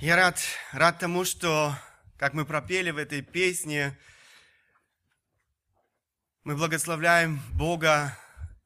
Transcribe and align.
Я 0.00 0.16
рад, 0.16 0.40
рад 0.72 0.98
тому, 0.98 1.24
что, 1.24 1.72
как 2.18 2.34
мы 2.34 2.44
пропели 2.44 2.90
в 2.90 2.98
этой 2.98 3.22
песне, 3.22 3.96
мы 6.42 6.56
благословляем 6.56 7.40
Бога, 7.52 8.18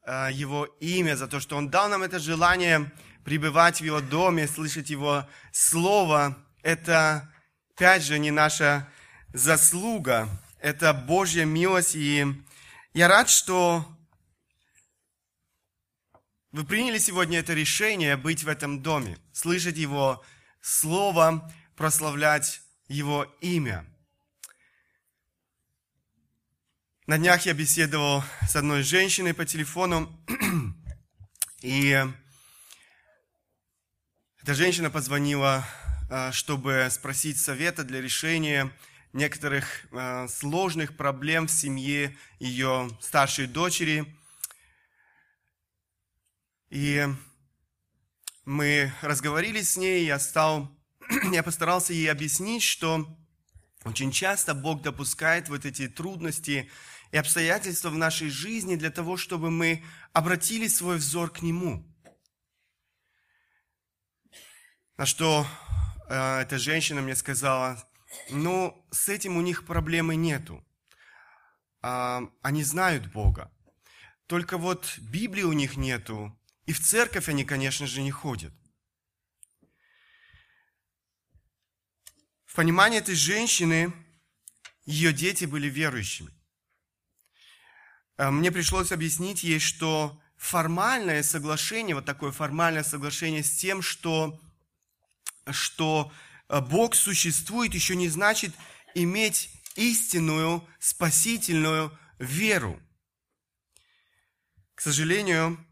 э, 0.07 0.31
Его 0.33 0.65
имя, 0.81 1.17
за 1.17 1.29
то, 1.29 1.39
что 1.39 1.57
Он 1.57 1.69
дал 1.69 1.91
нам 1.91 2.03
это 2.03 2.19
желание 2.19 2.91
пребывать 3.25 3.81
в 3.81 3.85
Его 3.85 4.01
доме, 4.01 4.49
слышать 4.49 4.89
Его 4.89 5.29
Слово. 5.53 6.37
Это, 6.63 7.31
опять 7.75 8.03
же, 8.03 8.19
не 8.19 8.31
наша 8.31 8.89
заслуга, 9.35 10.31
это 10.61 10.95
Божья 10.95 11.45
милость. 11.45 11.95
И 11.95 12.27
я 12.95 13.07
рад, 13.07 13.29
что 13.29 13.87
вы 16.53 16.65
приняли 16.65 16.99
сегодня 16.99 17.41
это 17.41 17.53
решение 17.53 18.17
быть 18.17 18.45
в 18.45 18.49
этом 18.49 18.83
доме, 18.83 19.19
слышать 19.33 19.77
Его 19.77 20.15
Слово, 20.15 20.25
прославлять 21.77 22.61
Его 22.89 23.25
имя. 23.41 23.87
На 27.07 27.17
днях 27.17 27.47
я 27.47 27.55
беседовал 27.55 28.23
с 28.47 28.55
одной 28.55 28.83
женщиной 28.83 29.33
по 29.33 29.47
телефону, 29.47 30.15
и 31.63 32.05
эта 34.43 34.55
женщина 34.55 34.91
позвонила, 34.91 35.67
а, 36.11 36.33
чтобы 36.33 36.89
спросить 36.91 37.41
совета 37.41 37.83
для 37.83 38.03
решения 38.03 38.71
некоторых 39.15 39.87
а, 39.93 40.29
сложных 40.29 40.99
проблем 40.99 41.47
в 41.47 41.51
семье 41.51 42.15
ее 42.39 42.91
старшей 43.01 43.47
дочери. 43.47 44.05
И 46.69 47.09
мы 48.49 48.95
разговорили 49.03 49.61
с 49.61 49.77
ней, 49.77 50.07
я 50.07 50.19
стал, 50.19 50.75
я 51.33 51.43
постарался 51.43 51.93
ей 51.93 52.11
объяснить, 52.11 52.63
что 52.63 53.07
очень 53.85 54.11
часто 54.11 54.55
Бог 54.55 54.81
допускает 54.81 55.51
вот 55.51 55.67
эти 55.67 55.87
трудности 55.87 56.71
и 57.13 57.17
обстоятельства 57.19 57.91
в 57.91 57.99
нашей 57.99 58.31
жизни 58.31 58.77
для 58.77 58.91
того, 58.91 59.19
чтобы 59.19 59.51
мы 59.51 59.85
обратили 60.15 60.67
свой 60.67 60.97
взор 60.97 61.31
к 61.31 61.43
Нему. 61.43 61.87
На 64.97 65.05
что 65.05 65.47
э, 66.09 66.39
эта 66.41 66.59
женщина 66.59 67.03
мне 67.03 67.17
сказала, 67.17 67.87
ну, 68.31 68.83
с 68.91 69.11
этим 69.11 69.37
у 69.37 69.43
них 69.43 69.67
проблемы 69.67 70.17
нету. 70.17 70.67
А, 71.83 72.23
они 72.41 72.65
знают 72.65 73.13
Бога. 73.13 73.53
Только 74.27 74.57
вот 74.57 74.97
Библии 74.99 75.43
у 75.43 75.53
них 75.53 75.77
нету, 75.77 76.38
и 76.69 76.73
в 76.75 76.81
церковь 76.81 77.31
они, 77.31 77.47
конечно 77.47 77.87
же, 77.87 78.03
не 78.03 78.11
ходят. 78.11 78.53
В 82.45 82.55
понимании 82.55 82.99
этой 82.99 83.15
женщины 83.15 83.91
ее 84.85 85.15
дети 85.15 85.47
были 85.47 85.71
верующими. 85.71 86.31
Э, 88.19 88.29
мне 88.29 88.53
пришлось 88.53 88.93
объяснить 88.93 89.45
ей, 89.45 89.61
что 89.61 90.23
формальное 90.37 91.23
соглашение, 91.23 91.95
вот 91.95 92.05
такое 92.05 92.33
формальное 92.33 92.83
соглашение 92.83 93.43
с 93.43 93.57
тем, 93.57 93.81
что, 93.81 94.39
что 95.51 96.13
э, 96.51 96.61
Бог 96.61 96.95
существует, 96.95 97.73
еще 97.73 97.97
не 97.97 98.11
значит 98.11 98.55
иметь 98.95 99.49
истинную 99.75 100.69
спасительную 100.79 101.99
веру. 102.19 102.79
К 104.75 104.83
сожалению, 104.83 105.65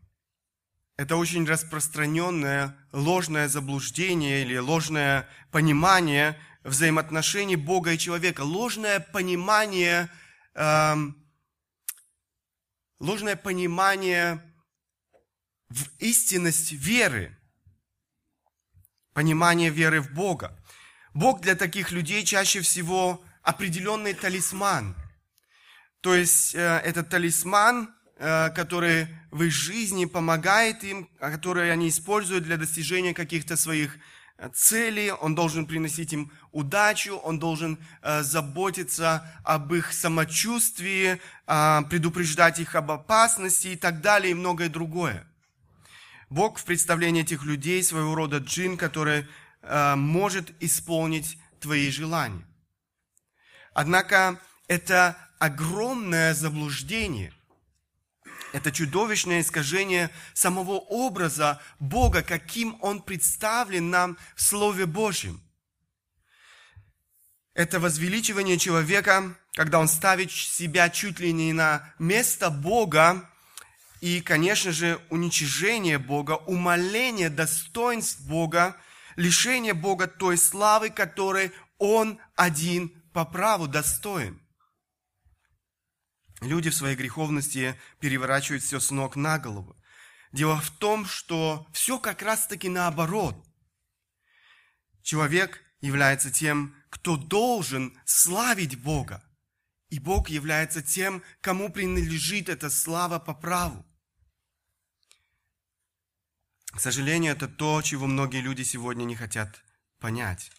это 0.97 1.17
очень 1.17 1.47
распространенное 1.47 2.75
ложное 2.93 3.49
заблуждение 3.49 4.43
или 4.43 4.57
ложное 4.57 5.29
понимание 5.51 6.41
взаимоотношений 6.65 7.57
Бога 7.57 7.93
и 7.93 7.99
человека, 7.99 8.41
ложное 8.41 9.01
понимание, 9.01 10.11
эм, 10.55 11.17
ложное 12.99 13.37
понимание 13.37 14.43
в 15.69 15.87
истинность 15.99 16.73
веры, 16.73 17.37
понимание 19.12 19.71
веры 19.71 20.01
в 20.01 20.12
Бога. 20.12 20.59
Бог 21.12 21.41
для 21.41 21.56
таких 21.56 21.91
людей 21.93 22.25
чаще 22.25 22.62
всего 22.62 23.23
определенный 23.43 24.15
талисман. 24.15 24.97
То 26.01 26.15
есть 26.15 26.55
э, 26.55 26.59
этот 26.59 27.11
талисман 27.11 27.96
который 28.19 29.09
в 29.31 29.43
их 29.43 29.53
жизни 29.53 30.06
помогает 30.06 30.82
им, 30.84 31.09
а 31.21 31.31
которые 31.31 31.72
они 31.72 31.88
используют 31.88 32.44
для 32.44 32.56
достижения 32.56 33.12
каких-то 33.12 33.56
своих 33.56 33.99
э, 34.38 34.49
целей, 34.54 35.10
он 35.12 35.34
должен 35.34 35.66
приносить 35.66 36.12
им 36.12 36.32
удачу, 36.53 37.16
он 37.16 37.38
должен 37.38 37.78
э, 38.03 38.22
заботиться 38.22 39.22
об 39.44 39.75
их 39.75 39.93
самочувствии, 39.93 41.21
э, 41.47 41.82
предупреждать 41.91 42.59
их 42.59 42.75
об 42.75 42.91
опасности 42.91 43.69
и 43.69 43.76
так 43.76 44.00
далее, 44.00 44.31
и 44.31 44.34
многое 44.34 44.71
другое. 44.71 45.26
Бог 46.31 46.59
в 46.59 46.65
представлении 46.65 47.22
этих 47.22 47.44
людей 47.44 47.82
своего 47.82 48.15
рода 48.15 48.38
джин, 48.38 48.76
который 48.76 49.26
э, 49.62 49.94
может 49.94 50.50
исполнить 50.60 51.38
твои 51.60 51.91
желания. 51.91 52.44
Однако 53.75 54.41
это 54.69 55.16
огромное 55.38 56.34
заблуждение, 56.34 57.32
это 58.53 58.73
чудовищное 58.73 59.41
искажение 59.41 60.11
самого 60.34 60.79
образа 60.79 61.61
Бога, 61.79 62.23
каким 62.23 62.79
Он 62.81 63.03
представлен 63.03 63.91
нам 63.91 64.17
в 64.34 64.43
Слове 64.43 64.87
Божьем. 64.87 65.41
Это 67.55 67.81
возвеличивание 67.81 68.59
человека, 68.59 69.35
когда 69.53 69.79
он 69.79 69.89
ставит 69.89 70.31
себя 70.31 70.91
чуть 70.91 71.21
ли 71.21 71.33
не 71.33 71.55
на 71.55 71.91
место 71.99 72.51
Бога, 72.51 73.31
и, 74.03 74.21
конечно 74.21 74.73
же, 74.73 75.01
уничижение 75.09 75.99
Бога, 75.99 76.33
умаление 76.33 77.31
достоинств 77.31 78.21
Бога, 78.21 78.77
лишение 79.17 79.73
Бога 79.73 80.06
той 80.06 80.37
славы, 80.37 80.91
которой 80.91 81.51
Он 81.79 82.19
один 82.35 82.91
по 83.15 83.25
праву 83.25 83.67
достоин. 83.67 84.39
Люди 86.41 86.71
в 86.71 86.75
своей 86.75 86.97
греховности 86.97 87.79
переворачивают 88.01 88.63
все 88.63 88.79
с 88.79 88.91
ног 88.91 89.17
на 89.17 89.39
голову. 89.39 89.77
Дело 90.33 90.61
в 90.61 90.71
том, 90.71 91.07
что 91.07 91.67
все 91.73 91.99
как 91.99 92.23
раз-таки 92.23 92.69
наоборот. 92.69 93.37
Человек 95.03 95.63
является 95.81 96.31
тем, 96.31 96.75
кто 96.91 97.17
должен 97.17 97.99
славить 98.05 98.81
Бога. 98.81 99.23
И 99.89 99.99
Бог 99.99 100.29
является 100.29 100.83
тем, 100.83 101.23
кому 101.41 101.71
принадлежит 101.71 102.49
эта 102.49 102.71
слава 102.71 103.19
по 103.19 103.35
праву. 103.35 103.87
К 106.73 106.81
сожалению, 106.81 107.33
это 107.33 107.49
то, 107.49 107.81
чего 107.81 108.07
многие 108.07 108.43
люди 108.43 108.63
сегодня 108.63 109.05
не 109.05 109.15
хотят 109.15 109.65
понять. 109.99 110.51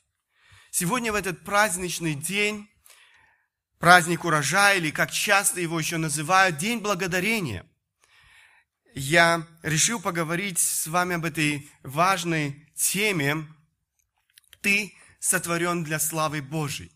Сегодня 0.71 1.11
в 1.11 1.15
этот 1.15 1.43
праздничный 1.43 2.15
день 2.15 2.67
праздник 3.79 4.25
урожая, 4.25 4.77
или 4.77 4.91
как 4.91 5.11
часто 5.11 5.61
его 5.61 5.79
еще 5.79 5.97
называют, 5.97 6.57
День 6.57 6.79
Благодарения. 6.79 7.65
Я 8.93 9.47
решил 9.61 10.01
поговорить 10.01 10.59
с 10.59 10.87
вами 10.87 11.15
об 11.15 11.25
этой 11.25 11.69
важной 11.83 12.67
теме. 12.75 13.47
Ты 14.61 14.93
сотворен 15.19 15.83
для 15.83 15.99
славы 15.99 16.41
Божьей. 16.41 16.91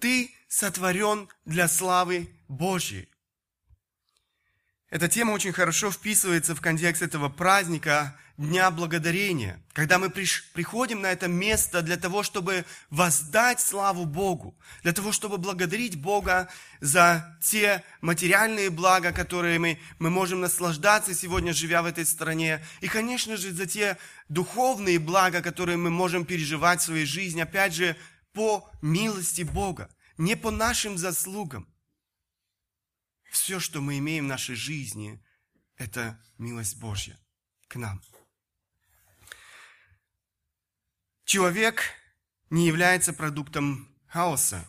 Ты 0.00 0.34
сотворен 0.48 1.28
для 1.44 1.68
славы 1.68 2.30
Божьей. 2.48 3.08
Эта 4.90 5.08
тема 5.08 5.32
очень 5.32 5.52
хорошо 5.52 5.90
вписывается 5.90 6.54
в 6.54 6.62
контекст 6.62 7.02
этого 7.02 7.28
праздника 7.28 8.18
Дня 8.38 8.70
Благодарения, 8.70 9.60
когда 9.72 9.98
мы 9.98 10.10
приходим 10.10 11.00
на 11.00 11.10
это 11.10 11.26
место 11.26 11.82
для 11.82 11.96
того, 11.96 12.22
чтобы 12.22 12.64
воздать 12.88 13.58
славу 13.58 14.04
Богу, 14.04 14.56
для 14.84 14.92
того, 14.92 15.10
чтобы 15.10 15.38
благодарить 15.38 16.00
Бога 16.00 16.48
за 16.80 17.36
те 17.42 17.82
материальные 18.00 18.70
блага, 18.70 19.10
которые 19.10 19.58
мы, 19.58 19.80
мы 19.98 20.10
можем 20.10 20.40
наслаждаться 20.40 21.14
сегодня, 21.14 21.52
живя 21.52 21.82
в 21.82 21.86
этой 21.86 22.06
стране, 22.06 22.64
и, 22.80 22.86
конечно 22.86 23.36
же, 23.36 23.50
за 23.50 23.66
те 23.66 23.98
духовные 24.28 25.00
блага, 25.00 25.42
которые 25.42 25.76
мы 25.76 25.90
можем 25.90 26.24
переживать 26.24 26.80
в 26.80 26.84
своей 26.84 27.06
жизни, 27.06 27.40
опять 27.40 27.74
же, 27.74 27.96
по 28.32 28.70
милости 28.80 29.42
Бога, 29.42 29.90
не 30.16 30.36
по 30.36 30.52
нашим 30.52 30.96
заслугам. 30.96 31.66
Все, 33.32 33.58
что 33.58 33.80
мы 33.80 33.98
имеем 33.98 34.26
в 34.26 34.28
нашей 34.28 34.54
жизни, 34.54 35.20
это 35.76 36.22
милость 36.38 36.78
Божья 36.78 37.18
к 37.66 37.74
нам. 37.74 38.00
Человек 41.28 41.82
не 42.48 42.66
является 42.66 43.12
продуктом 43.12 43.86
хаоса, 44.06 44.66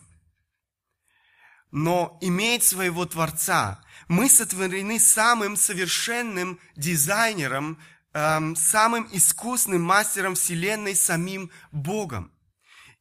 но 1.70 2.18
имеет 2.20 2.62
своего 2.62 3.06
Творца. 3.06 3.82
Мы 4.08 4.28
сотворены 4.28 5.00
самым 5.00 5.56
совершенным 5.56 6.60
дизайнером, 6.76 7.80
эм, 8.12 8.56
самым 8.56 9.08
искусным 9.10 9.80
мастером 9.80 10.34
Вселенной, 10.34 10.94
самим 10.94 11.50
Богом. 11.72 12.30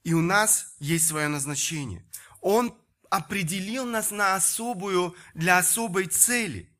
И 0.05 0.13
у 0.13 0.21
нас 0.21 0.73
есть 0.79 1.09
свое 1.09 1.27
назначение. 1.27 2.05
Он 2.39 2.73
определил 3.09 3.83
нас 3.83 4.09
на 4.09 4.35
особую, 4.35 5.17
для 5.33 5.57
особой 5.57 6.05
цели. 6.05 6.73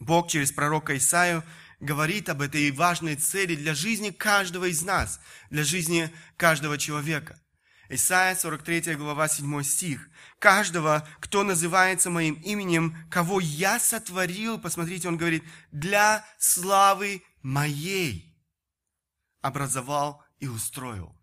Бог 0.00 0.28
через 0.28 0.52
пророка 0.52 0.94
Исаию 0.98 1.42
говорит 1.80 2.28
об 2.28 2.42
этой 2.42 2.70
важной 2.70 3.16
цели 3.16 3.54
для 3.54 3.74
жизни 3.74 4.10
каждого 4.10 4.66
из 4.66 4.82
нас, 4.82 5.20
для 5.50 5.64
жизни 5.64 6.10
каждого 6.36 6.78
человека. 6.78 7.40
Исайя 7.88 8.34
43 8.34 8.96
глава 8.96 9.28
7 9.28 9.62
стих. 9.62 10.08
«Каждого, 10.38 11.06
кто 11.20 11.44
называется 11.44 12.10
моим 12.10 12.34
именем, 12.34 12.96
кого 13.10 13.38
я 13.38 13.78
сотворил, 13.78 14.58
посмотрите, 14.58 15.08
он 15.08 15.16
говорит, 15.16 15.44
для 15.70 16.24
славы 16.38 17.22
моей 17.42 18.36
образовал 19.40 20.24
и 20.40 20.48
устроил». 20.48 21.16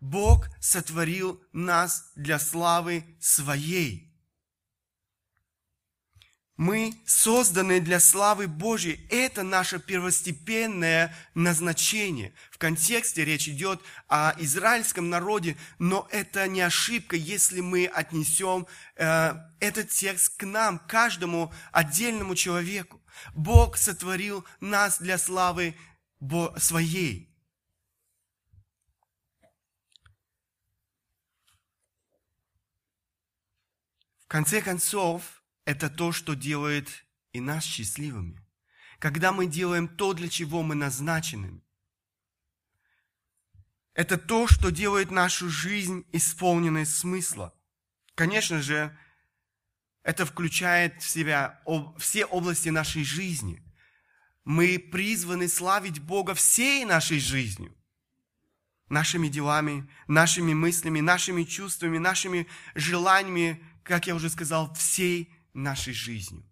Бог 0.00 0.48
сотворил 0.60 1.42
нас 1.52 2.12
для 2.14 2.38
славы 2.38 3.04
своей. 3.20 4.07
Мы 6.58 7.00
созданы 7.06 7.80
для 7.80 8.00
славы 8.00 8.48
Божьей. 8.48 9.06
Это 9.10 9.44
наше 9.44 9.78
первостепенное 9.78 11.14
назначение. 11.34 12.34
В 12.50 12.58
контексте 12.58 13.24
речь 13.24 13.48
идет 13.48 13.80
о 14.08 14.34
израильском 14.38 15.08
народе, 15.08 15.56
но 15.78 16.08
это 16.10 16.48
не 16.48 16.60
ошибка, 16.60 17.14
если 17.14 17.60
мы 17.60 17.86
отнесем 17.86 18.66
э, 18.96 19.34
этот 19.60 19.90
текст 19.90 20.36
к 20.36 20.44
нам, 20.44 20.80
каждому 20.80 21.54
отдельному 21.70 22.34
человеку. 22.34 23.00
Бог 23.34 23.76
сотворил 23.76 24.44
нас 24.58 24.98
для 24.98 25.16
славы 25.16 25.76
своей. 26.56 27.32
В 34.24 34.26
конце 34.26 34.60
концов, 34.60 35.37
это 35.68 35.90
то, 35.90 36.12
что 36.12 36.32
делает 36.32 36.88
и 37.32 37.42
нас 37.42 37.62
счастливыми. 37.62 38.42
Когда 38.98 39.32
мы 39.32 39.44
делаем 39.44 39.86
то, 39.86 40.14
для 40.14 40.30
чего 40.30 40.62
мы 40.62 40.74
назначены. 40.74 41.60
Это 43.92 44.16
то, 44.16 44.46
что 44.48 44.70
делает 44.70 45.10
нашу 45.10 45.50
жизнь 45.50 46.06
исполненной 46.10 46.86
смысла. 46.86 47.54
Конечно 48.14 48.62
же, 48.62 48.98
это 50.02 50.24
включает 50.24 51.02
в 51.02 51.06
себя 51.06 51.60
все 51.98 52.24
области 52.24 52.70
нашей 52.70 53.04
жизни. 53.04 53.62
Мы 54.44 54.78
призваны 54.78 55.48
славить 55.48 56.00
Бога 56.00 56.32
всей 56.32 56.86
нашей 56.86 57.20
жизнью. 57.20 57.76
Нашими 58.88 59.28
делами, 59.28 59.86
нашими 60.06 60.54
мыслями, 60.54 61.00
нашими 61.00 61.44
чувствами, 61.44 61.98
нашими 61.98 62.46
желаниями, 62.74 63.62
как 63.82 64.06
я 64.06 64.14
уже 64.14 64.30
сказал, 64.30 64.72
всей 64.72 65.37
нашей 65.62 65.92
жизнью. 65.92 66.44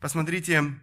Посмотрите, 0.00 0.74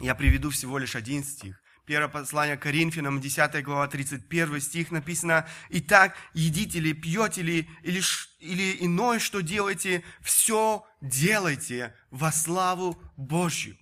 я 0.00 0.14
приведу 0.14 0.50
всего 0.50 0.78
лишь 0.78 0.96
один 0.96 1.22
стих. 1.24 1.60
Первое 1.86 2.08
послание 2.08 2.56
Коринфянам, 2.56 3.20
10 3.20 3.62
глава, 3.62 3.86
31 3.88 4.60
стих 4.60 4.90
написано, 4.90 5.46
«Итак, 5.68 6.16
едите 6.32 6.80
ли, 6.80 6.94
пьете 6.94 7.42
ли, 7.42 7.68
или, 7.82 8.00
или 8.38 8.84
иное, 8.84 9.18
что 9.18 9.42
делаете, 9.42 10.02
все 10.22 10.86
делайте 11.02 11.94
во 12.10 12.32
славу 12.32 13.00
Божью». 13.16 13.76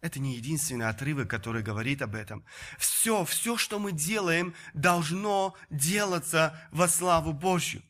Это 0.00 0.18
не 0.20 0.36
единственный 0.36 0.88
отрывок, 0.88 1.28
который 1.28 1.62
говорит 1.62 2.00
об 2.02 2.14
этом. 2.14 2.46
Все, 2.78 3.24
все, 3.24 3.56
что 3.56 3.78
мы 3.78 3.92
делаем, 3.92 4.54
должно 4.72 5.56
делаться 5.70 6.58
во 6.70 6.88
славу 6.88 7.32
Божью. 7.32 7.82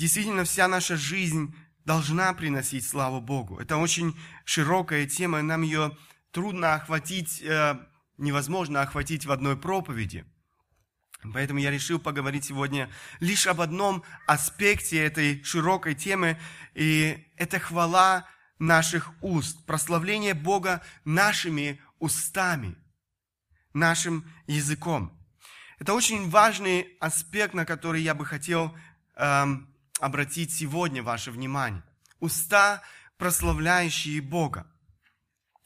Действительно, 0.00 0.44
вся 0.44 0.66
наша 0.66 0.96
жизнь 0.96 1.54
должна 1.84 2.32
приносить 2.32 2.88
славу 2.88 3.20
Богу. 3.20 3.58
Это 3.58 3.76
очень 3.76 4.18
широкая 4.46 5.06
тема, 5.06 5.42
нам 5.42 5.60
ее 5.60 5.94
трудно 6.30 6.72
охватить, 6.72 7.42
э, 7.42 7.78
невозможно 8.16 8.80
охватить 8.80 9.26
в 9.26 9.30
одной 9.30 9.58
проповеди. 9.58 10.24
Поэтому 11.34 11.60
я 11.60 11.70
решил 11.70 11.98
поговорить 11.98 12.46
сегодня 12.46 12.88
лишь 13.20 13.46
об 13.46 13.60
одном 13.60 14.02
аспекте 14.26 15.04
этой 15.04 15.44
широкой 15.44 15.94
темы, 15.94 16.40
и 16.72 17.22
это 17.36 17.58
хвала 17.58 18.26
наших 18.58 19.12
уст, 19.20 19.66
прославление 19.66 20.32
Бога 20.32 20.82
нашими 21.04 21.78
устами, 21.98 22.74
нашим 23.74 24.24
языком. 24.46 25.12
Это 25.78 25.92
очень 25.92 26.30
важный 26.30 26.96
аспект, 27.00 27.52
на 27.52 27.66
который 27.66 28.00
я 28.00 28.14
бы 28.14 28.24
хотел 28.24 28.74
эм, 29.16 29.69
обратить 30.00 30.52
сегодня 30.52 31.02
ваше 31.02 31.30
внимание. 31.30 31.82
Уста, 32.18 32.82
прославляющие 33.16 34.20
Бога. 34.20 34.66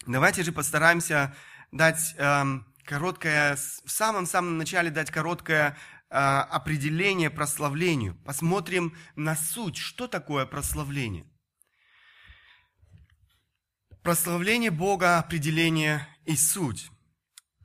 Давайте 0.06 0.42
же 0.42 0.52
постараемся 0.52 1.34
дать 1.72 2.14
эм, 2.18 2.66
короткое, 2.84 3.56
в 3.56 3.90
самом-самом 3.90 4.58
начале 4.58 4.90
дать 4.90 5.10
короткое 5.10 5.76
э, 6.10 6.14
определение 6.16 7.30
прославлению. 7.30 8.16
Посмотрим 8.24 8.96
на 9.16 9.34
суть, 9.34 9.76
что 9.76 10.06
такое 10.06 10.46
прославление. 10.46 11.26
Прославление 14.02 14.70
Бога, 14.70 15.18
определение 15.18 16.06
и 16.26 16.36
суть. 16.36 16.90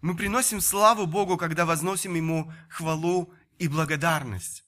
Мы 0.02 0.16
приносим 0.16 0.62
славу 0.62 1.06
Богу, 1.06 1.36
когда 1.36 1.66
возносим 1.66 2.16
Ему 2.16 2.54
хвалу 2.70 3.34
и 3.58 3.68
благодарность. 3.68 4.64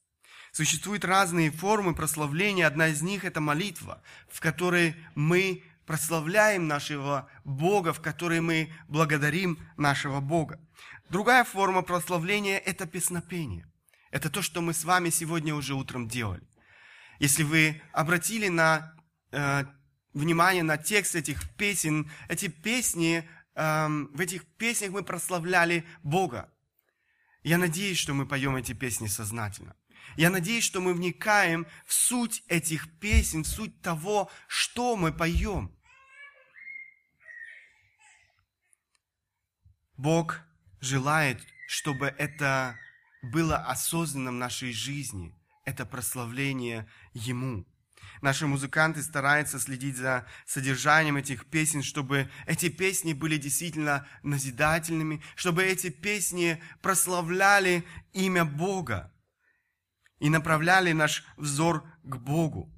Существуют 0.52 1.06
разные 1.06 1.50
формы 1.50 1.96
прославления. 1.96 2.68
Одна 2.68 2.90
из 2.90 3.02
них– 3.02 3.24
это 3.26 3.40
молитва, 3.40 4.02
в 4.28 4.42
которой 4.42 4.96
мы 5.16 5.64
прославляем 5.86 6.68
нашего 6.68 7.30
Бога, 7.46 7.94
в 7.94 8.02
которой 8.02 8.42
мы 8.42 8.72
благодарим 8.88 9.58
нашего 9.78 10.20
Бога. 10.20 10.60
Другая 11.10 11.44
форма 11.46 11.82
прославления– 11.84 12.58
это 12.66 12.86
песнопение. 12.86 13.66
Это 14.12 14.30
то, 14.30 14.42
что 14.42 14.62
мы 14.62 14.74
с 14.74 14.84
вами 14.84 15.10
сегодня 15.10 15.56
уже 15.56 15.74
утром 15.74 16.10
делали. 16.10 16.44
Если 17.20 17.44
вы 17.44 17.82
обратили 17.94 18.50
на, 18.50 18.94
э, 19.32 19.64
внимание 20.14 20.64
на 20.64 20.78
текст 20.78 21.16
этих 21.16 21.50
песен, 21.56 22.12
эти 22.28 22.50
песни, 22.50 23.28
э, 23.56 23.88
в 23.88 24.20
этих 24.20 24.46
песнях 24.58 24.92
мы 24.92 25.04
прославляли 25.04 25.86
Бога. 26.04 26.50
Я 27.44 27.58
надеюсь, 27.58 27.98
что 27.98 28.14
мы 28.14 28.26
поем 28.26 28.56
эти 28.58 28.74
песни 28.74 29.08
сознательно. 29.08 29.76
Я 30.18 30.30
надеюсь, 30.30 30.64
что 30.64 30.82
мы 30.82 30.94
вникаем 30.94 31.66
в 31.86 31.94
суть 31.94 32.44
этих 32.48 32.90
песен, 33.00 33.44
в 33.44 33.48
суть 33.48 33.82
того, 33.82 34.30
что 34.48 34.96
мы 34.96 35.12
поем. 35.12 35.72
Бог 39.98 40.40
желает, 40.80 41.40
чтобы 41.68 42.08
это 42.18 42.76
было 43.22 43.58
осознанно 43.58 44.32
в 44.32 44.36
нашей 44.36 44.74
жизни, 44.74 45.36
это 45.64 45.86
прославление 45.86 46.90
Ему. 47.14 47.68
Наши 48.22 48.46
музыканты 48.46 49.02
стараются 49.02 49.60
следить 49.60 49.98
за 49.98 50.28
содержанием 50.46 51.18
этих 51.18 51.46
песен, 51.46 51.82
чтобы 51.82 52.30
эти 52.46 52.70
песни 52.70 53.14
были 53.14 53.38
действительно 53.38 54.08
назидательными, 54.24 55.24
чтобы 55.36 55.64
эти 55.64 55.90
песни 55.90 56.62
прославляли 56.82 57.84
имя 58.14 58.44
Бога 58.44 59.11
и 60.22 60.30
направляли 60.30 60.92
наш 60.92 61.26
взор 61.36 61.84
к 62.04 62.18
Богу. 62.18 62.72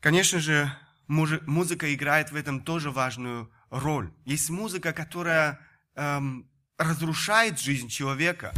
Конечно 0.00 0.40
же, 0.40 0.70
музыка 1.06 1.94
играет 1.94 2.32
в 2.32 2.36
этом 2.36 2.60
тоже 2.60 2.90
важную 2.90 3.50
роль. 3.70 4.12
Есть 4.24 4.50
музыка, 4.50 4.92
которая 4.92 5.60
эм, 5.94 6.50
разрушает 6.78 7.60
жизнь 7.60 7.88
человека, 7.88 8.52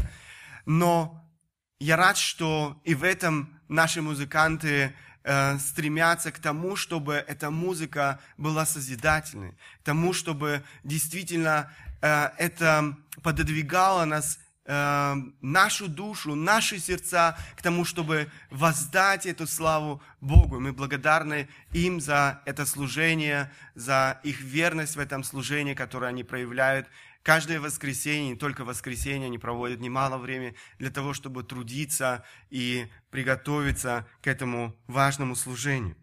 но 0.65 1.31
я 1.79 1.97
рад, 1.97 2.17
что 2.17 2.81
и 2.85 2.95
в 2.95 3.05
этом 3.05 3.61
наши 3.69 4.01
музыканты 4.01 4.95
э, 5.23 5.59
стремятся 5.59 6.33
к 6.33 6.39
тому, 6.39 6.75
чтобы 6.75 7.15
эта 7.15 7.51
музыка 7.51 8.19
была 8.39 8.65
созидательной, 8.65 9.59
к 9.83 9.85
тому, 9.85 10.15
чтобы 10.15 10.65
действительно 10.85 11.71
э, 12.01 12.31
это 12.39 12.97
пододвигало 13.23 14.07
нас 14.07 14.39
э, 14.69 15.15
нашу 15.41 15.89
душу, 15.89 16.35
наши 16.35 16.79
сердца 16.79 17.37
к 17.57 17.63
тому, 17.63 17.85
чтобы 17.85 18.31
воздать 18.51 19.27
эту 19.27 19.47
славу 19.47 20.01
Богу. 20.21 20.61
Мы 20.61 20.73
благодарны 20.73 21.49
им 21.73 22.01
за 22.01 22.41
это 22.45 22.67
служение, 22.67 23.51
за 23.75 24.21
их 24.23 24.41
верность 24.41 24.97
в 24.97 25.01
этом 25.01 25.25
служении, 25.25 25.75
которое 25.75 26.09
они 26.09 26.23
проявляют. 26.23 26.87
Каждое 27.23 27.61
воскресенье, 27.61 28.31
не 28.31 28.37
только 28.37 28.65
воскресенье, 28.65 29.27
они 29.27 29.39
проводят 29.39 29.81
немало 29.81 30.19
времени 30.19 30.55
для 30.79 30.91
того, 30.91 31.15
чтобы 31.15 31.43
трудиться 31.43 32.25
и 32.51 32.89
приготовиться 33.11 34.07
к 34.23 34.27
этому 34.27 34.77
важному 34.87 35.35
служению. 35.35 35.97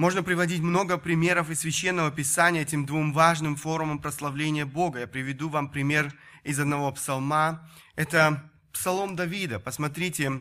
Можно 0.00 0.22
приводить 0.22 0.62
много 0.62 0.96
примеров 0.96 1.50
из 1.50 1.60
Священного 1.60 2.10
Писания 2.10 2.62
этим 2.62 2.86
двум 2.86 3.12
важным 3.12 3.54
формам 3.54 3.98
прославления 3.98 4.64
Бога. 4.64 5.00
Я 5.00 5.06
приведу 5.06 5.50
вам 5.50 5.70
пример 5.70 6.18
из 6.42 6.58
одного 6.58 6.90
псалма. 6.90 7.70
Это 7.96 8.50
псалом 8.72 9.14
Давида. 9.14 9.60
Посмотрите, 9.60 10.40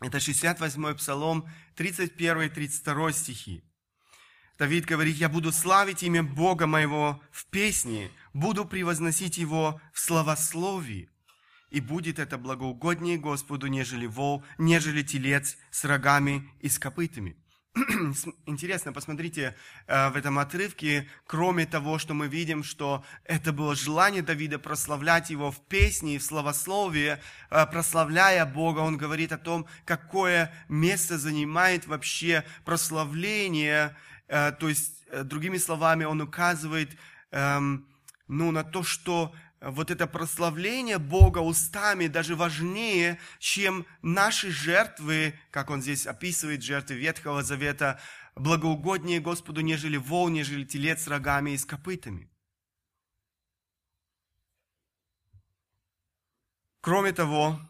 это 0.00 0.16
68-й 0.16 0.94
псалом, 0.94 1.46
31 1.76 2.40
и 2.40 2.48
32 2.48 3.12
стихи. 3.12 3.62
Давид 4.58 4.86
говорит, 4.86 5.16
«Я 5.16 5.28
буду 5.28 5.52
славить 5.52 6.02
имя 6.02 6.22
Бога 6.22 6.66
моего 6.66 7.22
в 7.32 7.44
песне, 7.50 8.10
буду 8.32 8.64
превозносить 8.64 9.36
Его 9.36 9.78
в 9.92 10.00
словословии, 10.00 11.10
и 11.68 11.82
будет 11.82 12.18
это 12.18 12.38
благоугоднее 12.38 13.18
Господу, 13.18 13.66
нежели 13.66 14.06
вол, 14.06 14.42
нежели 14.56 15.02
телец 15.02 15.58
с 15.70 15.84
рогами 15.84 16.50
и 16.60 16.70
с 16.70 16.78
копытами». 16.78 17.36
Интересно, 18.46 18.92
посмотрите 18.92 19.54
э, 19.86 20.10
в 20.10 20.16
этом 20.16 20.40
отрывке, 20.40 21.08
кроме 21.24 21.66
того, 21.66 21.98
что 21.98 22.14
мы 22.14 22.26
видим, 22.26 22.64
что 22.64 23.04
это 23.24 23.52
было 23.52 23.76
желание 23.76 24.22
Давида 24.22 24.58
прославлять 24.58 25.30
его 25.30 25.52
в 25.52 25.60
песне 25.68 26.16
и 26.16 26.18
в 26.18 26.24
словословии, 26.24 27.18
э, 27.50 27.66
прославляя 27.66 28.44
Бога, 28.44 28.80
он 28.80 28.96
говорит 28.96 29.30
о 29.30 29.38
том, 29.38 29.66
какое 29.84 30.52
место 30.68 31.16
занимает 31.16 31.86
вообще 31.86 32.44
прославление, 32.64 33.96
э, 34.26 34.50
то 34.50 34.68
есть, 34.68 34.96
другими 35.24 35.58
словами, 35.58 36.04
он 36.04 36.20
указывает 36.20 36.96
эм, 37.32 37.86
ну, 38.28 38.52
на 38.52 38.62
то, 38.62 38.84
что 38.84 39.34
вот 39.60 39.90
это 39.90 40.06
прославление 40.06 40.98
Бога 40.98 41.38
устами 41.38 42.06
даже 42.06 42.34
важнее, 42.34 43.20
чем 43.38 43.86
наши 44.00 44.50
жертвы, 44.50 45.38
как 45.50 45.70
он 45.70 45.82
здесь 45.82 46.06
описывает, 46.06 46.62
жертвы 46.62 46.96
Ветхого 46.96 47.42
Завета, 47.42 48.00
благоугоднее 48.34 49.20
Господу, 49.20 49.60
нежели 49.60 49.98
вол, 49.98 50.30
нежели 50.30 50.64
телец 50.64 51.02
с 51.04 51.08
рогами 51.08 51.50
и 51.50 51.58
с 51.58 51.66
копытами. 51.66 52.30
Кроме 56.80 57.12
того, 57.12 57.60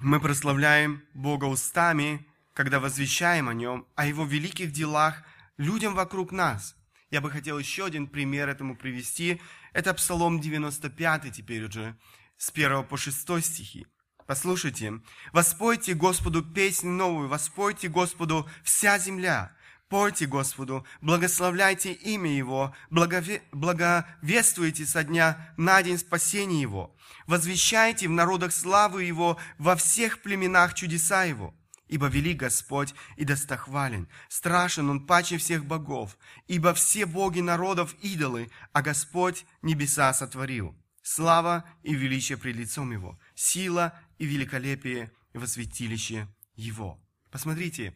мы 0.00 0.20
прославляем 0.20 1.02
Бога 1.14 1.46
устами, 1.46 2.26
когда 2.52 2.80
возвещаем 2.80 3.48
о 3.48 3.54
Нем, 3.54 3.86
о 3.94 4.04
Его 4.04 4.26
великих 4.26 4.72
делах 4.72 5.22
людям 5.56 5.94
вокруг 5.94 6.32
нас. 6.32 6.76
Я 7.10 7.22
бы 7.22 7.30
хотел 7.30 7.58
еще 7.58 7.86
один 7.86 8.06
пример 8.06 8.50
этому 8.50 8.76
привести– 8.76 9.40
это 9.72 9.94
Псалом 9.94 10.40
95 10.40 11.32
теперь 11.32 11.64
уже, 11.64 11.96
с 12.36 12.50
1 12.50 12.84
по 12.84 12.96
6 12.96 13.44
стихи. 13.44 13.86
Послушайте. 14.26 15.00
«Воспойте 15.32 15.94
Господу 15.94 16.42
песнь 16.42 16.88
новую, 16.88 17.28
воспойте 17.28 17.88
Господу 17.88 18.48
вся 18.62 18.98
земля, 18.98 19.52
пойте 19.88 20.26
Господу, 20.26 20.86
благословляйте 21.00 21.92
имя 21.92 22.34
Его, 22.34 22.74
благове... 22.90 23.42
благовествуйте 23.52 24.86
со 24.86 25.04
дня 25.04 25.52
на 25.56 25.82
день 25.82 25.98
спасения 25.98 26.62
Его, 26.62 26.96
возвещайте 27.26 28.08
в 28.08 28.12
народах 28.12 28.52
славу 28.52 28.98
Его, 28.98 29.38
во 29.58 29.76
всех 29.76 30.22
племенах 30.22 30.74
чудеса 30.74 31.24
Его». 31.24 31.54
Ибо 31.92 32.06
велик 32.06 32.38
Господь 32.38 32.94
и 33.18 33.26
достохвален, 33.26 34.08
страшен 34.30 34.88
Он 34.88 35.06
паче 35.06 35.36
всех 35.36 35.66
богов, 35.66 36.16
ибо 36.46 36.72
все 36.72 37.04
боги 37.04 37.40
народов 37.40 37.94
идолы, 38.00 38.50
а 38.72 38.80
Господь 38.80 39.44
небеса 39.60 40.14
сотворил. 40.14 40.74
Слава 41.02 41.66
и 41.82 41.94
величие 41.94 42.38
пред 42.38 42.56
лицом 42.56 42.92
Его, 42.92 43.20
сила 43.34 43.92
и 44.16 44.24
великолепие 44.24 45.12
во 45.34 45.46
святилище 45.46 46.28
Его. 46.54 46.98
Посмотрите, 47.30 47.94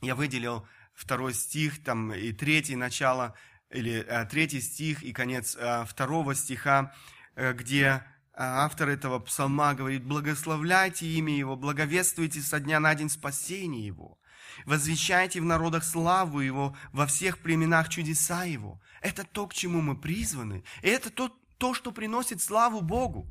я 0.00 0.16
выделил 0.16 0.66
второй 0.92 1.34
стих, 1.34 1.84
там 1.84 2.12
и 2.12 2.32
третий 2.32 2.74
начало, 2.74 3.36
или 3.70 4.04
э, 4.04 4.26
третий 4.26 4.60
стих 4.60 5.04
и 5.04 5.12
конец 5.12 5.54
э, 5.54 5.84
второго 5.84 6.34
стиха, 6.34 6.92
э, 7.36 7.52
где 7.52 8.02
автор 8.36 8.88
этого 8.88 9.18
псалма 9.20 9.74
говорит, 9.74 10.04
благословляйте 10.04 11.06
имя 11.06 11.36
Его, 11.36 11.56
благовествуйте 11.56 12.40
со 12.40 12.60
дня 12.60 12.80
на 12.80 12.94
день 12.94 13.08
спасения 13.08 13.86
Его, 13.86 14.18
возвещайте 14.64 15.40
в 15.40 15.44
народах 15.44 15.84
славу 15.84 16.40
Его, 16.40 16.76
во 16.92 17.06
всех 17.06 17.38
племенах 17.38 17.88
чудеса 17.88 18.44
Его. 18.44 18.80
Это 19.00 19.24
то, 19.24 19.46
к 19.46 19.54
чему 19.54 19.80
мы 19.80 19.96
призваны, 19.96 20.64
и 20.82 20.88
это 20.88 21.10
то, 21.10 21.28
то 21.58 21.74
что 21.74 21.92
приносит 21.92 22.42
славу 22.42 22.80
Богу. 22.80 23.30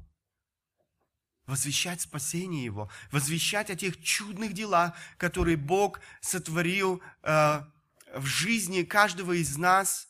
Возвещать 1.45 1.99
спасение 1.99 2.63
Его, 2.63 2.89
возвещать 3.11 3.69
о 3.69 3.75
тех 3.75 4.01
чудных 4.01 4.53
делах, 4.53 4.93
которые 5.17 5.57
Бог 5.57 5.99
сотворил 6.21 7.01
э, 7.23 7.61
в 8.15 8.25
жизни 8.25 8.83
каждого 8.83 9.33
из 9.33 9.57
нас, 9.57 10.07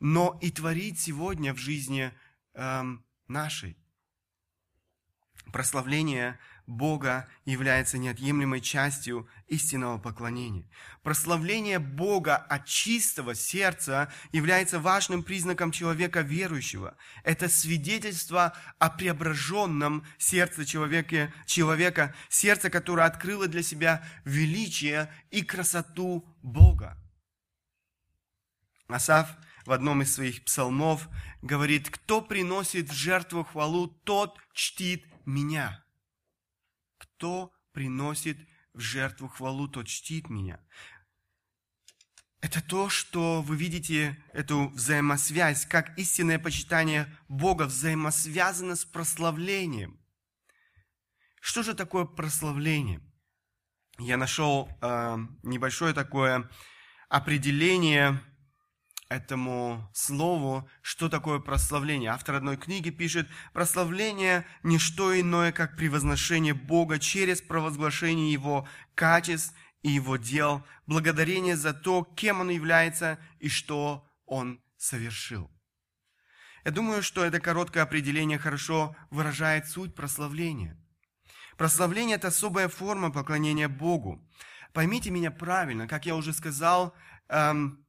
но 0.00 0.36
и 0.42 0.50
творит 0.50 0.98
сегодня 0.98 1.54
в 1.54 1.58
жизни 1.58 2.12
э, 2.54 2.82
нашей. 3.28 3.76
Прославление 5.50 6.38
Бога 6.66 7.28
является 7.44 7.98
неотъемлемой 7.98 8.60
частью 8.60 9.28
истинного 9.48 9.98
поклонения. 9.98 10.68
Прославление 11.02 11.78
Бога 11.78 12.36
от 12.36 12.66
чистого 12.66 13.34
сердца 13.34 14.12
является 14.30 14.78
важным 14.78 15.22
признаком 15.22 15.72
человека 15.72 16.20
верующего. 16.20 16.96
Это 17.24 17.48
свидетельство 17.48 18.54
о 18.78 18.90
преображенном 18.90 20.06
сердце 20.18 20.64
человека, 20.64 21.32
человека, 21.46 22.14
сердце, 22.28 22.70
которое 22.70 23.06
открыло 23.06 23.48
для 23.48 23.62
себя 23.62 24.06
величие 24.24 25.12
и 25.30 25.42
красоту 25.42 26.24
Бога. 26.42 26.96
Асав 28.88 29.28
в 29.66 29.72
одном 29.72 30.02
из 30.02 30.14
своих 30.14 30.44
псалмов 30.44 31.08
говорит, 31.40 31.90
кто 31.90 32.20
приносит 32.20 32.90
в 32.90 32.92
жертву 32.92 33.44
хвалу, 33.44 33.88
тот 33.88 34.38
чтит 34.52 35.04
меня. 35.26 35.84
Кто 36.98 37.52
приносит 37.72 38.38
в 38.72 38.80
жертву 38.80 39.28
хвалу, 39.28 39.68
тот 39.68 39.86
чтит 39.86 40.28
меня. 40.30 40.60
Это 42.40 42.60
то, 42.60 42.88
что 42.88 43.40
вы 43.40 43.56
видите, 43.56 44.22
эту 44.32 44.68
взаимосвязь, 44.70 45.64
как 45.64 45.96
истинное 45.96 46.40
почитание 46.40 47.06
Бога 47.28 47.64
взаимосвязано 47.64 48.74
с 48.74 48.84
прославлением. 48.84 50.00
Что 51.40 51.62
же 51.62 51.74
такое 51.74 52.04
прославление? 52.04 53.00
Я 53.98 54.16
нашел 54.16 54.68
э, 54.80 55.18
небольшое 55.44 55.94
такое 55.94 56.50
определение 57.08 58.20
этому 59.12 59.90
слову, 59.92 60.68
что 60.80 61.08
такое 61.08 61.38
прославление. 61.38 62.10
Автор 62.10 62.36
одной 62.36 62.56
книги 62.56 62.90
пишет, 62.90 63.28
прославление– 63.52 64.46
не 64.62 64.78
что 64.78 65.18
иное, 65.18 65.52
как 65.52 65.76
превозношение 65.76 66.54
Бога 66.54 66.98
через 66.98 67.42
провозглашение 67.42 68.32
Его 68.32 68.66
качеств 68.94 69.54
и 69.82 69.90
Его 69.90 70.16
дел, 70.16 70.64
благодарение 70.86 71.56
за 71.56 71.74
то, 71.74 72.04
кем 72.04 72.40
Он 72.40 72.48
является 72.48 73.18
и 73.38 73.48
что 73.48 74.08
Он 74.24 74.60
совершил. 74.76 75.50
Я 76.64 76.70
думаю, 76.70 77.02
что 77.02 77.24
это 77.24 77.40
короткое 77.40 77.82
определение 77.82 78.38
хорошо 78.38 78.96
выражает 79.10 79.68
суть 79.68 79.94
прославления. 79.94 80.78
Прославление– 81.58 82.16
это 82.18 82.28
особая 82.28 82.68
форма 82.68 83.10
поклонения 83.10 83.68
Богу. 83.68 84.26
Поймите 84.72 85.10
меня 85.10 85.30
правильно, 85.30 85.86
как 85.86 86.06
я 86.06 86.16
уже 86.16 86.32
сказал, 86.32 86.94
эм, 87.28 87.81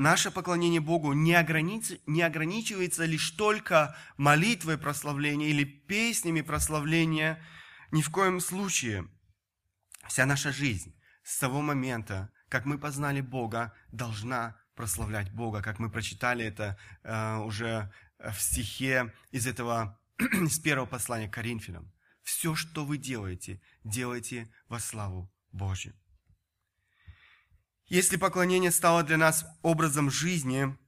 наше 0.00 0.30
поклонение 0.30 0.80
Богу 0.80 1.12
не, 1.12 1.34
огранич... 1.34 1.92
не 2.06 2.22
ограничивается 2.22 3.04
лишь 3.04 3.30
только 3.32 3.96
молитвой 4.16 4.78
прославления 4.78 5.48
или 5.48 5.64
песнями 5.64 6.40
прославления. 6.40 7.38
Ни 7.92 8.02
в 8.02 8.10
коем 8.10 8.40
случае. 8.40 9.08
Вся 10.08 10.26
наша 10.26 10.52
жизнь 10.52 10.98
с 11.22 11.38
того 11.38 11.60
момента, 11.60 12.32
как 12.48 12.64
мы 12.64 12.78
познали 12.78 13.20
Бога, 13.20 13.72
должна 13.92 14.56
прославлять 14.74 15.30
Бога, 15.32 15.62
как 15.62 15.78
мы 15.78 15.90
прочитали 15.90 16.44
это 16.44 16.78
э, 17.02 17.36
уже 17.36 17.92
в 18.18 18.40
стихе 18.40 19.12
из 19.30 19.46
этого, 19.46 20.00
из 20.18 20.58
первого 20.58 20.86
послания 20.86 21.28
к 21.28 21.34
Коринфянам. 21.34 21.92
Все, 22.22 22.54
что 22.54 22.86
вы 22.86 22.96
делаете, 22.96 23.60
делайте 23.84 24.50
во 24.68 24.78
славу 24.78 25.30
Божью. 25.52 25.99
Если 27.90 28.16
поклонение 28.16 28.70
стало 28.70 29.02
для 29.02 29.16
нас 29.16 29.44
образом 29.62 30.12
жизни, 30.12 30.78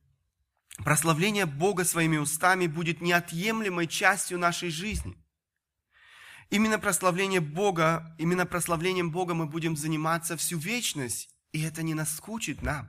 прославление 0.85 1.47
Бога 1.47 1.85
своими 1.85 2.17
устами 2.17 2.69
будет 2.69 3.01
неотъемлемой 3.01 3.89
частью 3.89 4.39
нашей 4.39 4.71
жизни. 4.71 5.19
Именно 6.51 6.79
прославление 6.79 7.41
Бога, 7.41 8.15
именно 8.19 8.47
прославлением 8.47 9.11
Бога 9.11 9.35
мы 9.35 9.47
будем 9.47 9.77
заниматься 9.77 10.37
всю 10.37 10.59
вечность, 10.59 11.29
и 11.51 11.63
это 11.63 11.83
не 11.83 11.95
наскучит 11.95 12.63
нам. 12.63 12.89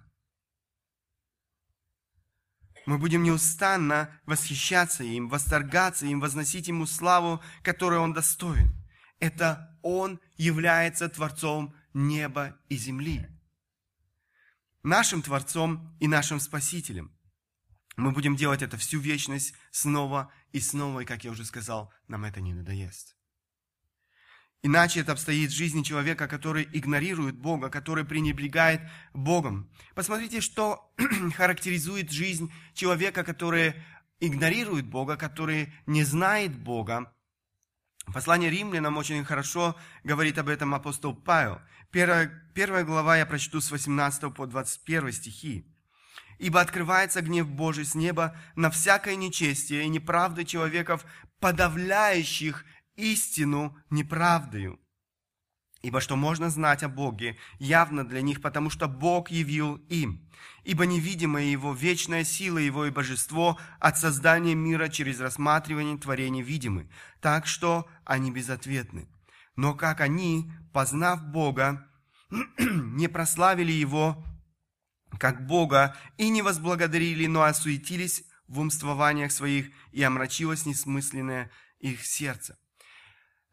Мы 2.85 2.99
будем 2.99 3.23
неустанно 3.23 4.21
восхищаться 4.27 5.03
им, 5.03 5.27
восторгаться 5.27 6.05
им, 6.05 6.19
возносить 6.19 6.67
ему 6.67 6.85
славу, 6.85 7.41
которой 7.63 7.97
он 7.97 8.13
достоин. 8.13 8.75
Это 9.19 9.75
он 9.81 10.19
является 10.35 11.09
Творцом 11.09 11.73
неба 11.93 12.59
и 12.69 12.75
земли. 12.75 13.32
Нашим 14.83 15.21
Творцом 15.21 15.95
и 15.99 16.07
нашим 16.07 16.39
Спасителем. 16.39 17.11
Мы 17.95 18.11
будем 18.11 18.35
делать 18.35 18.61
это 18.61 18.77
всю 18.77 18.99
вечность 18.99 19.53
снова 19.71 20.31
и 20.51 20.59
снова, 20.59 21.01
и, 21.01 21.05
как 21.05 21.23
я 21.23 21.31
уже 21.31 21.45
сказал, 21.45 21.93
нам 22.07 22.25
это 22.25 22.41
не 22.41 22.53
надоест. 22.53 23.15
Иначе 24.65 25.01
это 25.01 25.11
обстоит 25.11 25.51
в 25.51 25.55
жизни 25.55 25.83
человека, 25.83 26.27
который 26.27 26.67
игнорирует 26.71 27.35
Бога, 27.35 27.69
который 27.69 28.05
пренебрегает 28.05 28.81
Богом. 29.13 29.69
Посмотрите, 29.93 30.39
что 30.39 30.93
характеризует 31.35 32.11
жизнь 32.11 32.51
человека, 32.73 33.23
который 33.23 33.75
игнорирует 34.21 34.85
Бога, 34.85 35.17
который 35.17 35.73
не 35.85 36.03
знает 36.03 36.57
Бога. 36.57 37.13
Послание 38.13 38.49
римлянам 38.49 38.97
очень 38.97 39.23
хорошо 39.25 39.75
говорит 40.03 40.37
об 40.37 40.47
этом 40.47 40.73
апостол 40.73 41.13
Павел. 41.13 41.59
Первая, 41.93 42.31
первая 42.55 42.83
глава 42.83 43.17
я 43.17 43.25
прочту 43.27 43.61
с 43.61 43.69
18 43.69 44.33
по 44.33 44.47
21 44.47 45.11
стихи. 45.11 45.63
«Ибо 46.39 46.59
открывается 46.59 47.21
гнев 47.21 47.47
Божий 47.47 47.85
с 47.85 47.93
неба 47.93 48.35
на 48.55 48.71
всякое 48.71 49.15
нечестие 49.15 49.83
и 49.83 49.89
неправды 49.89 50.43
человеков, 50.43 51.05
подавляющих 51.39 52.65
истину 52.95 53.77
неправдою. 53.91 54.79
Ибо 55.83 56.01
что 56.01 56.15
можно 56.15 56.49
знать 56.49 56.81
о 56.81 56.89
Боге, 56.89 57.37
явно 57.59 58.03
для 58.03 58.21
них, 58.21 58.41
потому 58.41 58.71
что 58.71 58.87
Бог 58.87 59.29
явил 59.29 59.75
им. 59.89 60.27
Ибо 60.63 60.87
невидимая 60.87 61.43
Его 61.43 61.75
вечная 61.75 62.23
сила 62.23 62.57
Его 62.57 62.87
и 62.87 62.89
божество 62.89 63.59
от 63.79 63.99
создания 63.99 64.55
мира 64.55 64.87
через 64.87 65.19
рассматривание 65.19 65.99
творения 65.99 66.41
видимы, 66.41 66.89
так 67.21 67.45
что 67.45 67.87
они 68.03 68.31
безответны. 68.31 69.07
Но 69.55 69.75
как 69.75 70.01
они, 70.01 70.51
познав 70.73 71.23
Бога, 71.25 71.87
не 72.59 73.07
прославили 73.07 73.71
Его 73.71 74.23
как 75.19 75.45
Бога 75.45 75.95
и 76.17 76.29
не 76.29 76.41
возблагодарили, 76.41 77.27
но 77.27 77.43
осуетились 77.43 78.23
в 78.47 78.59
умствованиях 78.59 79.31
своих, 79.31 79.69
и 79.91 80.03
омрачилось 80.03 80.65
несмысленное 80.65 81.51
их 81.79 82.05
сердце. 82.05 82.57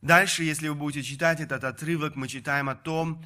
Дальше, 0.00 0.44
если 0.44 0.68
вы 0.68 0.74
будете 0.74 1.02
читать 1.02 1.40
этот 1.40 1.64
отрывок, 1.64 2.16
мы 2.16 2.28
читаем 2.28 2.68
о 2.68 2.74
том, 2.74 3.24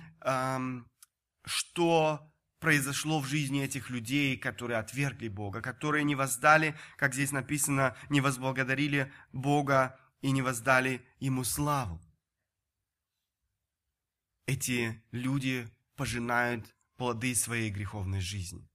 что 1.44 2.32
произошло 2.58 3.20
в 3.20 3.26
жизни 3.26 3.62
этих 3.62 3.90
людей, 3.90 4.36
которые 4.36 4.78
отвергли 4.78 5.28
Бога, 5.28 5.60
которые 5.60 6.02
не 6.02 6.14
воздали, 6.14 6.74
как 6.96 7.14
здесь 7.14 7.30
написано, 7.30 7.94
не 8.08 8.20
возблагодарили 8.20 9.12
Бога 9.32 9.98
и 10.22 10.30
не 10.30 10.42
воздали 10.42 11.06
Ему 11.20 11.44
славу. 11.44 12.00
Эти 14.46 15.02
люди 15.10 15.68
пожинают 15.96 16.74
плоды 16.96 17.34
своей 17.34 17.70
греховной 17.70 18.20
жизни. 18.20 18.68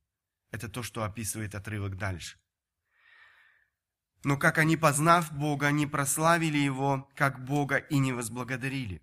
Это 0.52 0.68
то, 0.68 0.82
что 0.82 1.04
описывает 1.04 1.54
отрывок 1.54 1.98
дальше. 1.98 2.40
Но 4.24 4.36
как 4.36 4.58
они, 4.58 4.78
познав 4.78 5.32
Бога, 5.32 5.68
они 5.68 5.86
прославили 5.86 6.58
Его 6.58 7.10
как 7.16 7.46
Бога 7.46 7.78
и 7.78 8.00
не 8.00 8.12
возблагодарили. 8.12 9.02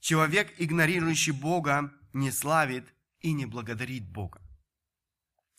Человек, 0.00 0.52
игнорирующий 0.58 1.32
Бога, 1.32 1.92
не 2.12 2.30
славит 2.30 2.92
и 3.20 3.32
не 3.32 3.46
благодарит 3.46 4.06
Бога. 4.06 4.42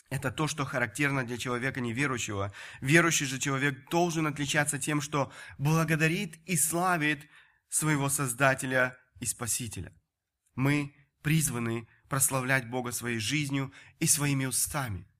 Это 0.10 0.32
то, 0.32 0.48
что 0.48 0.66
характерно 0.66 1.25
для 1.25 1.38
человека 1.38 1.82
неверующего. 1.82 2.54
Верующий 2.80 3.25
же 3.25 3.40
человек 3.40 3.90
должен 3.90 4.28
отличаться 4.28 4.78
тем, 4.78 5.02
что 5.02 5.32
благодарит 5.58 6.38
и 6.46 6.56
славит 6.56 7.28
своего 7.70 8.10
Создателя 8.10 8.96
и 9.19 9.25
Спасителя. 9.25 9.93
Мы 10.55 10.95
призваны 11.22 11.88
прославлять 12.10 12.69
Бога 12.69 12.91
своей 12.91 13.19
жизнью 13.19 13.72
и 14.00 14.07
своими 14.07 14.45
устами– 14.45 15.07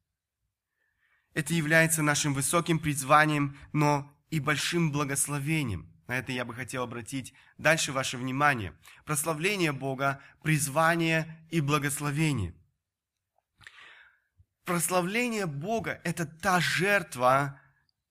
это 1.36 1.54
является 1.54 2.02
нашим 2.02 2.34
высоким 2.34 2.80
призванием, 2.80 3.58
но 3.74 4.10
и 4.30 4.40
большим 4.40 4.92
благословением. 4.92 5.92
На 6.08 6.18
это 6.18 6.32
я 6.32 6.46
бы 6.46 6.54
хотел 6.54 6.84
обратить 6.84 7.34
дальше 7.58 7.92
ваше 7.92 8.18
внимание. 8.18 8.74
Прославление 9.04 9.74
Бога, 9.74 10.22
призвание 10.42 11.46
и 11.50 11.60
благословение. 11.60 12.56
Прославление 14.64 15.46
Бога– 15.46 16.00
это 16.06 16.26
та 16.26 16.62
жертва, 16.62 17.60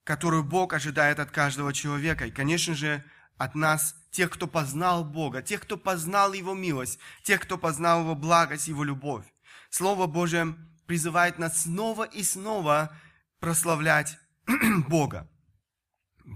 которую 0.04 0.44
Бог 0.44 0.74
ожидает 0.74 1.18
от 1.18 1.30
каждого 1.30 1.72
человека. 1.72 2.26
И, 2.26 2.30
конечно 2.30 2.74
же, 2.74 3.02
от 3.37 3.55
нас, 3.55 3.97
тех, 4.11 4.31
кто 4.31 4.47
познал 4.47 5.05
Бога, 5.05 5.42
тех, 5.42 5.61
кто 5.61 5.77
познал 5.77 6.33
Его 6.33 6.55
милость, 6.55 6.99
тех, 7.23 7.40
кто 7.40 7.59
познал 7.59 8.03
Его 8.03 8.14
благость, 8.14 8.68
Его 8.68 8.85
любовь. 8.85 9.25
Слово 9.70 10.07
Божие 10.07 10.55
призывает 10.87 11.38
нас 11.38 11.62
снова 11.62 12.05
и 12.05 12.23
снова 12.23 12.97
прославлять 13.40 14.18
Бога. 14.88 15.29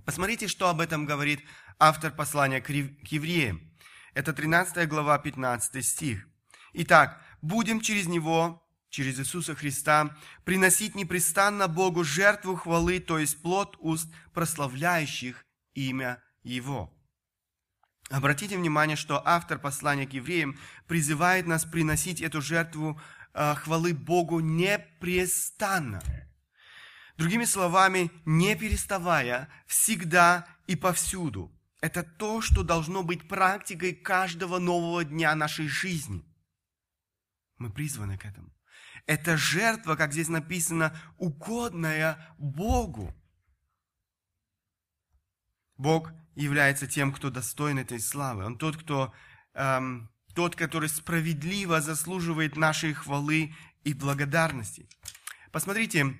Посмотрите, 0.05 0.49
что 0.49 0.69
об 0.69 0.81
этом 0.81 1.07
говорит 1.07 1.41
автор 1.79 2.13
послания 2.13 2.61
к 2.61 2.69
евреям. 2.69 3.61
Это 4.15 4.33
13 4.33 4.89
глава, 4.89 5.19
15 5.19 5.85
стих. 5.85 6.27
Итак, 6.73 7.23
будем 7.41 7.81
через 7.81 8.07
Него, 8.07 8.67
через 8.91 9.19
Иисуса 9.19 9.55
Христа, 9.55 10.17
приносить 10.45 10.95
непрестанно 10.95 11.69
Богу 11.69 12.05
жертву 12.05 12.57
хвалы, 12.57 13.01
то 13.01 13.19
есть 13.19 13.41
плод 13.41 13.77
уст, 13.79 14.13
прославляющих 14.35 15.45
имя 15.75 16.23
Его. 16.49 16.93
Обратите 18.11 18.57
внимание, 18.57 18.97
что 18.97 19.23
автор 19.27 19.59
послания 19.59 20.07
к 20.07 20.15
евреям 20.15 20.59
призывает 20.87 21.47
нас 21.47 21.65
приносить 21.67 22.23
эту 22.23 22.41
жертву 22.41 22.99
э, 23.35 23.55
хвалы 23.55 23.93
Богу 23.93 24.41
непрестанно. 24.41 26.03
Другими 27.19 27.45
словами, 27.45 28.11
не 28.25 28.57
переставая, 28.57 29.49
всегда 29.67 30.47
и 30.67 30.75
повсюду. 30.75 31.53
Это 31.81 32.03
то, 32.03 32.41
что 32.41 32.63
должно 32.63 33.03
быть 33.03 33.29
практикой 33.29 33.93
каждого 33.93 34.59
нового 34.59 35.05
дня 35.05 35.35
нашей 35.35 35.69
жизни. 35.69 36.25
Мы 37.59 37.71
призваны 37.71 38.17
к 38.17 38.25
этому. 38.25 38.51
Это 39.05 39.37
жертва, 39.37 39.97
как 39.97 40.13
здесь 40.13 40.29
написано, 40.29 40.99
угодная 41.19 42.35
Богу. 42.39 43.15
Бог 45.77 46.13
является 46.43 46.87
тем, 46.87 47.13
кто 47.13 47.31
достоин 47.31 47.79
этой 47.79 48.01
славы. 48.01 48.45
Он 48.45 48.57
тот, 48.57 48.77
кто, 48.77 49.13
эм, 49.55 50.09
тот, 50.35 50.55
который 50.55 50.89
справедливо 50.89 51.81
заслуживает 51.81 52.57
нашей 52.57 52.93
хвалы 52.93 53.55
и 53.85 53.93
благодарности. 53.93 54.89
Посмотрите, 55.51 56.17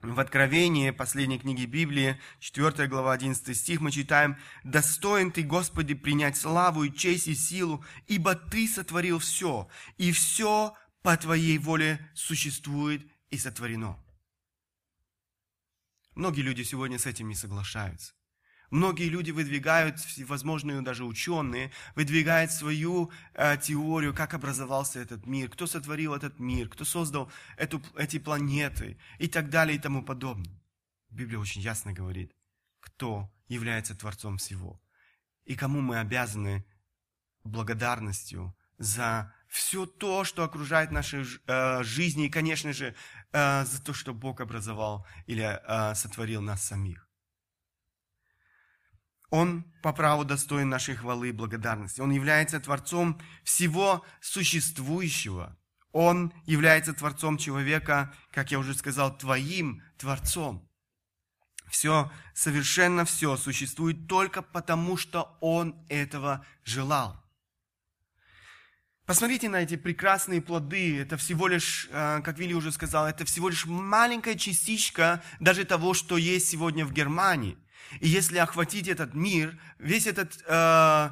в 0.00 0.18
Откровении, 0.20 0.90
последней 0.90 1.38
книге 1.38 1.66
Библии, 1.66 2.20
4 2.40 2.88
глава, 2.88 3.12
11 3.12 3.56
стих, 3.56 3.80
мы 3.80 3.90
читаем, 3.90 4.36
«Достоин 4.64 5.30
Ты, 5.30 5.42
Господи, 5.42 5.94
принять 5.94 6.36
славу 6.36 6.84
и 6.84 6.94
честь 6.94 7.28
и 7.28 7.34
силу, 7.34 7.84
ибо 8.06 8.34
Ты 8.34 8.66
сотворил 8.68 9.18
все, 9.18 9.68
и 9.98 10.10
все 10.12 10.74
по 11.02 11.16
Твоей 11.16 11.58
воле 11.58 12.10
существует 12.14 13.08
и 13.30 13.38
сотворено». 13.38 13.98
Многие 16.14 16.42
люди 16.42 16.62
сегодня 16.62 16.98
с 16.98 17.06
этим 17.06 17.28
не 17.28 17.36
соглашаются. 17.36 18.17
Многие 18.70 19.08
люди 19.08 19.30
выдвигают, 19.30 19.98
всевозможные 19.98 20.82
даже 20.82 21.04
ученые, 21.04 21.72
выдвигают 21.94 22.52
свою 22.52 23.10
э, 23.34 23.56
теорию, 23.56 24.14
как 24.14 24.34
образовался 24.34 25.00
этот 25.00 25.26
мир, 25.26 25.48
кто 25.48 25.66
сотворил 25.66 26.14
этот 26.14 26.38
мир, 26.38 26.68
кто 26.68 26.84
создал 26.84 27.30
эту, 27.56 27.82
эти 27.96 28.18
планеты 28.18 28.98
и 29.18 29.26
так 29.26 29.48
далее 29.48 29.76
и 29.76 29.80
тому 29.80 30.02
подобное. 30.02 30.60
Библия 31.08 31.38
очень 31.38 31.62
ясно 31.62 31.94
говорит, 31.94 32.34
кто 32.80 33.30
является 33.48 33.94
Творцом 33.94 34.36
всего 34.36 34.80
и 35.46 35.56
кому 35.56 35.80
мы 35.80 35.98
обязаны 35.98 36.64
благодарностью 37.44 38.54
за 38.76 39.32
все 39.48 39.86
то, 39.86 40.24
что 40.24 40.44
окружает 40.44 40.90
наши 40.90 41.24
э, 41.46 41.82
жизни 41.82 42.26
и, 42.26 42.30
конечно 42.30 42.74
же, 42.74 42.94
э, 43.32 43.64
за 43.64 43.82
то, 43.82 43.94
что 43.94 44.12
Бог 44.12 44.42
образовал 44.42 45.06
или 45.26 45.42
э, 45.42 45.94
сотворил 45.94 46.42
нас 46.42 46.62
самих. 46.62 47.07
Он 49.30 49.64
по 49.82 49.92
праву 49.92 50.24
достоин 50.24 50.68
нашей 50.68 50.94
хвалы 50.94 51.28
и 51.28 51.32
благодарности. 51.32 52.00
Он 52.00 52.10
является 52.10 52.60
Творцом 52.60 53.20
всего 53.44 54.04
существующего. 54.20 55.56
Он 55.92 56.32
является 56.44 56.94
Творцом 56.94 57.36
человека, 57.36 58.14
как 58.30 58.50
я 58.50 58.58
уже 58.58 58.74
сказал, 58.74 59.16
Твоим 59.16 59.82
Творцом. 59.98 60.68
Все, 61.70 62.10
совершенно 62.34 63.04
все 63.04 63.36
существует 63.36 64.08
только 64.08 64.40
потому, 64.40 64.96
что 64.96 65.36
Он 65.40 65.84
этого 65.90 66.46
желал. 66.64 67.22
Посмотрите 69.04 69.48
на 69.48 69.62
эти 69.62 69.76
прекрасные 69.76 70.40
плоды. 70.40 70.98
Это 70.98 71.16
всего 71.16 71.48
лишь, 71.48 71.88
э, 71.90 72.20
как 72.22 72.38
Вилли 72.38 72.52
уже 72.52 72.72
сказал, 72.72 73.06
это 73.06 73.24
всего 73.24 73.48
лишь 73.48 73.64
маленькая 73.66 74.34
частичка 74.34 75.22
даже 75.40 75.64
того, 75.64 75.94
что 75.94 76.16
есть 76.16 76.48
сегодня 76.48 76.86
в 76.86 76.92
Германии– 76.92 77.58
и 78.00 78.08
если 78.08 78.38
охватить 78.38 78.88
этот 78.88 79.14
мир, 79.14 79.58
весь 79.78 80.06
этот, 80.06 80.42
э, 80.46 81.10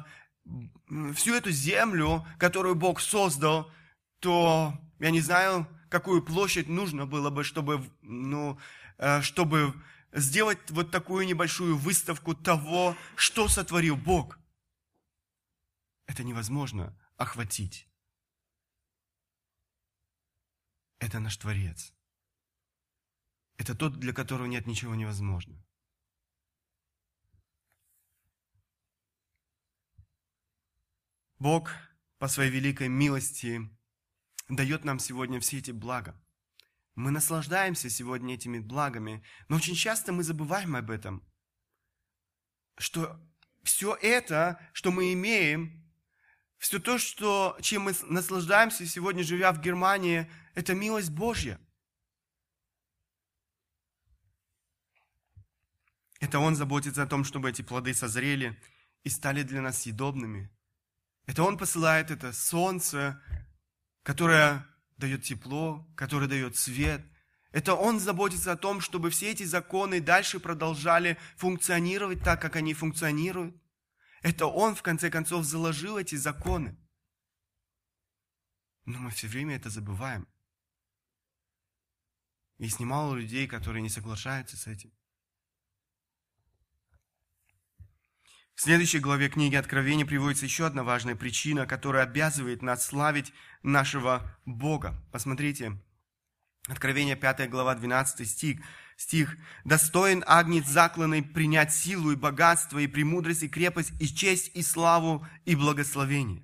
всю 1.13 1.33
эту 1.33 1.51
землю, 1.51 2.25
которую 2.37 2.75
Бог 2.75 3.01
создал, 3.01 3.71
то 4.19 4.73
Я 4.99 5.11
не 5.11 5.21
знаю, 5.21 5.67
какую 5.89 6.23
площадь 6.23 6.67
нужно 6.67 7.05
было 7.05 7.29
бы, 7.29 7.43
чтобы, 7.43 7.87
ну, 8.01 8.59
э, 8.97 9.21
чтобы 9.21 9.75
сделать 10.11 10.71
вот 10.71 10.89
такую 10.89 11.27
небольшую 11.27 11.77
выставку 11.77 12.33
того, 12.33 12.97
что 13.15 13.47
сотворил 13.47 13.95
Бог. 13.95 14.39
Это 16.07 16.23
невозможно 16.23 16.97
охватить. 17.15 17.87
Это 20.99 21.19
наш 21.19 21.37
Творец. 21.37 21.93
Это 23.57 23.75
тот, 23.75 23.99
для 23.99 24.13
которого 24.13 24.47
нет 24.47 24.65
ничего 24.67 24.95
невозможного. 24.95 25.63
Бог 31.39 31.71
по 32.17 32.27
своей 32.27 32.49
великой 32.49 32.87
милости 32.87 33.61
дает 34.49 34.83
нам 34.83 34.99
сегодня 34.99 35.39
все 35.39 35.59
эти 35.59 35.71
блага. 35.71 36.19
Мы 36.95 37.11
наслаждаемся 37.11 37.89
сегодня 37.89 38.33
этими 38.33 38.57
благами, 38.57 39.23
но 39.47 39.57
очень 39.57 39.75
часто 39.75 40.11
мы 40.11 40.23
забываем 40.23 40.75
об 40.75 40.89
этом, 40.89 41.23
что 42.79 43.21
все 43.61 43.95
это, 44.01 44.59
что 44.73 44.91
мы 44.91 45.13
имеем, 45.13 45.87
все 46.57 46.79
то, 46.79 46.97
что, 46.97 47.55
чем 47.61 47.83
мы 47.83 47.93
наслаждаемся 48.05 48.87
сегодня, 48.87 49.23
живя 49.23 49.51
в 49.51 49.61
Германии, 49.61 50.31
это 50.55 50.73
милость 50.73 51.11
Божья. 51.11 51.59
Это 56.19 56.39
Он 56.39 56.55
заботится 56.55 57.03
о 57.03 57.07
том, 57.07 57.23
чтобы 57.23 57.51
эти 57.51 57.61
плоды 57.61 57.93
созрели 57.93 58.59
и 59.03 59.09
стали 59.09 59.43
для 59.43 59.61
нас 59.61 59.83
съедобными. 59.83 60.49
Это 61.27 61.43
Он 61.43 61.57
посылает 61.57 62.09
это 62.09 62.33
солнце, 62.33 63.21
которое 64.01 64.65
дает 64.97 65.23
тепло, 65.23 65.85
которое 65.95 66.27
дает 66.27 66.55
свет. 66.55 67.05
Это 67.51 67.75
Он 67.75 67.99
заботится 67.99 68.53
о 68.53 68.57
том, 68.57 68.81
чтобы 68.81 69.09
все 69.09 69.31
эти 69.31 69.43
законы 69.43 70.01
дальше 70.01 70.39
продолжали 70.39 71.17
функционировать 71.35 72.23
так, 72.23 72.41
как 72.41 72.55
они 72.55 72.73
функционируют. 72.73 73.55
Это 74.21 74.47
Он, 74.47 74.73
в 74.73 74.81
конце 74.81 75.11
концов, 75.11 75.45
заложил 75.45 75.97
эти 75.97 76.15
законы. 76.15 76.77
Но 78.85 78.99
мы 78.99 79.11
все 79.11 79.27
время 79.27 79.57
это 79.57 79.69
забываем. 79.69 80.27
Есть 82.57 82.79
немало 82.79 83.15
людей, 83.15 83.47
которые 83.47 83.81
не 83.81 83.89
соглашаются 83.89 84.55
с 84.57 84.65
этим. 84.65 84.96
В 88.57 88.61
следующей 88.63 88.97
главе 88.97 89.29
книги 89.29 89.55
Откровения 89.55 90.03
приводится 90.03 90.45
еще 90.45 90.65
одна 90.65 90.83
важная 90.83 91.15
причина, 91.15 91.67
которая 91.67 92.05
обязывает 92.05 92.63
нас 92.63 92.83
славить 92.83 93.31
нашего 93.61 94.35
Бога. 94.45 94.95
Посмотрите, 95.11 95.79
Откровение 96.67 97.15
5 97.15 97.51
глава 97.51 97.75
12 97.75 98.27
стих. 98.27 98.59
Стих. 98.97 99.37
«Достоин 99.63 100.23
агнец 100.25 100.65
закланный 100.65 101.21
принять 101.21 101.71
силу 101.71 102.11
и 102.11 102.15
богатство, 102.15 102.79
и 102.79 102.87
премудрость, 102.87 103.43
и 103.43 103.47
крепость, 103.47 103.91
и 103.99 104.07
честь, 104.07 104.49
и 104.55 104.63
славу, 104.63 105.23
и 105.45 105.55
благословение». 105.55 106.43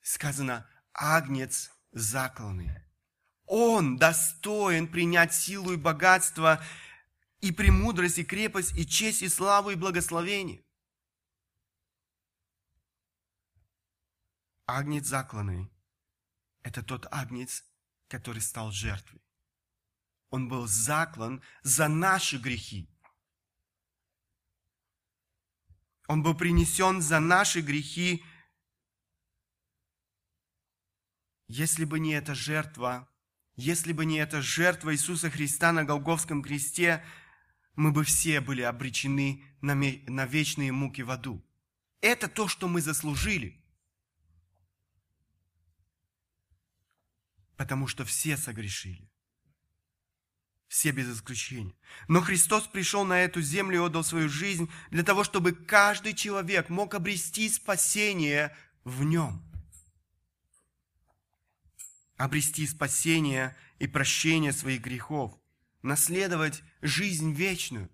Сказано, 0.00 0.66
агнец 0.94 1.70
закланный. 1.92 2.70
Он 3.44 3.98
достоин 3.98 4.88
принять 4.88 5.34
силу 5.34 5.74
и 5.74 5.76
богатство, 5.76 6.64
и 7.42 7.52
премудрость, 7.52 8.20
и 8.20 8.24
крепость, 8.24 8.72
и 8.78 8.86
честь, 8.86 9.20
и 9.20 9.28
славу, 9.28 9.68
и 9.68 9.74
благословение. 9.74 10.62
Агнец 14.70 15.06
закланный– 15.06 15.72
это 16.62 16.82
тот 16.82 17.06
агнец, 17.10 17.64
который 18.06 18.42
стал 18.42 18.70
жертвой. 18.70 19.22
Он 20.28 20.46
был 20.46 20.66
заклан 20.66 21.42
за 21.62 21.88
наши 21.88 22.36
грехи. 22.36 22.86
Он 26.06 26.22
был 26.22 26.34
принесен 26.34 27.00
за 27.00 27.18
наши 27.18 27.62
грехи. 27.62 28.22
Если 31.46 31.86
бы 31.86 31.98
не 31.98 32.12
эта 32.12 32.34
жертва, 32.34 33.08
если 33.56 33.94
бы 33.94 34.04
не 34.04 34.18
эта 34.18 34.42
жертва 34.42 34.92
Иисуса 34.92 35.30
Христа 35.30 35.72
на 35.72 35.84
Голговском 35.84 36.42
кресте, 36.42 37.02
мы 37.74 37.90
бы 37.90 38.04
все 38.04 38.42
были 38.42 38.60
обречены 38.60 39.42
на, 39.62 40.26
вечные 40.26 40.72
муки 40.72 41.00
в 41.00 41.10
аду. 41.10 41.42
Это 42.02 42.28
то, 42.28 42.48
что 42.48 42.68
мы 42.68 42.82
заслужили. 42.82 43.64
Потому 47.58 47.88
что 47.88 48.04
все 48.04 48.36
согрешили. 48.36 49.10
Все 50.68 50.92
без 50.92 51.12
исключения. 51.12 51.74
Но 52.06 52.20
Христос 52.20 52.68
пришел 52.68 53.04
на 53.04 53.20
эту 53.24 53.42
землю 53.42 53.76
и 53.76 53.86
отдал 53.86 54.04
свою 54.04 54.28
жизнь 54.28 54.70
для 54.90 55.02
того, 55.02 55.24
чтобы 55.24 55.52
каждый 55.52 56.14
человек 56.14 56.68
мог 56.68 56.94
обрести 56.94 57.48
спасение 57.48 58.56
в 58.84 59.02
нем. 59.02 59.42
Обрести 62.16 62.64
спасение 62.64 63.56
и 63.80 63.88
прощение 63.88 64.52
своих 64.52 64.80
грехов. 64.80 65.36
Наследовать 65.82 66.62
жизнь 66.80 67.32
вечную. 67.32 67.90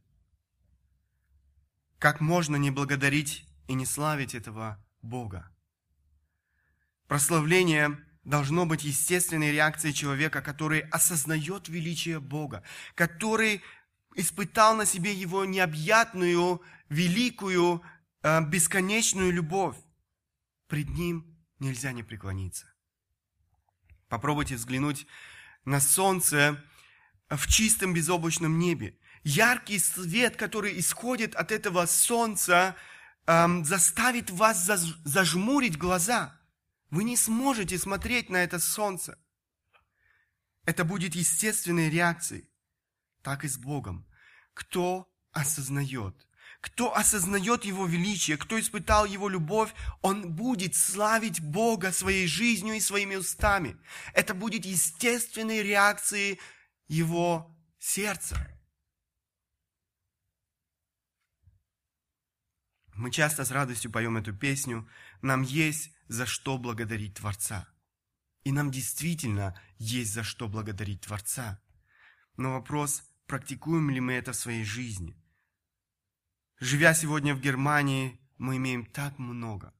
Как 1.98 2.20
можно 2.20 2.56
не 2.56 2.70
благодарить 2.70 3.46
и 3.66 3.72
не 3.72 3.86
славить 3.86 4.34
этого 4.34 4.84
Бога? 5.00 5.50
Прославление 7.06 7.98
должно 8.24 8.66
быть 8.66 8.84
естественной 8.84 9.52
реакцией 9.52 9.92
человека, 9.92 10.40
который 10.40 10.80
осознает 10.80 11.68
величие 11.68 12.20
Бога, 12.20 12.62
который 12.94 13.62
испытал 14.16 14.76
на 14.76 14.86
себе 14.86 15.12
его 15.12 15.44
необъятную, 15.44 16.62
великую, 16.88 17.82
э, 18.22 18.40
бесконечную 18.44 19.32
любовь. 19.32 19.76
Пред 20.68 20.88
ним 20.90 21.36
нельзя 21.58 21.92
не 21.92 22.02
преклониться. 22.02 22.66
Попробуйте 24.08 24.56
взглянуть 24.56 25.06
на 25.64 25.80
солнце 25.80 26.62
в 27.28 27.46
чистом 27.48 27.92
безоблачном 27.92 28.58
небе. 28.58 28.98
Яркий 29.22 29.78
свет, 29.78 30.36
который 30.36 30.78
исходит 30.78 31.34
от 31.34 31.50
этого 31.50 31.86
солнца, 31.86 32.76
эм, 33.26 33.64
заставит 33.64 34.30
вас 34.30 34.64
зажмурить 35.04 35.76
глаза– 35.76 36.38
вы 36.90 37.04
не 37.04 37.16
сможете 37.16 37.78
смотреть 37.78 38.30
на 38.30 38.38
это 38.38 38.58
солнце. 38.58 39.18
Это 40.64 40.84
будет 40.84 41.14
естественной 41.14 41.90
реакцией. 41.90 42.48
Так 43.22 43.44
и 43.44 43.48
с 43.48 43.56
Богом. 43.56 44.06
Кто 44.54 45.10
осознает, 45.32 46.14
кто 46.60 46.96
осознает 46.96 47.64
Его 47.64 47.86
величие, 47.86 48.38
кто 48.38 48.58
испытал 48.58 49.04
Его 49.04 49.28
любовь, 49.28 49.74
он 50.00 50.32
будет 50.32 50.74
славить 50.74 51.40
Бога 51.40 51.92
своей 51.92 52.26
жизнью 52.26 52.74
и 52.74 52.80
своими 52.80 53.16
устами. 53.16 53.76
Это 54.14 54.32
будет 54.32 54.64
естественной 54.64 55.62
реакцией 55.62 56.40
Его 56.88 57.54
сердца. 57.78 58.53
Мы 63.04 63.10
часто 63.10 63.44
с 63.44 63.50
радостью 63.50 63.90
поем 63.90 64.16
эту 64.16 64.32
песню. 64.32 64.88
Нам 65.20 65.42
есть 65.42 65.92
за 66.08 66.24
что 66.24 66.56
благодарить 66.56 67.16
Творца. 67.16 67.68
И 68.44 68.50
нам 68.50 68.70
действительно 68.70 69.60
есть 69.76 70.14
за 70.14 70.22
что 70.22 70.48
благодарить 70.48 71.02
Творца. 71.02 71.60
Но 72.38 72.52
вопрос, 72.52 73.02
практикуем 73.26 73.90
ли 73.90 74.00
мы 74.00 74.14
это 74.14 74.32
в 74.32 74.36
своей 74.36 74.64
жизни? 74.64 75.22
Живя 76.60 76.94
сегодня 76.94 77.34
в 77.34 77.42
Германии, 77.42 78.18
мы 78.38 78.56
имеем 78.56 78.86
так 78.86 79.18
много. 79.18 79.74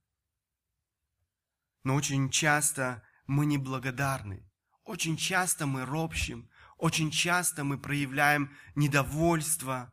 Но 1.83 1.95
очень 1.95 2.29
часто 2.29 3.03
мы 3.27 3.47
неблагодарны. 3.47 4.47
Очень 4.85 5.17
часто 5.17 5.65
мы 5.65 5.87
ропщим. 5.87 6.51
Очень 6.77 7.11
часто 7.11 7.65
мы 7.65 7.79
проявляем 7.79 8.55
недовольство 8.75 9.91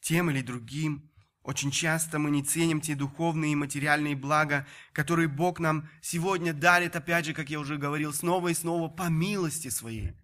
тем 0.00 0.30
или 0.30 0.40
другим. 0.40 1.11
Очень 1.42 1.72
часто 1.72 2.20
мы 2.20 2.30
не 2.30 2.44
ценим 2.44 2.80
те 2.80 2.94
духовные 2.94 3.52
и 3.52 3.56
материальные 3.56 4.14
блага, 4.14 4.66
которые 4.92 5.26
Бог 5.26 5.58
нам 5.58 5.88
сегодня 6.00 6.52
дарит, 6.52 6.94
опять 6.94 7.26
же, 7.26 7.34
как 7.34 7.50
я 7.50 7.58
уже 7.58 7.78
говорил, 7.78 8.12
снова 8.12 8.48
и 8.48 8.54
снова 8.54 8.88
по 8.88 9.08
милости 9.08 9.68
своей. 9.68 10.14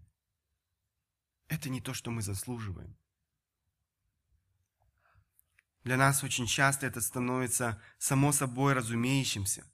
Это 1.49 1.71
не 1.71 1.81
то, 1.81 1.93
что 1.93 2.13
мы 2.13 2.23
заслуживаем. 2.23 2.97
Для 5.83 5.97
нас 5.97 6.23
очень 6.23 6.47
часто 6.47 6.87
это 6.87 7.01
становится 7.01 7.83
само 7.99 8.31
собой 8.31 8.75
разумеющимся. 8.75 9.65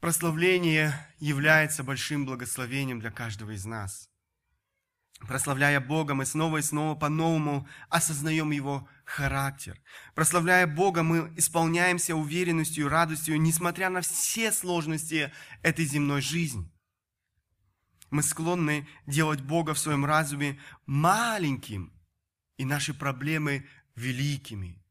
Прославление 0.00 0.94
является 1.18 1.82
большим 1.82 2.24
благословением 2.24 3.00
для 3.00 3.10
каждого 3.10 3.50
из 3.50 3.66
нас. 3.66 4.08
Прославляя 5.26 5.80
Бога, 5.80 6.14
мы 6.14 6.26
снова 6.26 6.58
и 6.58 6.62
снова 6.62 6.94
по-новому 6.94 7.68
осознаем 7.88 8.50
Его 8.50 8.88
характер. 9.04 9.80
Прославляя 10.14 10.66
Бога, 10.66 11.02
мы 11.02 11.32
исполняемся 11.36 12.14
уверенностью 12.14 12.86
и 12.86 12.88
радостью, 12.88 13.40
несмотря 13.40 13.90
на 13.90 14.00
все 14.02 14.52
сложности 14.52 15.32
этой 15.62 15.84
земной 15.84 16.20
жизни. 16.20 16.70
Мы 18.10 18.22
склонны 18.22 18.86
делать 19.06 19.40
Бога 19.40 19.74
в 19.74 19.78
своем 19.78 20.04
разуме 20.04 20.60
маленьким 20.86 21.92
и 22.56 22.64
наши 22.64 22.94
проблемы 22.94 23.66
великими. 23.96 24.82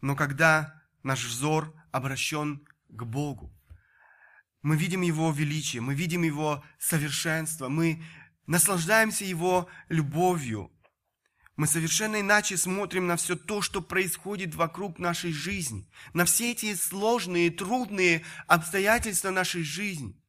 Но 0.00 0.16
когда 0.16 0.82
наш 1.02 1.24
взор 1.24 1.74
обращен 1.92 2.66
к 2.88 3.04
Богу, 3.04 3.55
мы 4.66 4.76
видим 4.76 5.02
Его 5.02 5.30
величие, 5.30 5.80
мы 5.80 5.94
видим 5.94 6.24
Его 6.24 6.64
совершенство, 6.76 7.68
мы 7.68 8.02
наслаждаемся 8.46 9.24
Его 9.24 9.68
любовью. 9.88 10.72
Мы 11.54 11.68
совершенно 11.68 12.20
иначе 12.20 12.56
смотрим 12.56 13.06
на 13.06 13.14
все 13.14 13.36
то, 13.36 13.62
что 13.62 13.80
происходит 13.80 14.56
вокруг 14.56 14.98
нашей 14.98 15.30
жизни, 15.30 15.88
на 16.14 16.24
все 16.24 16.50
эти 16.50 16.74
сложные, 16.74 17.52
трудные 17.52 18.24
обстоятельства 18.48 19.30
нашей 19.30 19.62
жизни. 19.62 20.20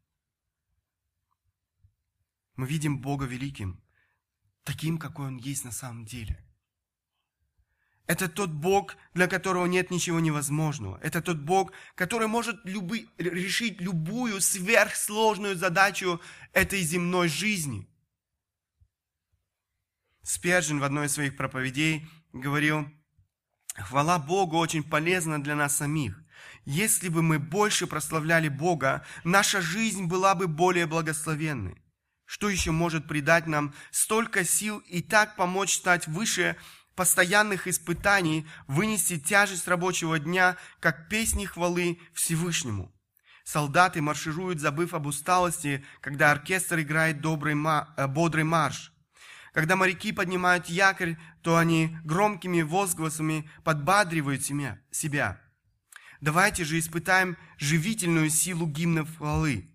Мы 2.58 2.67
видим 2.67 3.00
Бога 3.00 3.26
великим, 3.26 3.82
таким, 4.63 5.00
какой 5.00 5.30
Он 5.30 5.38
есть 5.38 5.65
на 5.65 5.71
самом 5.71 6.06
деле. 6.06 6.47
Это 8.08 8.30
тот 8.30 8.50
Бог, 8.50 8.96
для 9.13 9.28
которого 9.28 9.65
нет 9.65 9.91
ничего 9.91 10.22
невозможного. 10.22 10.98
Это 11.04 11.22
тот 11.22 11.38
Бог, 11.38 11.74
который 11.93 12.28
может 12.28 12.58
люби, 12.63 13.10
решить 13.17 13.82
любую 13.82 14.39
сверхсложную 14.39 15.58
задачу 15.58 16.22
этой 16.54 16.82
земной 16.82 17.28
жизни. 17.28 17.86
Спержин 20.24 20.80
в 20.80 20.86
одной 20.86 21.08
из 21.08 21.13
своих 21.13 21.36
проповедей 21.36 22.08
говорил, 22.32 22.89
хвала 23.76 24.20
Богу 24.20 24.58
очень 24.58 24.84
полезна 24.84 25.43
для 25.43 25.56
нас 25.56 25.78
самих. 25.78 26.17
Если 26.63 27.10
бы 27.10 27.22
мы 27.22 27.39
больше 27.39 27.88
прославляли 27.88 28.48
Бога, 28.48 29.06
наша 29.26 29.62
жизнь 29.62 30.06
была 30.06 30.34
бы 30.34 30.48
более 30.48 30.86
благословенной. 30.86 31.82
Что 32.26 32.50
еще 32.50 32.72
может 32.72 33.08
придать 33.08 33.48
нам 33.48 33.74
столько 33.91 34.43
сил 34.43 34.80
и 34.80 35.02
так 35.02 35.38
помочь 35.38 35.76
стать 35.76 36.08
выше 36.08 36.58
постоянных 36.98 37.68
испытаний 37.68 38.46
вынести 38.68 39.18
тяжесть 39.18 39.68
рабочего 39.68 40.20
дня, 40.20 40.58
как 40.82 41.08
песни 41.08 41.46
хвалы 41.46 42.00
Всевышнему. 42.14 42.92
Солдаты 43.46 44.02
маршируют, 44.02 44.60
забыв 44.60 44.94
об 44.94 45.06
усталости, 45.06 45.86
когда 46.02 46.32
оркестр 46.32 46.82
играет 46.82 47.22
добрый, 47.22 47.56
э, 47.56 48.08
бодрый 48.08 48.44
марш. 48.44 48.92
Когда 49.54 49.78
моряки 49.78 50.12
поднимают 50.12 50.66
якорь, 50.66 51.18
то 51.42 51.56
они 51.56 51.98
громкими 52.04 52.62
возгласами 52.62 53.50
подбадривают 53.64 54.44
себя. 54.44 55.40
Давайте 56.20 56.66
же 56.66 56.78
испытаем 56.80 57.38
живительную 57.58 58.30
силу 58.30 58.68
гимнов 58.68 59.18
хвалы. 59.18 59.72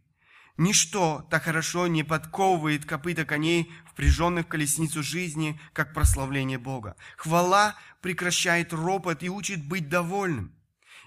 Ничто 0.58 1.26
так 1.30 1.44
хорошо 1.44 1.86
не 1.86 2.02
подковывает 2.02 2.84
копыта 2.84 3.24
коней, 3.24 3.72
впряженных 3.90 4.46
в 4.46 4.48
колесницу 4.48 5.02
жизни, 5.02 5.58
как 5.72 5.94
прославление 5.94 6.58
Бога. 6.58 6.96
Хвала 7.16 7.74
прекращает 8.00 8.72
ропот 8.72 9.22
и 9.22 9.30
учит 9.30 9.66
быть 9.66 9.88
довольным. 9.88 10.52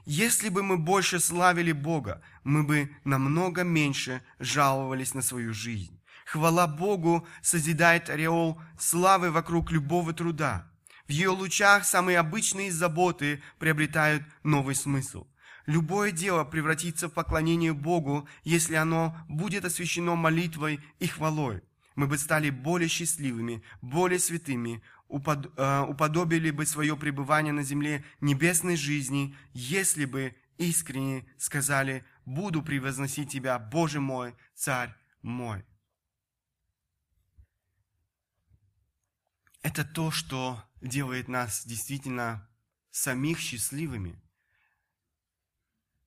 Если 0.05 0.49
бы 0.49 0.63
мы 0.63 0.77
больше 0.77 1.19
славили 1.19 1.71
Бога, 1.71 2.21
мы 2.43 2.63
бы 2.63 2.95
намного 3.03 3.63
меньше 3.63 4.21
жаловались 4.39 5.13
на 5.13 5.21
свою 5.21 5.53
жизнь. 5.53 5.99
Хвала 6.25 6.67
Богу 6.67 7.27
созидает 7.41 8.09
ореол 8.09 8.59
славы 8.79 9.31
вокруг 9.31 9.71
любого 9.71 10.13
труда. 10.13 10.71
В 11.07 11.11
ее 11.11 11.29
лучах 11.29 11.85
самые 11.85 12.17
обычные 12.17 12.71
заботы 12.71 13.43
приобретают 13.59 14.23
новый 14.43 14.73
смысл. 14.73 15.27
Любое 15.65 16.11
дело 16.11 16.43
превратится 16.43 17.09
в 17.09 17.13
поклонение 17.13 17.73
Богу, 17.73 18.27
если 18.43 18.75
оно 18.75 19.17
будет 19.27 19.65
освящено 19.65 20.15
молитвой 20.15 20.79
и 20.99 21.07
хвалой. 21.07 21.63
Мы 21.95 22.07
бы 22.07 22.17
стали 22.17 22.49
более 22.49 22.87
счастливыми, 22.87 23.63
более 23.81 24.19
святыми, 24.19 24.83
э, 25.09 25.85
уподобили 25.87 26.51
бы 26.51 26.65
свое 26.65 26.95
пребывание 26.95 27.53
на 27.53 27.63
земле 27.63 28.03
небесной 28.21 28.75
жизни, 28.75 29.35
если 29.53 30.05
бы 30.05 30.35
искренне 30.57 31.25
сказали 31.37 32.05
«Буду 32.25 32.61
превозносить 32.61 33.31
Тебя, 33.31 33.57
Боже 33.57 34.01
мой, 34.01 34.35
Царь 34.53 34.93
мой». 35.21 35.63
Это 39.63 39.83
то, 39.83 40.11
что 40.11 40.63
делает 40.81 41.27
нас 41.27 41.65
действительно 41.65 42.47
самих 42.91 43.39
счастливыми– 43.39 44.21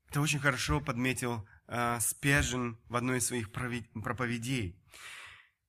это 0.09 0.21
очень 0.21 0.38
хорошо 0.38 0.81
подметил 0.81 1.47
э, 1.66 1.99
Спежин 2.01 2.79
в 2.88 2.97
одной 2.97 3.18
из 3.18 3.27
своих 3.27 3.51
проповедей. 3.53 4.81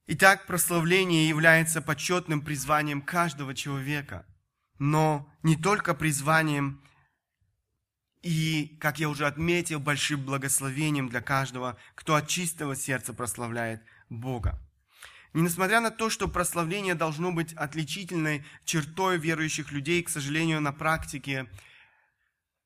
Итак, 0.07 0.47
прославление 0.47 1.27
является 1.27 1.81
почетным 1.81 2.41
призванием 2.41 3.01
каждого 3.01 3.53
человека, 3.53 4.25
но 4.79 5.31
не 5.43 5.55
только 5.55 5.93
призванием 5.93 6.81
и, 8.21 8.77
как 8.79 8.99
я 8.99 9.07
уже 9.09 9.27
отметил, 9.27 9.79
большим 9.79 10.25
благословением 10.25 11.09
для 11.09 11.21
каждого, 11.21 11.77
кто 11.95 12.15
от 12.15 12.27
чистого 12.27 12.75
сердца 12.75 13.13
прославляет 13.13 13.81
Бога. 14.09 14.59
И 15.33 15.39
несмотря 15.39 15.79
на 15.79 15.91
то, 15.91 16.09
что 16.09 16.27
прославление 16.27 16.95
должно 16.95 17.31
быть 17.31 17.53
отличительной 17.53 18.43
чертой 18.65 19.17
верующих 19.17 19.71
людей, 19.71 20.01
к 20.01 20.09
сожалению, 20.09 20.59
на 20.59 20.71
практике 20.71 21.47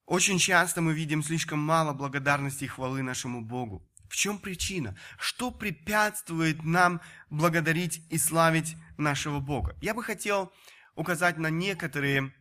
очень 0.06 0.38
часто 0.38 0.82
мы 0.82 0.94
видим 0.94 1.24
слишком 1.24 1.60
мало 1.60 1.94
благодарности 1.94 2.66
и 2.66 2.68
хвалы 2.68 3.02
нашему 3.02 3.42
Богу. 3.42 3.88
В 4.10 4.16
чем 4.16 4.38
причина? 4.38 4.96
Что 5.18 5.50
препятствует 5.50 6.64
нам 6.64 7.02
благодарить 7.30 8.06
и 8.10 8.18
славить 8.18 8.76
нашего 8.98 9.40
Бога? 9.40 9.76
Я 9.82 9.94
бы 9.94 10.04
хотел 10.04 10.52
указать 10.96 11.38
на 11.38 11.50
некоторые 11.50 12.34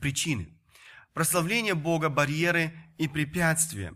причины. 0.00 0.48
Прославление 1.12 1.74
Бога, 1.74 2.08
барьеры 2.08 2.72
и 2.98 3.06
препятствия. 3.06 3.94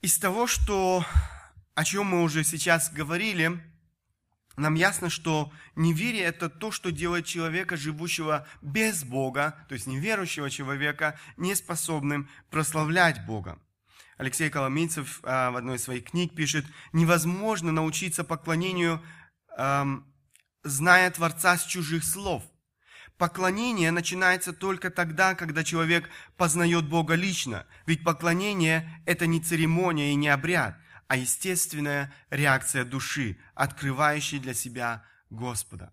Из 0.00 0.16
того, 0.18 0.46
что, 0.46 1.04
о 1.74 1.84
чем 1.84 2.06
мы 2.06 2.22
уже 2.22 2.44
сейчас 2.44 2.90
говорили, 2.92 3.60
нам 4.56 4.74
ясно, 4.74 5.08
что 5.08 5.52
неверие– 5.76 6.22
это 6.24 6.50
то, 6.50 6.70
что 6.70 6.92
делает 6.92 7.24
человека, 7.24 7.76
живущего 7.76 8.46
без 8.60 9.04
Бога, 9.04 9.56
то 9.68 9.74
есть 9.74 9.86
неверующего 9.86 10.50
человека, 10.50 11.18
неспособным 11.36 12.28
прославлять 12.50 13.24
Бога. 13.24 13.58
Алексей 14.18 14.50
Коломийцев 14.50 15.20
а, 15.22 15.50
в 15.50 15.56
одной 15.56 15.76
из 15.76 15.84
своих 15.84 16.04
книг 16.04 16.34
пишет, 16.34 16.66
невозможно 16.92 17.72
научиться 17.72 18.24
поклонению, 18.24 19.02
зная 20.62 21.10
Творца 21.10 21.56
с 21.58 21.64
чужих 21.66 22.04
слов. 22.04 22.42
Поклонение 23.18 23.90
начинается 23.90 24.52
только 24.52 24.90
тогда, 24.90 25.34
когда 25.34 25.62
человек 25.62 26.08
познает 26.36 26.88
Бога 26.88 27.14
лично. 27.14 27.66
Ведь 27.86 28.02
поклонение– 28.02 28.90
это 29.06 29.26
не 29.26 29.40
церемония 29.40 30.12
и 30.12 30.16
не 30.16 30.28
обряд 30.28 30.81
а 31.12 31.16
естественная 31.16 32.10
реакция 32.30 32.86
души, 32.86 33.38
открывающей 33.54 34.38
для 34.38 34.54
себя 34.54 35.04
Господа. 35.28 35.92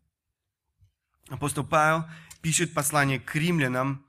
Апостол 1.27 1.67
Павел 1.67 2.05
пишет 2.41 2.73
послание 2.73 3.19
к 3.19 3.35
римлянам, 3.35 4.07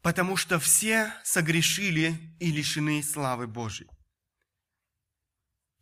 потому 0.00 0.38
что 0.38 0.58
все 0.58 1.12
согрешили 1.22 2.18
и 2.40 2.50
лишены 2.50 3.02
славы 3.02 3.46
Божьей. 3.46 3.90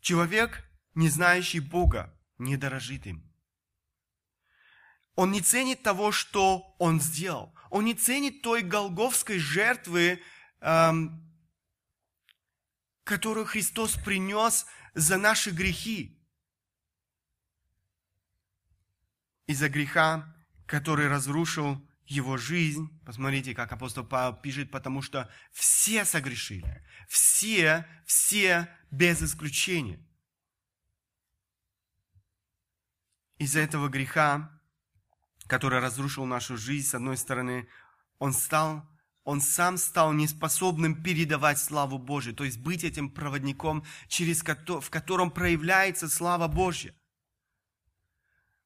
Человек, 0.00 0.68
не 0.96 1.08
знающий 1.08 1.60
Бога, 1.60 2.12
не 2.38 2.56
дорожит 2.56 3.06
им. 3.06 3.22
Он 5.14 5.30
не 5.30 5.42
ценит 5.42 5.84
того, 5.84 6.10
что 6.10 6.74
он 6.80 7.00
сделал. 7.00 7.54
Он 7.70 7.84
не 7.84 7.94
ценит 7.94 8.42
той 8.42 8.62
голговской 8.62 9.38
жертвы, 9.38 10.20
эм, 10.60 11.29
которую 13.10 13.44
Христос 13.44 13.96
принес 13.96 14.66
за 14.94 15.16
наши 15.16 15.50
грехи. 15.50 16.16
Из-за 19.48 19.68
греха, 19.68 20.32
который 20.64 21.08
разрушил 21.08 21.84
его 22.04 22.36
жизнь. 22.36 22.88
Посмотрите, 23.04 23.52
как 23.52 23.72
апостол 23.72 24.06
Павел 24.06 24.40
пишет, 24.40 24.70
потому 24.70 25.02
что 25.02 25.28
все 25.50 26.04
согрешили. 26.04 26.86
Все, 27.08 27.84
все 28.06 28.68
без 28.92 29.20
исключения. 29.24 29.98
Из-за 33.38 33.58
этого 33.58 33.88
греха, 33.88 34.62
который 35.48 35.80
разрушил 35.80 36.26
нашу 36.26 36.56
жизнь, 36.56 36.86
с 36.86 36.94
одной 36.94 37.16
стороны, 37.16 37.68
он 38.20 38.32
стал 38.32 38.88
он 39.24 39.40
сам 39.40 39.76
стал 39.76 40.12
неспособным 40.12 41.02
передавать 41.02 41.58
славу 41.58 41.98
Божию, 41.98 42.34
то 42.34 42.44
есть 42.44 42.58
быть 42.58 42.84
этим 42.84 43.10
проводником, 43.10 43.84
через 44.08 44.42
ко- 44.42 44.80
в 44.80 44.90
котором 44.90 45.30
проявляется 45.30 46.08
слава 46.08 46.48
Божья. 46.48 46.94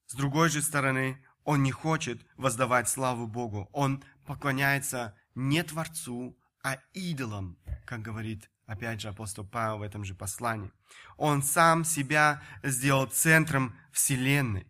С 0.07 0.15
другой 0.15 0.49
же 0.49 0.63
стороны, 0.63 1.25
он 1.45 1.63
не 1.63 1.73
хочет 1.73 2.25
воздавать 2.37 2.89
славу 2.89 3.27
Богу. 3.27 3.69
Он 3.73 4.03
поклоняется 4.27 5.17
не 5.35 5.63
Творцу, 5.63 6.39
а 6.63 6.79
идолам, 6.93 7.59
как 7.85 8.03
говорит 8.03 8.51
опять 8.67 9.01
же 9.01 9.09
апостол 9.09 9.45
Павел 9.45 9.79
в 9.79 9.83
этом 9.83 10.05
же 10.05 10.15
послании. 10.15 10.73
Он 11.17 11.43
сам 11.43 11.85
себя 11.85 12.43
сделал 12.63 13.07
центром 13.07 13.77
Вселенной. 13.93 14.67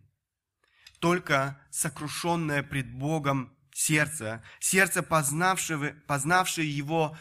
Только 0.99 1.59
сокрушенное 1.69 2.63
пред 2.63 2.91
Богом 2.91 3.54
сердце, 3.75 4.41
сердце, 4.61 5.03
познавшего, 5.03 5.93
познавшее 6.07 6.69
Его 6.69 7.17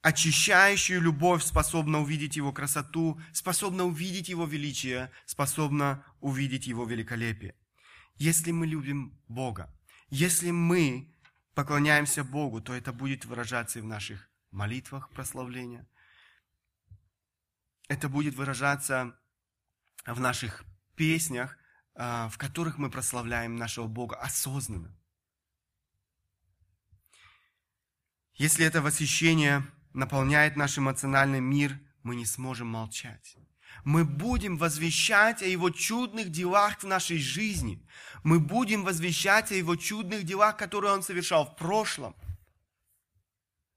очищающую 0.00 0.98
любовь, 0.98 1.44
способно 1.44 2.00
увидеть 2.00 2.36
Его 2.36 2.52
красоту, 2.52 3.20
способно 3.34 3.84
увидеть 3.84 4.30
Его 4.30 4.46
величие, 4.46 5.10
способно 5.26 6.02
увидеть 6.20 6.66
Его 6.66 6.86
великолепие. 6.86 7.54
Если 8.16 8.50
мы 8.50 8.66
любим 8.66 9.20
Бога, 9.28 9.70
если 10.08 10.50
мы 10.50 11.14
поклоняемся 11.54 12.24
Богу, 12.24 12.62
то 12.62 12.72
это 12.72 12.94
будет 12.94 13.26
выражаться 13.26 13.78
и 13.78 13.82
в 13.82 13.86
наших 13.86 14.30
молитвах 14.50 15.10
прославления. 15.10 15.86
Это 17.88 18.08
будет 18.08 18.34
выражаться 18.36 19.14
в 20.06 20.18
наших 20.18 20.64
песнях, 20.96 21.58
а, 21.94 22.30
в 22.30 22.38
которых 22.38 22.78
мы 22.78 22.88
прославляем 22.88 23.56
нашего 23.56 23.86
Бога 23.86 24.16
осознанно. 24.16 24.96
Если 28.40 28.64
это 28.64 28.80
восхищение 28.80 29.66
наполняет 29.92 30.56
наш 30.56 30.78
эмоциональный 30.78 31.40
мир, 31.40 31.78
мы 32.02 32.16
не 32.16 32.24
сможем 32.24 32.68
молчать 32.68 33.36
мы 33.84 34.04
будем 34.04 34.56
возвещать 34.56 35.42
о 35.42 35.46
Его 35.46 35.70
чудных 35.70 36.30
делах 36.30 36.80
в 36.80 36.86
нашей 36.86 37.18
жизни. 37.18 37.82
Мы 38.22 38.38
будем 38.38 38.84
возвещать 38.84 39.52
о 39.52 39.54
Его 39.54 39.76
чудных 39.76 40.24
делах, 40.24 40.56
которые 40.56 40.92
Он 40.92 41.02
совершал 41.02 41.46
в 41.46 41.56
прошлом. 41.56 42.14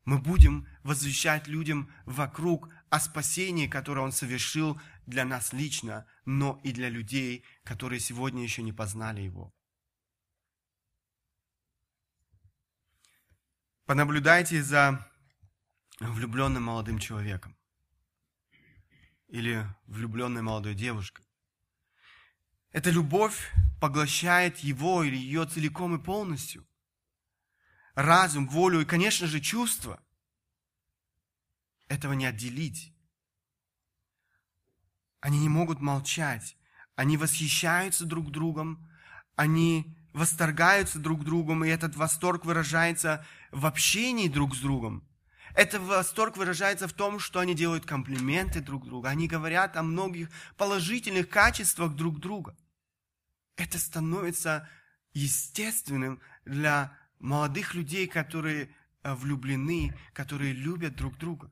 Мы 0.05 0.17
будем 0.17 0.67
возвещать 0.83 1.47
людям 1.47 1.89
вокруг 2.05 2.69
о 2.89 2.99
спасении, 2.99 3.67
которое 3.67 4.01
Он 4.01 4.11
совершил 4.11 4.79
для 5.05 5.25
нас 5.25 5.53
лично, 5.53 6.05
но 6.25 6.59
и 6.63 6.71
для 6.71 6.89
людей, 6.89 7.45
которые 7.63 7.99
сегодня 7.99 8.43
еще 8.43 8.61
не 8.61 8.73
познали 8.73 9.21
Его. 9.21 9.53
Понаблюдайте 13.85 14.63
за 14.63 15.05
влюбленным 15.99 16.63
молодым 16.63 16.99
человеком 16.99 17.57
или 19.27 19.67
влюбленной 19.87 20.41
молодой 20.41 20.73
девушкой. 20.73 21.25
Эта 22.71 22.91
любовь 22.91 23.51
поглощает 23.81 24.59
его 24.59 25.03
или 25.03 25.17
ее 25.17 25.45
целиком 25.45 25.95
и 25.95 26.01
полностью. 26.01 26.65
Разум, 27.93 28.47
волю 28.47 28.79
и, 28.81 28.85
конечно 28.85 29.27
же, 29.27 29.41
чувства. 29.41 30.01
Этого 31.87 32.13
не 32.13 32.25
отделить. 32.25 32.95
Они 35.19 35.39
не 35.39 35.49
могут 35.49 35.81
молчать. 35.81 36.57
Они 36.95 37.17
восхищаются 37.17 38.05
друг 38.05 38.31
другом. 38.31 38.89
Они 39.35 39.97
восторгаются 40.13 40.99
друг 40.99 41.23
другом, 41.23 41.65
и 41.65 41.69
этот 41.69 41.95
восторг 41.95 42.45
выражается 42.45 43.25
в 43.51 43.65
общении 43.65 44.27
друг 44.27 44.55
с 44.55 44.59
другом. 44.59 45.07
Это 45.55 45.79
восторг 45.79 46.37
выражается 46.37 46.87
в 46.87 46.93
том, 46.93 47.19
что 47.19 47.39
они 47.39 47.53
делают 47.53 47.85
комплименты 47.85 48.61
друг 48.61 48.85
другу. 48.85 49.07
Они 49.07 49.27
говорят 49.27 49.75
о 49.77 49.83
многих 49.83 50.29
положительных 50.57 51.29
качествах 51.29 51.95
друг 51.95 52.19
друга. 52.19 52.55
Это 53.55 53.77
становится 53.77 54.67
естественным 55.13 56.19
для 56.45 56.97
молодых 57.19 57.75
людей, 57.75 58.07
которые 58.07 58.73
э, 59.03 59.13
влюблены, 59.13 59.95
которые 60.13 60.53
любят 60.53 60.95
друг 60.95 61.17
друга. 61.17 61.51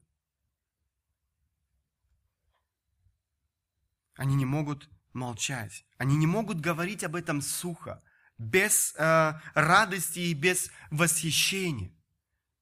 Они 4.16 4.36
не 4.36 4.46
могут 4.46 4.90
молчать. 5.14 5.86
Они 5.98 6.16
не 6.16 6.28
могут 6.28 6.60
говорить 6.60 7.04
об 7.04 7.16
этом 7.16 7.42
сухо, 7.42 8.02
без 8.42 8.96
э, 8.98 9.34
радости 9.54 10.20
и 10.20 10.34
без 10.34 10.72
восхищения. 10.90 11.92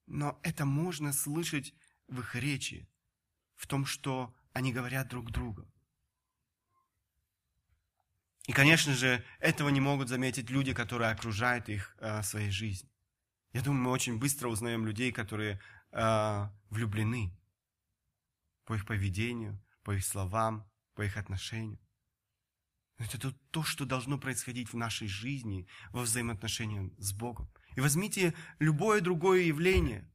Но 0.06 0.38
это 0.42 0.66
можно 0.66 1.12
слышать 1.12 1.74
в 2.06 2.20
их 2.20 2.34
речи, 2.34 2.88
в 3.56 3.66
том, 3.66 3.86
что 3.86 4.34
они 4.52 4.72
говорят 4.72 5.08
друг 5.08 5.30
другу. 5.30 5.66
И, 8.46 8.52
конечно 8.52 8.94
же, 8.94 9.24
этого 9.38 9.68
не 9.68 9.80
могут 9.80 10.08
заметить 10.08 10.50
люди, 10.50 10.74
которые 10.74 11.10
окружают 11.10 11.68
их 11.68 11.96
э, 12.00 12.22
своей 12.22 12.50
жизнью. 12.50 12.90
Я 13.52 13.62
думаю, 13.62 13.82
мы 13.82 13.90
очень 13.90 14.18
быстро 14.18 14.48
узнаем 14.48 14.86
людей, 14.86 15.12
которые 15.12 15.60
э, 15.92 16.48
влюблены 16.68 17.36
по 18.64 18.74
их 18.74 18.86
поведению, 18.86 19.58
по 19.82 19.92
их 19.92 20.04
словам, 20.04 20.68
по 20.94 21.02
их 21.02 21.16
отношению. 21.16 21.78
Это 23.00 23.32
то, 23.50 23.62
что 23.62 23.86
должно 23.86 24.18
происходить 24.18 24.72
в 24.72 24.76
нашей 24.76 25.08
жизни, 25.08 25.66
во 25.90 26.02
взаимоотношениях 26.02 26.92
с 26.98 27.14
Богом. 27.14 27.50
И 27.74 27.80
возьмите 27.80 28.34
любое 28.58 29.00
другое 29.00 29.40
явление. 29.40 30.06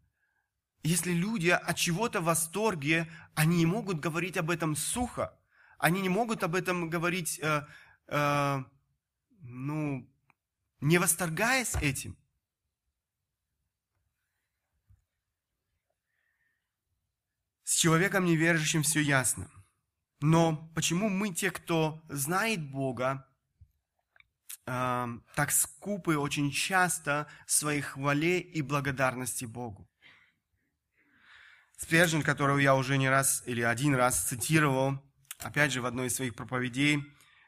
Если 0.84 1.12
люди 1.12 1.50
от 1.50 1.76
чего-то 1.78 2.22
в 2.22 2.26
восторге, 2.26 3.12
они 3.34 3.58
не 3.58 3.66
могут 3.66 4.00
говорить 4.00 4.38
об 4.38 4.52
этом 4.52 4.76
сухо. 4.76 5.36
Они 5.80 6.00
не 6.00 6.10
могут 6.10 6.44
об 6.44 6.54
этом 6.54 6.92
говорить, 6.92 7.40
э, 7.42 7.66
э, 8.08 8.64
ну, 9.42 10.08
не 10.80 11.00
восторгаясь 11.00 11.74
этим. 11.82 12.16
С 17.64 17.74
человеком 17.78 18.26
неверующим 18.26 18.84
все 18.84 19.00
ясно. 19.02 19.50
Но 20.22 20.72
почему 20.74 21.10
мы, 21.10 21.34
те, 21.34 21.52
кто 21.52 22.02
знает 22.10 22.72
Бога, 22.72 23.28
э, 24.66 25.08
так 25.36 25.52
скупы 25.52 26.18
очень 26.18 26.52
часто 26.52 27.28
в 27.46 27.52
своей 27.52 27.82
хвале 27.82 28.40
и 28.40 28.62
благодарности 28.62 29.46
Богу. 29.46 29.90
Спержин, 31.78 32.24
которого 32.24 32.58
я 32.58 32.76
уже 32.76 32.98
не 32.98 33.10
раз 33.10 33.44
или 33.46 33.62
один 33.62 33.96
раз 33.96 34.28
цитировал, 34.28 35.04
опять 35.40 35.74
же 35.74 35.82
в 35.82 35.86
одной 35.86 36.08
из 36.08 36.16
своих 36.16 36.34
проповедей, 36.34 37.04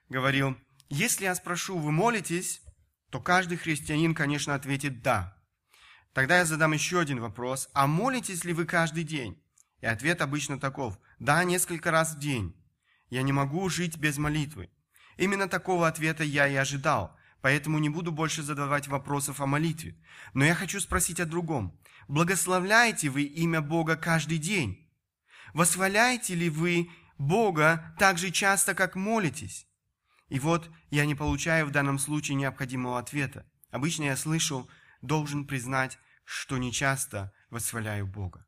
говорил, 0.10 0.58
если 0.90 1.26
я 1.26 1.36
спрошу, 1.36 1.78
вы 1.78 1.92
молитесь, 1.92 2.62
то 3.10 3.22
каждый 3.22 3.58
христианин, 3.58 4.14
конечно, 4.14 4.54
ответит 4.54 5.02
«да». 5.02 5.38
Тогда 6.14 6.40
я 6.40 6.46
задам 6.46 6.74
еще 6.74 7.00
один 7.00 7.20
вопрос, 7.20 7.70
а 7.74 7.88
молитесь 7.88 8.44
ли 8.44 8.52
вы 8.52 8.66
каждый 8.66 9.04
день? 9.04 9.42
И 9.82 9.86
ответ 9.86 10.22
обычно 10.22 10.60
таков 10.60 11.00
«да, 11.20 11.44
несколько 11.44 11.92
раз 11.92 12.16
в 12.16 12.20
день». 12.20 12.54
Я 13.10 13.22
не 13.22 13.32
могу 13.32 13.70
жить 13.70 13.98
без 13.98 14.18
молитвы. 14.18 14.70
Именно 15.18 15.48
такого 15.48 15.88
ответа 15.88 16.24
я 16.24 16.48
и 16.48 16.56
ожидал, 16.56 17.16
поэтому 17.42 17.80
не 17.80 17.90
буду 17.90 18.12
больше 18.12 18.44
задавать 18.44 18.88
вопросов 18.88 19.40
о 19.40 19.46
молитве. 19.46 19.96
Но 20.34 20.44
я 20.44 20.54
хочу 20.54 20.80
спросить 20.80 21.20
о 21.20 21.26
другом. 21.26 21.80
Благословляете 22.08 23.10
вы 23.10 23.24
имя 23.24 23.62
Бога 23.62 23.96
каждый 23.96 24.38
день? 24.38 24.90
Восхваляете 25.54 26.36
ли 26.36 26.50
вы 26.50 26.90
Бога 27.18 27.96
так 27.98 28.18
же 28.18 28.32
часто, 28.32 28.76
как 28.76 28.96
молитесь? 28.96 29.68
И 30.30 30.40
вот 30.40 30.70
я 30.90 31.06
не 31.06 31.16
получаю 31.16 31.66
в 31.66 31.72
данном 31.72 32.00
случае 32.00 32.36
необходимого 32.36 33.00
ответа. 33.00 33.46
Обычно 33.72 34.04
я 34.04 34.18
слышу, 34.18 34.70
должен 35.02 35.46
признать, 35.46 35.98
что 36.26 36.58
не 36.58 36.72
часто 36.72 37.34
восхваляю 37.50 38.06
Бога. 38.08 38.47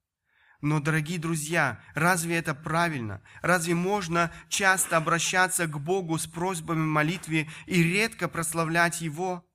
Но, 0.61 0.81
дорогие 0.81 1.19
друзья, 1.19 1.81
разве 1.93 2.35
это 2.37 2.53
правильно? 2.53 3.21
Разве 3.41 3.75
можно 3.75 4.31
часто 4.49 4.97
обращаться 4.97 5.67
к 5.67 5.79
Богу 5.79 6.17
с 6.17 6.27
просьбами 6.27 6.85
молитве 6.85 7.49
и 7.65 7.81
редко 7.81 8.27
прославлять 8.27 8.99
Его? 8.99 9.45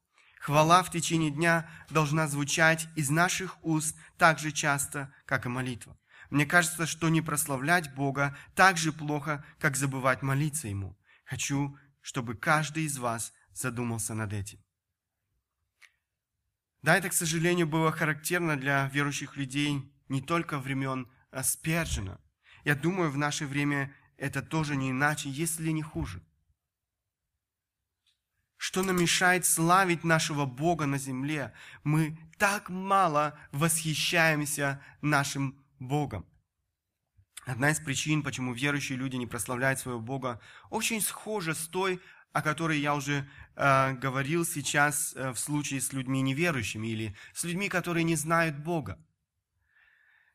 Хвала 0.41 0.83
в 0.83 0.91
течение 0.91 1.31
дня 1.31 1.69
должна 1.91 2.27
звучать 2.27 2.89
из 2.97 3.11
наших 3.11 3.63
уст 3.63 3.97
так 4.17 4.39
же 4.39 4.51
часто, 4.51 5.13
как 5.27 5.45
и 5.45 5.51
молитва. 5.51 5.99
Мне 6.31 6.47
кажется, 6.47 6.87
что 6.87 7.11
не 7.11 7.21
прославлять 7.21 7.95
Бога 7.95 8.37
так 8.55 8.79
же 8.79 8.91
плохо, 8.91 9.45
как 9.59 9.77
забывать 9.77 10.23
молиться 10.23 10.69
Ему. 10.69 10.99
Хочу, 11.27 11.77
чтобы 12.01 12.35
каждый 12.35 12.85
из 12.85 12.97
вас 12.97 13.33
задумался 13.53 14.15
над 14.15 14.33
этим. 14.33 14.59
Да, 16.81 16.97
это, 16.97 17.11
к 17.11 17.15
сожалению, 17.15 17.67
было 17.67 17.93
характерно 17.93 18.57
для 18.57 18.89
верующих 18.89 19.37
людей 19.37 19.94
не 20.09 20.21
только 20.21 20.59
времен 20.59 21.09
а, 21.31 21.43
Спержина. 21.43 22.21
Я 22.65 22.75
думаю, 22.75 23.11
в 23.11 23.19
наше 23.19 23.47
время 23.47 23.95
это 24.17 24.43
тоже 24.43 24.77
не 24.77 24.91
иначе, 24.91 25.29
если 25.31 25.71
не 25.71 25.83
хуже. 25.83 26.23
что 28.57 28.83
нам 28.83 28.99
мешает 28.99 29.45
славить 29.45 30.05
нашего 30.05 30.47
Бога 30.47 30.87
на 30.87 30.97
земле. 30.97 31.53
Мы 31.83 32.17
так 32.39 32.71
мало 32.71 33.39
восхищаемся 33.53 34.81
нашим 35.03 35.63
Богом. 35.79 36.25
Одна 37.45 37.71
из 37.71 37.79
причин, 37.79 38.23
почему 38.23 38.55
верующие 38.55 38.97
люди 38.97 39.17
не 39.17 39.27
прославляют 39.27 39.81
своего 39.81 40.01
Бога, 40.01 40.41
очень 40.71 41.03
схожа 41.03 41.53
с 41.53 41.67
той, 41.69 42.01
о 42.33 42.41
которой 42.41 42.81
я 42.81 42.95
уже 42.95 43.29
э, 43.55 43.93
говорил 43.93 44.47
сейчас 44.47 45.15
э, 45.15 45.31
в 45.33 45.39
случае 45.39 45.83
с 45.83 45.93
людьми 45.93 46.23
неверующими 46.23 46.89
или 46.89 47.15
с 47.35 47.45
людьми, 47.45 47.69
которые 47.69 48.05
не 48.05 48.17
знают 48.17 48.57
Бога. 48.57 48.99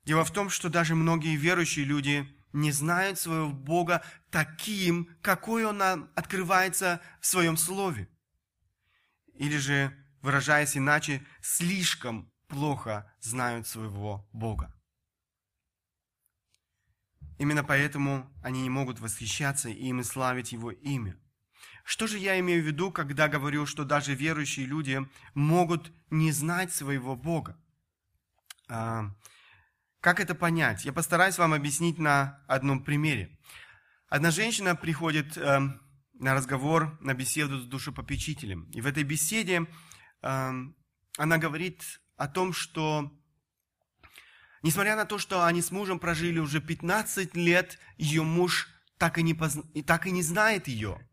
Дело 0.06 0.24
в 0.24 0.32
том, 0.32 0.50
что 0.50 0.70
даже 0.70 0.95
многие 0.95 1.36
верующие 1.36 1.86
люди 1.86 2.28
не 2.54 2.72
знают 2.72 3.20
своего 3.20 3.50
Бога 3.50 4.04
таким, 4.32 5.16
какой 5.22 5.66
Он 5.66 5.82
открывается 6.16 7.02
в 7.22 7.26
Своем 7.26 7.58
Слове. 7.58 8.10
Или 9.36 9.58
же, 9.58 9.95
выражаясь 10.22 10.76
иначе, 10.76 11.26
слишком 11.41 12.32
плохо 12.47 13.14
знают 13.20 13.68
своего 13.68 14.28
Бога. 14.34 14.76
Именно 17.38 17.64
поэтому 17.64 18.30
они 18.43 18.62
не 18.64 18.70
могут 18.70 19.00
восхищаться 19.00 19.70
им 19.70 20.02
и 20.02 20.04
славить 20.04 20.52
Его 20.52 20.72
имя. 20.72 21.18
Что 21.86 22.06
же 22.06 22.18
я 22.18 22.38
имею 22.39 22.62
в 22.62 22.68
виду, 22.68 22.91
когда 22.91 23.28
говорю, 23.28 23.66
что 23.66 23.86
даже 23.86 24.14
верующие 24.14 24.66
люди 24.66 25.08
могут 25.34 25.91
не 26.10 26.32
знать 26.32 26.74
своего 26.74 27.16
Бога? 27.16 27.58
Как 30.02 30.22
это 30.22 30.34
понять? 30.34 30.86
Я 30.86 30.93
постараюсь 30.93 31.38
вам 31.38 31.54
объяснить 31.54 31.97
на 31.97 32.41
одном 32.47 32.84
примере. 32.84 33.38
Одна 34.08 34.32
женщина 34.32 34.76
приходит 34.76 35.38
э, 35.38 35.60
на 36.14 36.34
разговор, 36.34 36.97
на 37.02 37.14
беседу 37.14 37.60
с 37.60 37.66
душепопечителем. 37.66 38.70
И 38.72 38.80
в 38.80 38.88
этой 38.88 39.04
беседе 39.04 39.68
э, 40.22 40.52
она 41.18 41.38
говорит 41.38 41.84
о 42.16 42.30
том, 42.30 42.54
что 42.54 43.12
несмотря 44.64 44.95
на 44.95 45.06
то, 45.06 45.18
что 45.18 45.43
они 45.43 45.62
с 45.62 45.70
мужем 45.70 46.00
прожили 46.00 46.39
уже 46.39 46.62
15 46.62 47.36
лет, 47.36 47.78
ее 47.97 48.24
муж 48.24 48.70
так 48.97 49.18
и 49.18 49.24
не, 49.24 49.34
позна... 49.34 49.64
так 49.86 50.08
и 50.08 50.12
не 50.12 50.24
знает 50.24 50.70
ее. 50.70 51.06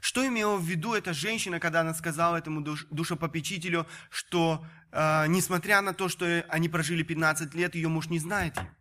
Что 0.00 0.26
имела 0.26 0.56
в 0.56 0.64
виду 0.64 0.94
эта 0.94 1.12
женщина, 1.12 1.60
когда 1.60 1.80
она 1.80 1.94
сказала 1.94 2.36
этому 2.36 2.62
душ, 2.62 2.86
душепопечителю, 2.90 3.86
что 4.08 4.64
э, 4.92 5.26
несмотря 5.28 5.80
на 5.82 5.92
то, 5.92 6.08
что 6.08 6.44
они 6.48 6.68
прожили 6.68 7.02
15 7.02 7.54
лет, 7.54 7.74
ее 7.74 7.88
муж 7.88 8.06
не 8.08 8.18
знает 8.18 8.56
ее? 8.56 8.74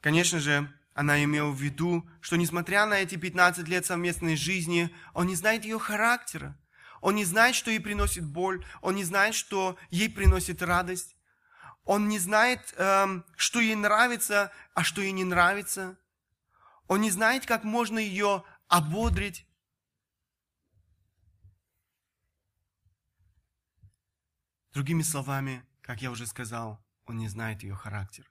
Конечно 0.00 0.38
же, 0.38 0.72
она 0.94 1.22
имела 1.22 1.50
в 1.50 1.60
виду, 1.60 2.08
что 2.20 2.36
несмотря 2.36 2.86
на 2.86 2.94
эти 2.94 3.16
15 3.16 3.68
лет 3.68 3.84
совместной 3.84 4.36
жизни, 4.36 4.94
он 5.12 5.26
не 5.26 5.36
знает 5.36 5.64
ее 5.64 5.78
характера. 5.78 6.58
Он 7.00 7.14
не 7.14 7.24
знает, 7.24 7.54
что 7.54 7.70
ей 7.70 7.80
приносит 7.80 8.24
боль. 8.24 8.64
Он 8.80 8.96
не 8.96 9.04
знает, 9.04 9.34
что 9.34 9.78
ей 9.90 10.08
приносит 10.08 10.62
радость. 10.62 11.16
Он 11.84 12.08
не 12.08 12.18
знает, 12.18 12.74
эм, 12.76 13.24
что 13.36 13.60
ей 13.60 13.74
нравится, 13.74 14.52
а 14.74 14.82
что 14.84 15.00
ей 15.00 15.12
не 15.12 15.24
нравится. 15.24 15.96
Он 16.88 17.00
не 17.00 17.10
знает, 17.10 17.46
как 17.46 17.64
можно 17.64 17.98
ее 17.98 18.42
ободрить. 18.68 19.46
Другими 24.72 25.02
словами, 25.02 25.64
как 25.80 26.02
я 26.02 26.10
уже 26.10 26.26
сказал, 26.26 26.78
он 27.06 27.18
не 27.18 27.28
знает 27.28 27.62
ее 27.62 27.74
характер. 27.74 28.30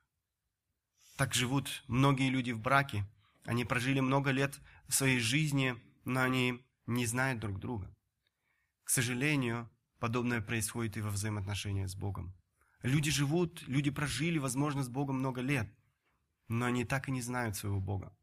Так 1.18 1.34
живут 1.34 1.84
многие 1.88 2.30
люди 2.30 2.52
в 2.52 2.62
браке. 2.62 3.06
Они 3.44 3.66
прожили 3.66 4.00
много 4.00 4.30
лет 4.32 4.60
в 4.88 4.94
своей 4.94 5.20
жизни, 5.20 5.76
но 6.06 6.22
они 6.22 6.64
не 6.86 7.06
знают 7.06 7.40
друг 7.40 7.60
друга. 7.60 7.94
К 8.84 8.90
сожалению, 8.90 9.70
подобное 10.00 10.42
происходит 10.42 10.96
и 10.96 11.02
во 11.02 11.10
взаимоотношениях 11.10 11.90
с 11.90 11.96
Богом. 11.96 12.34
Люди 12.84 13.10
живут, 13.10 13.68
люди 13.68 13.90
прожили, 13.90 14.38
возможно, 14.38 14.84
с 14.84 14.88
Богом 14.88 15.18
много 15.18 15.42
лет, 15.42 15.68
но 16.48 16.68
они 16.68 16.86
так 16.86 17.10
и 17.10 17.12
не 17.12 17.22
знают 17.22 17.58
своего 17.58 17.82
Бога 17.82 18.17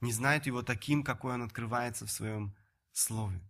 не 0.00 0.12
знают 0.12 0.46
его 0.46 0.62
таким, 0.62 1.02
какой 1.02 1.34
он 1.34 1.42
открывается 1.42 2.06
в 2.06 2.10
своем 2.10 2.54
слове. 2.92 3.40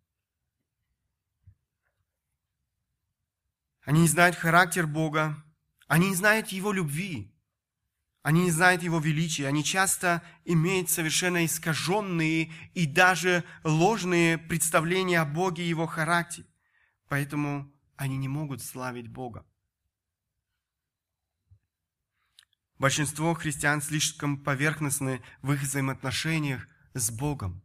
Они 3.82 4.02
не 4.02 4.08
знают 4.08 4.36
характер 4.36 4.86
Бога, 4.86 5.42
они 5.86 6.08
не 6.08 6.16
знают 6.16 6.48
Его 6.48 6.72
любви, 6.72 7.32
они 8.22 8.42
не 8.42 8.50
знают 8.50 8.82
Его 8.82 8.98
величия, 8.98 9.46
они 9.46 9.62
часто 9.62 10.22
имеют 10.44 10.90
совершенно 10.90 11.46
искаженные 11.46 12.52
и 12.74 12.86
даже 12.86 13.44
ложные 13.62 14.38
представления 14.38 15.20
о 15.20 15.24
Боге 15.24 15.62
и 15.62 15.68
Его 15.68 15.86
характере. 15.86 16.48
Поэтому 17.08 17.72
они 17.94 18.16
не 18.16 18.26
могут 18.26 18.62
славить 18.62 19.06
Бога. 19.06 19.46
Большинство 22.78 23.32
христиан 23.34 23.80
слишком 23.80 24.42
поверхностны 24.42 25.22
в 25.40 25.52
их 25.52 25.62
взаимоотношениях 25.62 26.68
с 26.92 27.10
Богом. 27.10 27.62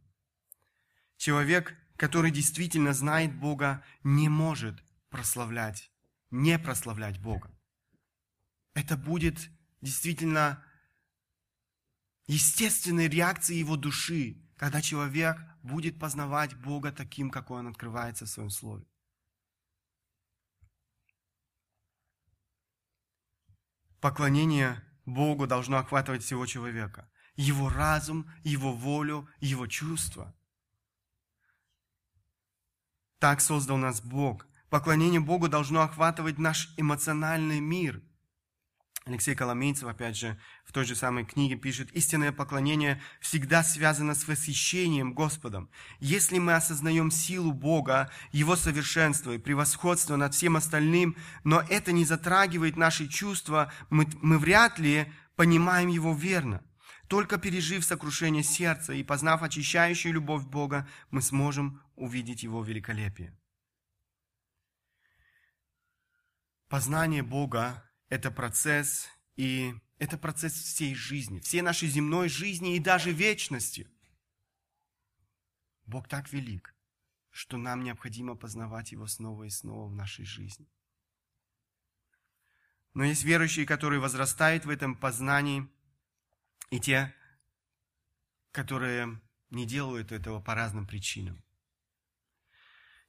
Человек, 1.16 1.76
который 1.96 2.30
действительно 2.30 2.94
знает 2.94 3.38
Бога, 3.38 3.84
не 4.02 4.28
может 4.30 4.82
прославлять, 5.10 5.90
не 6.30 6.58
прославлять 6.58 7.20
Бога. 7.20 7.54
Это 8.74 8.96
будет 8.96 9.50
действительно 9.82 10.64
естественной 12.26 13.08
реакцией 13.08 13.58
его 13.58 13.76
души, 13.76 14.42
когда 14.56 14.80
человек 14.80 15.36
будет 15.62 15.98
познавать 15.98 16.54
Бога 16.56 16.90
таким, 16.90 17.30
какой 17.30 17.58
он 17.58 17.68
открывается 17.68 18.24
в 18.24 18.30
своем 18.30 18.50
слове. 18.50 18.86
Поклонение 24.00 24.82
Богу 25.12 25.46
должно 25.46 25.78
охватывать 25.78 26.22
всего 26.22 26.46
человека. 26.46 27.10
Его 27.36 27.68
разум, 27.68 28.30
его 28.42 28.72
волю, 28.72 29.28
его 29.40 29.66
чувства. 29.66 30.34
Так 33.18 33.40
создал 33.40 33.76
нас 33.76 34.00
Бог. 34.02 34.46
Поклонение 34.68 35.20
Богу 35.20 35.48
должно 35.48 35.82
охватывать 35.82 36.38
наш 36.38 36.72
эмоциональный 36.76 37.60
мир– 37.60 38.02
Алексей 39.04 39.34
Коломейцев, 39.34 39.88
опять 39.88 40.16
же, 40.16 40.38
в 40.64 40.72
той 40.72 40.84
же 40.84 40.94
самой 40.94 41.24
книге 41.24 41.56
пишет, 41.56 41.90
истинное 41.90 42.30
поклонение 42.30 43.02
всегда 43.20 43.64
связано 43.64 44.14
с 44.14 44.28
восхищением 44.28 45.12
Господом. 45.12 45.70
Если 45.98 46.38
мы 46.38 46.54
осознаем 46.54 47.10
силу 47.10 47.52
Бога, 47.52 48.10
Его 48.30 48.54
совершенство 48.54 49.32
и 49.32 49.38
превосходство 49.38 50.14
над 50.14 50.34
всем 50.34 50.56
остальным, 50.56 51.16
но 51.42 51.60
это 51.68 51.90
не 51.90 52.04
затрагивает 52.04 52.76
наши 52.76 53.08
чувства, 53.08 53.72
мы, 53.90 54.06
мы 54.20 54.38
вряд 54.38 54.78
ли 54.78 55.12
понимаем 55.34 55.88
Его 55.88 56.14
верно. 56.14 56.62
Только 57.08 57.38
пережив 57.38 57.84
сокрушение 57.84 58.44
сердца 58.44 58.92
и 58.92 59.02
познав 59.02 59.42
очищающую 59.42 60.14
любовь 60.14 60.44
Бога, 60.44 60.88
мы 61.10 61.22
сможем 61.22 61.82
увидеть 61.96 62.44
Его 62.44 62.62
великолепие. 62.62 63.36
Познание 66.68 67.22
Бога 67.22 67.84
это 68.12 68.30
процесс, 68.30 69.08
и 69.36 69.74
это 69.96 70.18
процесс 70.18 70.52
всей 70.52 70.94
жизни, 70.94 71.40
всей 71.40 71.62
нашей 71.62 71.88
земной 71.88 72.28
жизни 72.28 72.76
и 72.76 72.78
даже 72.78 73.10
вечности. 73.10 73.88
Бог 75.86 76.08
так 76.08 76.30
велик, 76.30 76.74
что 77.30 77.56
нам 77.56 77.82
необходимо 77.82 78.36
познавать 78.36 78.92
Его 78.92 79.06
снова 79.06 79.44
и 79.44 79.48
снова 79.48 79.88
в 79.88 79.94
нашей 79.94 80.26
жизни. 80.26 80.68
Но 82.92 83.02
есть 83.02 83.24
верующие, 83.24 83.64
которые 83.64 83.98
возрастают 83.98 84.66
в 84.66 84.68
этом 84.68 84.94
познании, 84.94 85.66
и 86.68 86.80
те, 86.80 87.14
которые 88.50 89.22
не 89.48 89.64
делают 89.64 90.12
этого 90.12 90.38
по 90.38 90.54
разным 90.54 90.86
причинам. 90.86 91.42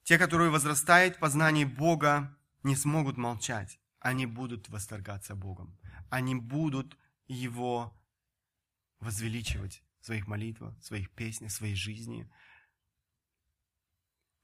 Те, 0.02 0.16
которые 0.16 0.48
возрастают 0.48 1.16
в 1.16 1.18
познании 1.18 1.66
Бога, 1.66 2.34
не 2.62 2.74
смогут 2.74 3.18
молчать 3.18 3.78
они 4.04 4.26
будут 4.26 4.68
восторгаться 4.68 5.34
Богом. 5.34 5.78
Они 6.10 6.34
будут 6.34 6.96
Его 7.26 7.98
возвеличивать 9.00 9.82
в 10.00 10.04
своих 10.04 10.26
молитвах, 10.26 10.78
в 10.78 10.84
своих 10.84 11.10
песнях, 11.10 11.50
в 11.50 11.54
своей 11.54 11.74
жизни. 11.74 12.30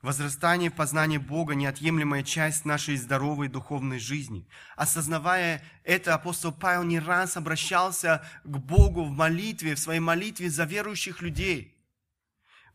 Возрастание 0.00 0.70
в 0.70 0.76
познании 0.76 1.18
Бога– 1.18 1.54
неотъемлемая 1.56 2.22
часть 2.22 2.64
нашей 2.64 2.96
здоровой 2.96 3.48
духовной 3.48 3.98
жизни. 3.98 4.48
Осознавая 4.76 5.62
это, 5.84 6.14
апостол 6.14 6.52
Павел 6.52 6.84
не 6.84 6.98
раз 6.98 7.36
обращался 7.36 8.24
к 8.44 8.56
Богу 8.56 9.04
в 9.04 9.10
молитве, 9.10 9.74
в 9.74 9.78
своей 9.78 10.00
молитве 10.00 10.48
за 10.48 10.64
верующих 10.64 11.20
людей. 11.20 11.78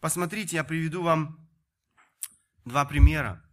Посмотрите, 0.01 0.57
я 0.57 0.63
приведу 0.63 1.01
вам 1.01 1.49
два 2.63 2.85
примера. 2.85 3.44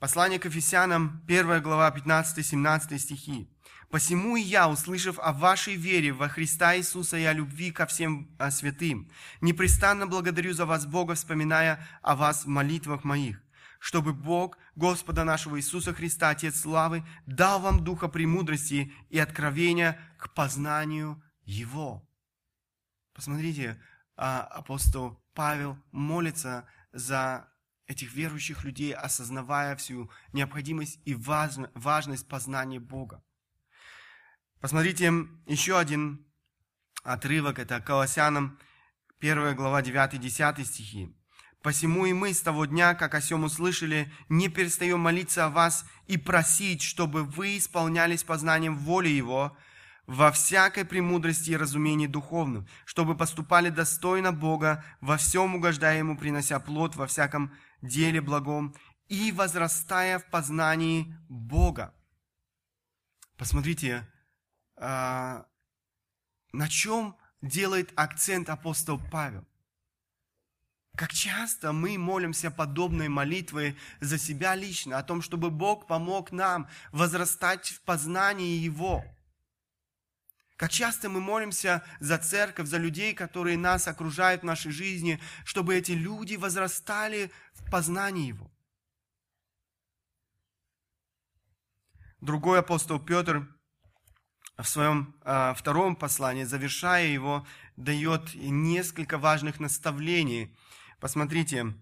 Послание 0.00 0.38
к 0.38 0.44
Ефесянам, 0.44 1.24
1 1.26 1.60
глава, 1.60 1.90
15-17 1.90 2.98
стихи. 2.98 3.50
Посему 3.90 4.36
и 4.36 4.40
я, 4.40 4.68
услышав 4.68 5.18
о 5.18 5.32
вашей 5.32 5.74
вере 5.74 6.12
во 6.12 6.28
Христа 6.28 6.76
Иисуса 6.76 7.16
и 7.16 7.24
о 7.24 7.32
любви 7.32 7.72
ко 7.72 7.84
всем 7.84 8.30
а, 8.38 8.52
святым, 8.52 9.10
непрестанно 9.40 10.06
благодарю 10.06 10.52
за 10.52 10.66
вас 10.66 10.86
Бога, 10.86 11.14
вспоминая 11.14 11.84
о 12.00 12.14
вас 12.14 12.44
в 12.44 12.48
молитвах 12.48 13.02
моих, 13.02 13.42
чтобы 13.80 14.12
Бог, 14.12 14.56
Господа 14.76 15.24
нашего 15.24 15.58
Иисуса 15.58 15.92
Христа, 15.92 16.28
Отец 16.28 16.60
славы, 16.60 17.04
дал 17.26 17.58
вам 17.58 17.82
духа 17.82 18.06
премудрости 18.06 18.92
и 19.08 19.18
откровения 19.18 19.98
к 20.16 20.32
познанию 20.32 21.20
Его. 21.42 22.08
Посмотрите, 23.14 23.82
а, 24.16 24.42
апостол 24.42 25.20
Павел 25.34 25.76
молится 25.90 26.68
за 26.92 27.48
этих 27.88 28.14
верующих 28.14 28.64
людей, 28.64 28.94
осознавая 28.94 29.74
всю 29.74 30.10
необходимость 30.32 31.00
и 31.04 31.14
важность 31.14 32.28
познания 32.28 32.78
Бога. 32.78 33.24
Посмотрите, 34.60 35.12
еще 35.46 35.78
один 35.78 36.26
отрывок, 37.02 37.58
это 37.58 37.80
Колоссянам, 37.80 38.58
1 39.20 39.56
глава 39.56 39.82
9-10 39.82 40.64
стихи. 40.64 41.14
«Посему 41.62 42.06
и 42.06 42.12
мы 42.12 42.32
с 42.32 42.40
того 42.40 42.66
дня, 42.66 42.94
как 42.94 43.14
о 43.14 43.20
сем 43.20 43.42
услышали, 43.42 44.12
не 44.28 44.48
перестаем 44.48 45.00
молиться 45.00 45.46
о 45.46 45.50
вас 45.50 45.84
и 46.06 46.16
просить, 46.16 46.82
чтобы 46.82 47.24
вы 47.24 47.58
исполнялись 47.58 48.22
познанием 48.22 48.76
воли 48.76 49.08
Его, 49.08 49.56
во 50.06 50.30
всякой 50.30 50.84
премудрости 50.84 51.50
и 51.50 51.56
разумении 51.56 52.06
духовном, 52.06 52.68
чтобы 52.84 53.16
поступали 53.16 53.70
достойно 53.70 54.32
Бога, 54.32 54.84
во 55.00 55.16
всем 55.16 55.56
угождая 55.56 55.98
Ему, 55.98 56.16
принося 56.16 56.60
плод 56.60 56.96
во 56.96 57.06
всяком 57.06 57.52
деле 57.82 58.20
благом 58.20 58.74
и 59.08 59.32
возрастая 59.32 60.18
в 60.18 60.26
познании 60.30 61.14
Бога. 61.28 61.94
Посмотрите, 63.36 64.06
а, 64.76 65.46
на 66.52 66.68
чем 66.68 67.16
делает 67.40 67.92
акцент 67.96 68.48
апостол 68.50 69.00
Павел. 69.10 69.46
Как 70.96 71.12
часто 71.12 71.72
мы 71.72 71.96
молимся 71.96 72.50
подобной 72.50 73.08
молитвой 73.08 73.76
за 74.00 74.18
себя 74.18 74.56
лично, 74.56 74.98
о 74.98 75.04
том, 75.04 75.22
чтобы 75.22 75.50
Бог 75.50 75.86
помог 75.86 76.32
нам 76.32 76.68
возрастать 76.90 77.68
в 77.68 77.82
познании 77.82 78.58
Его. 78.58 79.04
Как 80.58 80.72
часто 80.72 81.08
мы 81.08 81.20
молимся 81.20 81.84
за 82.00 82.18
церковь, 82.18 82.66
за 82.66 82.78
людей, 82.78 83.14
которые 83.14 83.56
нас 83.56 83.86
окружают 83.86 84.42
в 84.42 84.44
нашей 84.44 84.72
жизни, 84.72 85.20
чтобы 85.44 85.76
эти 85.76 85.92
люди 85.92 86.34
возрастали 86.34 87.30
в 87.54 87.70
познании 87.70 88.26
Его. 88.26 88.50
Другой 92.20 92.58
апостол 92.58 92.98
Петр 92.98 93.46
в 94.56 94.64
своем 94.64 95.14
э, 95.22 95.54
втором 95.56 95.94
послании, 95.94 96.42
завершая 96.42 97.06
его, 97.06 97.46
дает 97.76 98.34
несколько 98.34 99.16
важных 99.16 99.60
наставлений. 99.60 100.56
Посмотрите, 100.98 101.72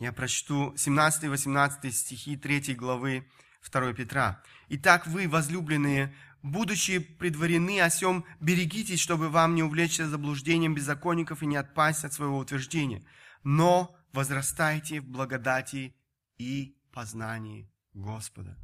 я 0.00 0.12
прочту 0.12 0.74
17-18 0.74 1.90
стихи 1.90 2.36
3 2.36 2.74
главы 2.74 3.26
2 3.66 3.94
Петра. 3.94 4.42
«Итак, 4.68 5.06
вы, 5.06 5.26
возлюбленные, 5.26 6.14
будучи 6.44 6.98
предварены 6.98 7.80
о 7.80 7.88
сем, 7.88 8.24
берегитесь, 8.38 9.00
чтобы 9.00 9.30
вам 9.30 9.54
не 9.54 9.62
увлечься 9.62 10.06
заблуждением 10.06 10.74
беззаконников 10.74 11.42
и 11.42 11.46
не 11.46 11.56
отпасть 11.56 12.04
от 12.04 12.12
своего 12.12 12.38
утверждения, 12.38 13.02
но 13.42 13.96
возрастайте 14.12 15.00
в 15.00 15.08
благодати 15.08 15.96
и 16.36 16.76
познании 16.92 17.72
Господа» 17.94 18.56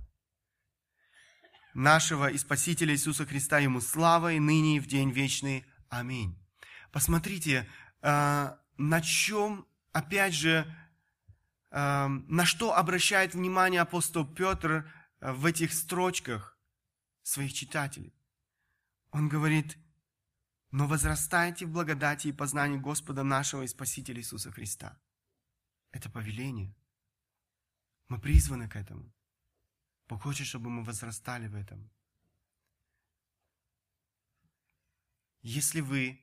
нашего 1.72 2.28
и 2.28 2.37
Спасителя 2.37 2.93
Иисуса 2.93 3.24
Христа, 3.24 3.61
Ему 3.61 3.81
слава 3.81 4.33
и 4.33 4.41
ныне 4.41 4.76
и 4.76 4.81
в 4.81 4.89
день 4.89 5.12
вечный. 5.12 5.64
Аминь. 5.89 6.37
Посмотрите, 6.91 7.68
э, 8.03 8.51
на 8.76 9.01
чем, 9.01 9.66
опять 9.93 10.35
же, 10.35 10.66
э, 11.70 12.07
на 12.09 12.45
что 12.45 12.76
обращает 12.76 13.35
внимание 13.35 13.81
апостол 13.81 14.26
Петр 14.26 14.85
э, 15.20 15.33
в 15.33 15.47
этих 15.47 15.72
строчках 15.72 16.49
своих 17.23 17.53
читателей. 17.53 18.14
Он 19.11 19.29
говорит, 19.29 19.77
но 20.71 20.87
возрастайте 20.87 21.66
в 21.66 21.73
благодати 21.73 22.29
и 22.29 22.33
познании 22.33 22.79
Господа 22.79 23.25
нашего 23.25 23.62
и 23.62 23.66
Спасителя 23.66 24.21
Иисуса 24.21 24.53
Христа. 24.53 25.01
Это 25.91 26.09
повеление. 26.09 26.75
Мы 28.09 28.21
призваны 28.21 28.68
к 28.68 28.77
этому. 28.77 29.12
Бог 30.09 30.23
хочет, 30.23 30.47
чтобы 30.47 30.71
мы 30.71 30.85
возрастали 30.85 31.49
в 31.49 31.55
этом. 31.55 31.91
Если 35.43 35.81
вы 35.81 36.21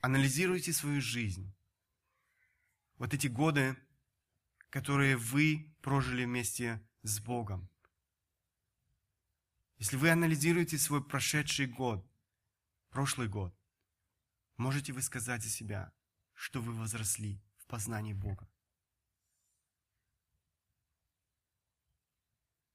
анализируете 0.00 0.72
свою 0.72 1.00
жизнь, 1.00 1.54
вот 2.96 3.14
эти 3.14 3.28
годы, 3.28 3.76
которые 4.68 5.16
вы 5.16 5.74
прожили 5.80 6.24
вместе 6.24 6.86
с 7.02 7.20
Богом, 7.20 7.69
если 9.80 9.96
вы 9.96 10.10
анализируете 10.10 10.76
свой 10.76 11.02
прошедший 11.02 11.66
год, 11.66 12.06
прошлый 12.90 13.28
год, 13.28 13.58
можете 14.58 14.92
вы 14.92 15.00
сказать 15.00 15.42
за 15.42 15.48
себя, 15.48 15.90
что 16.34 16.60
вы 16.60 16.74
возросли 16.74 17.42
в 17.56 17.66
познании 17.66 18.12
Бога? 18.12 18.46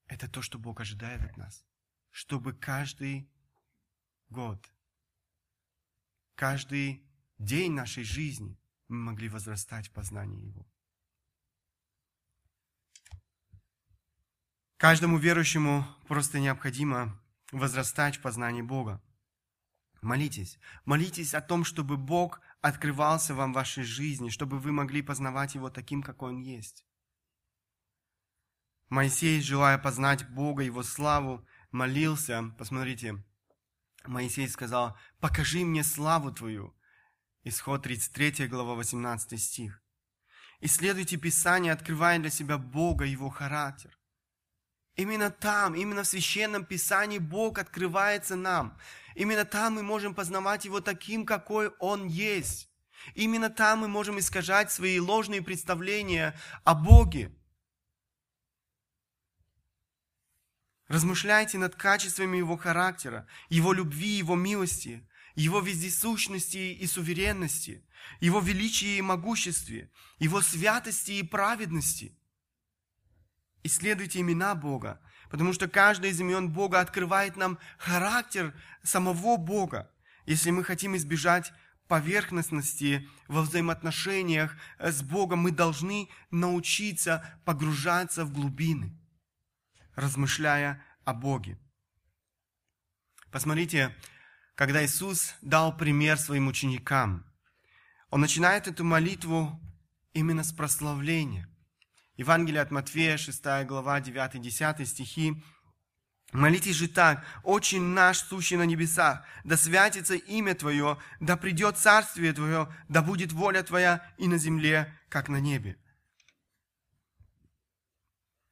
Это 0.08 0.28
то, 0.28 0.42
что 0.42 0.58
Бог 0.58 0.80
ожидает 0.80 1.22
от 1.22 1.36
нас. 1.36 1.64
Чтобы 2.10 2.52
каждый 2.52 3.30
год, 4.28 4.68
каждый 6.34 7.08
день 7.38 7.72
нашей 7.72 8.02
жизни 8.02 8.58
мы 8.88 8.96
могли 8.96 9.28
возрастать 9.28 9.86
в 9.86 9.92
познании 9.92 10.46
Его. 10.46 10.66
Каждому 14.78 15.16
верующему 15.16 15.86
просто 16.06 16.38
необходимо 16.38 17.18
возрастать 17.50 18.18
в 18.18 18.20
познании 18.20 18.60
Бога. 18.60 19.02
Молитесь. 20.02 20.58
Молитесь 20.84 21.32
о 21.32 21.40
том, 21.40 21.64
чтобы 21.64 21.96
Бог 21.96 22.40
открывался 22.60 23.34
вам 23.34 23.52
в 23.52 23.54
вашей 23.54 23.84
жизни, 23.84 24.28
чтобы 24.28 24.58
вы 24.58 24.72
могли 24.72 25.00
познавать 25.00 25.54
Его 25.54 25.70
таким, 25.70 26.02
какой 26.02 26.30
Он 26.30 26.40
есть. 26.40 26.84
Моисей, 28.90 29.40
желая 29.40 29.78
познать 29.78 30.28
Бога, 30.28 30.62
Его 30.62 30.82
славу, 30.82 31.46
молился. 31.70 32.54
Посмотрите, 32.58 33.24
Моисей 34.04 34.46
сказал, 34.46 34.98
покажи 35.20 35.64
мне 35.64 35.84
славу 35.84 36.32
Твою. 36.32 36.76
Исход 37.44 37.82
33 37.82 38.46
глава 38.48 38.74
18 38.74 39.40
стих. 39.40 39.82
Исследуйте 40.60 41.16
Писание, 41.16 41.72
открывая 41.72 42.18
для 42.18 42.30
себя 42.30 42.58
Бога, 42.58 43.06
Его 43.06 43.30
характер. 43.30 43.95
Именно 44.96 45.30
там, 45.30 45.74
именно 45.74 46.02
в 46.02 46.06
Священном 46.06 46.64
Писании 46.64 47.18
Бог 47.18 47.58
открывается 47.58 48.34
нам. 48.34 48.78
Именно 49.14 49.44
там 49.44 49.74
мы 49.74 49.82
можем 49.82 50.14
познавать 50.14 50.64
Его 50.64 50.80
таким, 50.80 51.26
какой 51.26 51.68
Он 51.78 52.06
есть. 52.06 52.70
Именно 53.14 53.50
там 53.50 53.80
мы 53.80 53.88
можем 53.88 54.18
искажать 54.18 54.72
свои 54.72 54.98
ложные 54.98 55.42
представления 55.42 56.34
о 56.64 56.74
Боге. 56.74 57.30
Размышляйте 60.88 61.58
над 61.58 61.76
качествами 61.76 62.38
Его 62.38 62.56
характера, 62.56 63.26
Его 63.50 63.74
любви, 63.74 64.08
Его 64.08 64.34
милости, 64.34 65.06
Его 65.34 65.60
вездесущности 65.60 66.72
и 66.72 66.86
суверенности, 66.86 67.86
Его 68.20 68.40
величии 68.40 68.96
и 68.96 69.02
могуществе, 69.02 69.90
Его 70.18 70.40
святости 70.40 71.12
и 71.12 71.22
праведности. 71.22 72.16
Исследуйте 73.66 74.20
имена 74.20 74.54
Бога, 74.54 75.00
потому 75.30 75.52
что 75.52 75.68
каждое 75.68 76.10
из 76.10 76.20
имен 76.20 76.50
Бога 76.50 76.80
открывает 76.80 77.36
нам 77.36 77.58
характер 77.78 78.54
самого 78.82 79.36
Бога. 79.36 79.90
Если 80.24 80.50
мы 80.50 80.64
хотим 80.64 80.96
избежать 80.96 81.52
поверхностности 81.88 83.08
во 83.28 83.42
взаимоотношениях 83.42 84.56
с 84.78 85.02
Богом, 85.02 85.40
мы 85.40 85.52
должны 85.52 86.08
научиться 86.30 87.24
погружаться 87.44 88.24
в 88.24 88.32
глубины– 88.32 88.98
размышляя 89.96 90.84
о 91.04 91.14
Боге. 91.14 91.58
Посмотрите, 93.32 93.94
когда 94.54 94.84
Иисус 94.84 95.34
дал 95.42 95.76
пример 95.76 96.18
своим 96.18 96.46
ученикам, 96.46 97.24
Он 98.10 98.20
начинает 98.20 98.68
эту 98.68 98.84
молитву 98.84 99.60
именно 100.12 100.44
с 100.44 100.52
прославления. 100.52 101.48
Евангелие 102.16 102.62
от 102.62 102.70
Матфея, 102.70 103.18
6 103.18 103.44
глава, 103.66 104.00
9-10 104.00 104.84
стихи. 104.86 105.42
«Молитесь 106.32 106.74
же 106.74 106.88
так, 106.88 107.24
«Очень 107.44 107.82
наш, 107.82 108.18
сущий 108.18 108.56
на 108.56 108.64
небесах, 108.64 109.24
да 109.44 109.56
святится 109.56 110.14
имя 110.14 110.54
Твое, 110.54 110.98
да 111.20 111.36
придет 111.36 111.76
царствие 111.76 112.32
Твое, 112.32 112.72
да 112.88 113.02
будет 113.02 113.32
воля 113.32 113.62
Твоя 113.62 114.04
и 114.18 114.26
на 114.26 114.38
земле, 114.38 114.92
как 115.08 115.28
на 115.28 115.40
небе». 115.40 115.78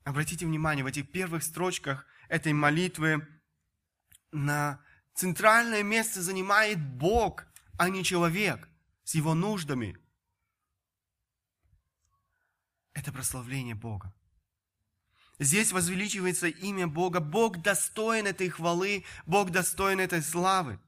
Обратите 0.05 0.47
внимание, 0.47 0.85
в 0.85 0.87
этих 0.89 1.11
первых 1.11 1.43
строчках 1.43 2.07
этой 2.29 2.53
молитвы 2.53 3.27
на 4.31 4.81
центральное 5.15 5.83
место 5.83 6.23
занимает 6.23 6.79
Бог, 6.79 7.47
а 7.79 7.89
не 7.89 8.05
человек 8.05 8.69
с 9.03 9.15
его 9.15 9.35
нуждами. 9.35 9.97
Это 12.95 13.13
прославление 13.13 13.75
Бога. 13.75 14.15
Здесь 15.39 15.73
возвеличивается 15.73 16.47
имя 16.47 16.87
Бога. 16.87 17.21
Бог 17.21 17.61
достоин 17.61 18.27
этой 18.27 18.49
хвалы, 18.49 19.05
Бог 19.27 19.51
достоин 19.51 20.01
этой 20.01 20.23
славы. 20.23 20.81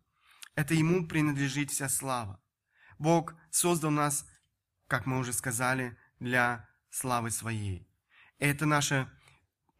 Это 0.55 0.75
Ему 0.75 1.07
принадлежит 1.07 1.71
вся 1.71 1.89
слава. 1.89 2.41
Бог 2.99 3.35
создал 3.51 3.91
нас, 3.91 4.27
как 4.87 5.05
мы 5.07 5.19
уже 5.19 5.33
сказали, 5.33 5.99
для 6.21 6.69
славы 6.91 7.31
Своей. 7.31 7.87
Это 8.39 8.67
наше 8.67 9.11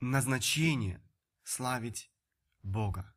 назначение– 0.01 1.01
славить 1.45 2.11
Бога. 2.63 3.15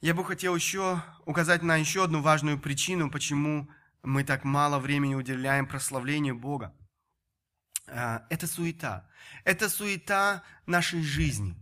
Я 0.00 0.14
бы 0.14 0.24
хотел 0.24 0.54
еще 0.54 1.02
указать 1.26 1.62
на 1.62 1.76
еще 1.76 2.04
одну 2.04 2.20
важную 2.20 2.60
причину, 2.60 3.10
почему 3.10 3.68
мы 4.02 4.22
так 4.22 4.44
мало 4.44 4.78
времени 4.78 5.14
уделяем 5.14 5.66
прославлению 5.66 6.38
Бога. 6.38 6.74
А, 7.86 8.26
это 8.30 8.46
суета. 8.46 9.08
Это 9.44 9.68
суета 9.68 10.42
нашей 10.66 11.02
жизни. 11.02 11.54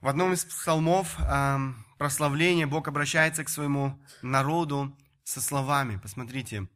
В 0.00 0.08
одном 0.08 0.34
из 0.34 0.44
псалмов 0.44 1.16
прославления 1.98 2.66
Бог 2.66 2.88
обращается 2.88 3.42
к 3.44 3.48
своему 3.48 3.98
народу 4.20 4.94
со 5.24 5.40
словами. 5.40 5.96
Посмотрите, 5.96 6.68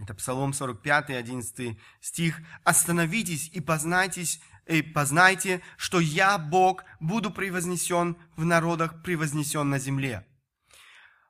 это 0.00 0.14
Псалом 0.14 0.54
45, 0.54 1.10
11 1.10 1.78
стих. 2.00 2.40
«Остановитесь 2.64 3.48
и 3.48 3.60
познайтесь, 3.60 4.40
и 4.66 4.80
познайте, 4.80 5.60
что 5.76 6.00
я, 6.00 6.38
Бог, 6.38 6.84
буду 7.00 7.30
превознесен 7.30 8.16
в 8.36 8.44
народах, 8.46 9.02
превознесен 9.02 9.68
на 9.68 9.78
земле». 9.78 10.26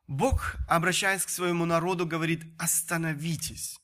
Бог, 0.06 0.56
обращаясь 0.68 1.24
к 1.24 1.30
своему 1.30 1.64
народу, 1.64 2.06
говорит, 2.06 2.44
остановитесь 2.58 3.81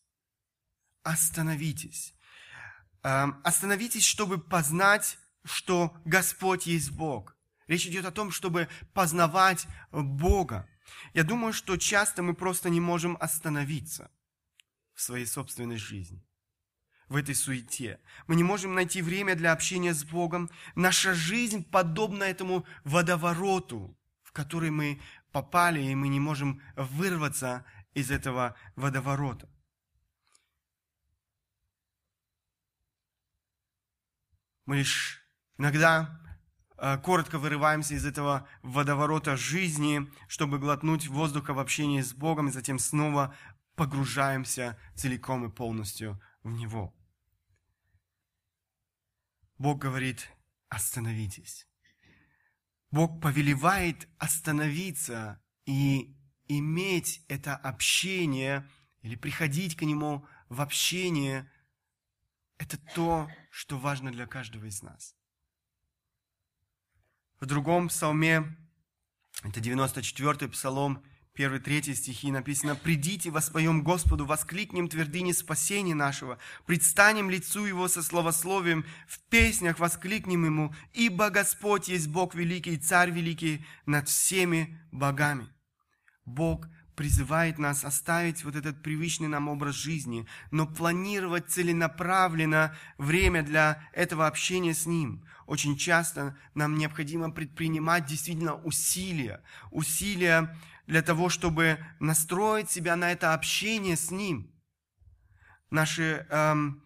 остановитесь. 1.08 2.14
Эм, 3.02 3.40
остановитесь, 3.42 4.04
чтобы 4.04 4.38
познать, 4.38 5.18
что 5.44 5.96
Господь 6.04 6.66
есть 6.66 6.90
Бог. 6.90 7.34
Речь 7.66 7.86
идет 7.86 8.04
о 8.04 8.12
том, 8.12 8.30
чтобы 8.30 8.68
познавать 8.92 9.66
Бога. 9.90 10.68
Я 11.14 11.24
думаю, 11.24 11.52
что 11.52 11.76
часто 11.76 12.22
мы 12.22 12.34
просто 12.34 12.68
не 12.68 12.80
можем 12.80 13.16
остановиться 13.20 14.10
в 14.94 15.00
своей 15.00 15.26
собственной 15.26 15.78
жизни, 15.78 16.22
в 17.08 17.16
этой 17.16 17.34
суете. 17.34 18.00
Мы 18.26 18.36
не 18.36 18.42
можем 18.42 18.74
найти 18.74 19.00
время 19.00 19.34
для 19.34 19.52
общения 19.52 19.94
с 19.94 20.04
Богом. 20.04 20.50
Наша 20.74 21.14
жизнь 21.14 21.64
подобна 21.64 22.24
этому 22.24 22.66
водовороту, 22.84 23.96
в 24.22 24.32
который 24.32 24.70
мы 24.70 25.00
попали, 25.32 25.80
и 25.80 25.94
мы 25.94 26.08
не 26.08 26.20
можем 26.20 26.60
вырваться 26.76 27.64
из 27.94 28.10
этого 28.10 28.56
водоворота. 28.76 29.48
Мы 34.68 34.76
лишь 34.76 35.26
иногда 35.56 36.20
э, 36.76 36.98
коротко 36.98 37.38
вырываемся 37.38 37.94
из 37.94 38.04
этого 38.04 38.46
водоворота 38.60 39.34
жизни, 39.34 40.06
чтобы 40.28 40.58
глотнуть 40.58 41.06
воздуха 41.06 41.54
в 41.54 41.58
общении 41.58 42.02
с 42.02 42.12
Богом, 42.12 42.48
и 42.48 42.52
затем 42.52 42.78
снова 42.78 43.34
погружаемся 43.76 44.78
целиком 44.94 45.46
и 45.46 45.50
полностью 45.50 46.20
в 46.42 46.52
Него. 46.52 46.94
Бог 49.56 49.78
говорит, 49.78 50.30
остановитесь. 50.68 51.66
Бог 52.90 53.22
повелевает 53.22 54.06
остановиться 54.18 55.42
и 55.64 56.14
иметь 56.46 57.24
это 57.28 57.56
общение 57.56 58.68
или 59.00 59.16
приходить 59.16 59.76
к 59.76 59.82
Нему 59.86 60.26
в 60.50 60.60
общение 60.60 61.50
это 62.58 62.76
то, 62.94 63.30
что 63.50 63.78
важно 63.78 64.12
для 64.12 64.26
каждого 64.26 64.66
из 64.66 64.82
нас. 64.82 65.14
В 67.40 67.46
другом 67.46 67.88
псалме, 67.88 68.56
это 69.44 69.60
94-й 69.60 70.48
псалом, 70.48 71.02
1-3 71.36 71.94
стихи 71.94 72.32
написано, 72.32 72.74
«Придите, 72.74 73.30
воспоем 73.30 73.84
Господу, 73.84 74.26
воскликнем 74.26 74.88
твердыни 74.88 75.30
спасения 75.30 75.94
нашего, 75.94 76.38
предстанем 76.66 77.30
лицу 77.30 77.64
Его 77.64 77.86
со 77.86 78.02
словословием, 78.02 78.84
в 79.06 79.20
песнях 79.28 79.78
воскликнем 79.78 80.44
Ему, 80.44 80.74
ибо 80.92 81.30
Господь 81.30 81.88
есть 81.88 82.08
Бог 82.08 82.34
великий, 82.34 82.76
Царь 82.76 83.12
великий 83.12 83.64
над 83.86 84.08
всеми 84.08 84.80
богами». 84.90 85.48
Бог 86.24 86.66
призывает 86.98 87.58
нас 87.58 87.84
оставить 87.84 88.42
вот 88.42 88.56
этот 88.56 88.82
привычный 88.82 89.28
нам 89.28 89.46
образ 89.46 89.76
жизни, 89.76 90.26
но 90.50 90.66
планировать 90.66 91.48
целенаправленно 91.48 92.76
время 92.98 93.44
для 93.44 93.88
этого 93.92 94.26
общения 94.26 94.74
с 94.74 94.84
Ним. 94.84 95.24
Очень 95.46 95.76
часто 95.76 96.36
нам 96.54 96.76
необходимо 96.76 97.30
предпринимать 97.30 98.06
действительно 98.06 98.56
усилия, 98.56 99.44
усилия 99.70 100.58
для 100.88 101.02
того, 101.02 101.28
чтобы 101.28 101.78
настроить 102.00 102.68
себя 102.68 102.96
на 102.96 103.12
это 103.12 103.32
общение 103.32 103.96
с 103.96 104.10
Ним. 104.10 104.52
Наши, 105.70 106.26
эм, 106.30 106.82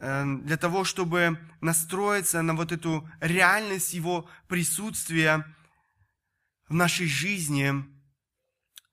э, 0.00 0.24
для 0.42 0.56
того, 0.56 0.84
чтобы 0.84 1.38
настроиться 1.60 2.40
на 2.40 2.54
вот 2.54 2.72
эту 2.72 3.06
реальность 3.20 3.92
Его 3.92 4.26
присутствия 4.48 5.44
в 6.66 6.72
нашей 6.72 7.06
жизни, 7.06 7.93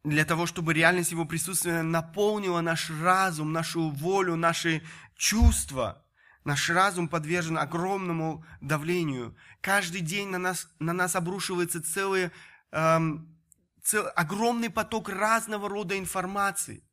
для 0.03 0.25
того, 0.25 0.45
чтобы 0.45 0.73
реальность 0.73 1.11
Его 1.11 1.25
присутствия 1.25 1.83
наполнила 1.83 2.61
наш 2.61 2.89
разум, 2.89 3.51
нашу 3.51 3.89
волю, 3.89 4.35
наши 4.35 4.81
чувства. 5.15 6.03
Наш 6.43 6.69
разум 6.71 7.07
подвержен 7.07 7.57
огромному 7.57 8.43
давлению. 8.61 9.35
Каждый 9.61 10.01
день 10.01 10.29
на 10.29 10.39
нас, 10.39 10.67
на 10.79 10.91
нас 10.91 11.15
обрушивается 11.15 11.83
целый, 11.83 12.31
эм, 12.71 13.37
цел, 13.83 14.07
огромный 14.15 14.71
поток 14.71 15.09
разного 15.09 15.69
рода 15.69 15.97
информации. 15.99 16.83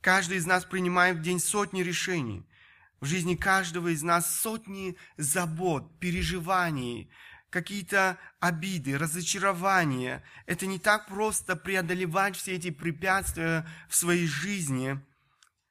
Каждый 0.00 0.36
из 0.36 0.46
нас 0.46 0.64
принимает 0.64 1.16
в 1.16 1.22
день 1.22 1.40
сотни 1.40 1.82
решений. 1.82 2.46
В 3.00 3.06
жизни 3.06 3.34
каждого 3.34 3.88
из 3.88 4.02
нас 4.02 4.40
сотни 4.40 4.96
забот, 5.16 5.98
переживаний, 5.98 7.10
какие-то 7.54 8.18
обиды, 8.40 8.98
разочарования. 8.98 10.24
Это 10.44 10.66
не 10.66 10.80
так 10.80 11.06
просто 11.06 11.54
преодолевать 11.54 12.34
все 12.34 12.56
эти 12.56 12.72
препятствия 12.72 13.64
в 13.88 13.94
своей 13.94 14.26
жизни. 14.26 15.00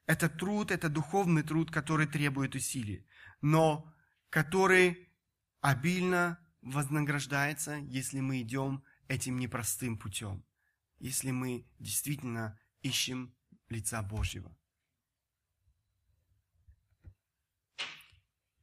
Это 0.06 0.30
труд, 0.30 0.72
это 0.72 0.88
духовный 0.88 1.44
труд, 1.44 1.72
который 1.72 2.08
требует 2.08 2.56
усилий, 2.56 3.06
но 3.42 3.94
который 4.30 5.10
обильно 5.60 6.40
вознаграждается, 6.62 7.76
если 7.76 8.22
мы 8.22 8.42
идем 8.42 8.82
этим 9.10 9.38
непростым 9.38 9.98
путем, 9.98 10.46
если 11.00 11.32
мы 11.32 11.68
действительно 11.80 12.58
ищем 12.82 13.36
лица 13.68 14.02
Божьего. 14.02 14.56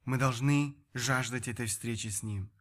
Мы 0.07 0.17
должны 0.17 0.75
жаждать 0.95 1.49
этой 1.49 1.67
встречи 1.67 2.09
с 2.09 2.23
Ним– 2.23 2.51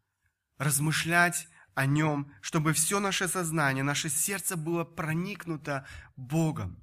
размышлять 0.60 1.48
о 1.74 1.86
нем, 1.86 2.32
чтобы 2.42 2.74
все 2.74 3.00
наше 3.00 3.28
сознание, 3.28 3.84
наше 3.84 4.10
сердце 4.10 4.56
было 4.58 4.84
проникнуто 4.84 5.88
Богом, 6.16 6.78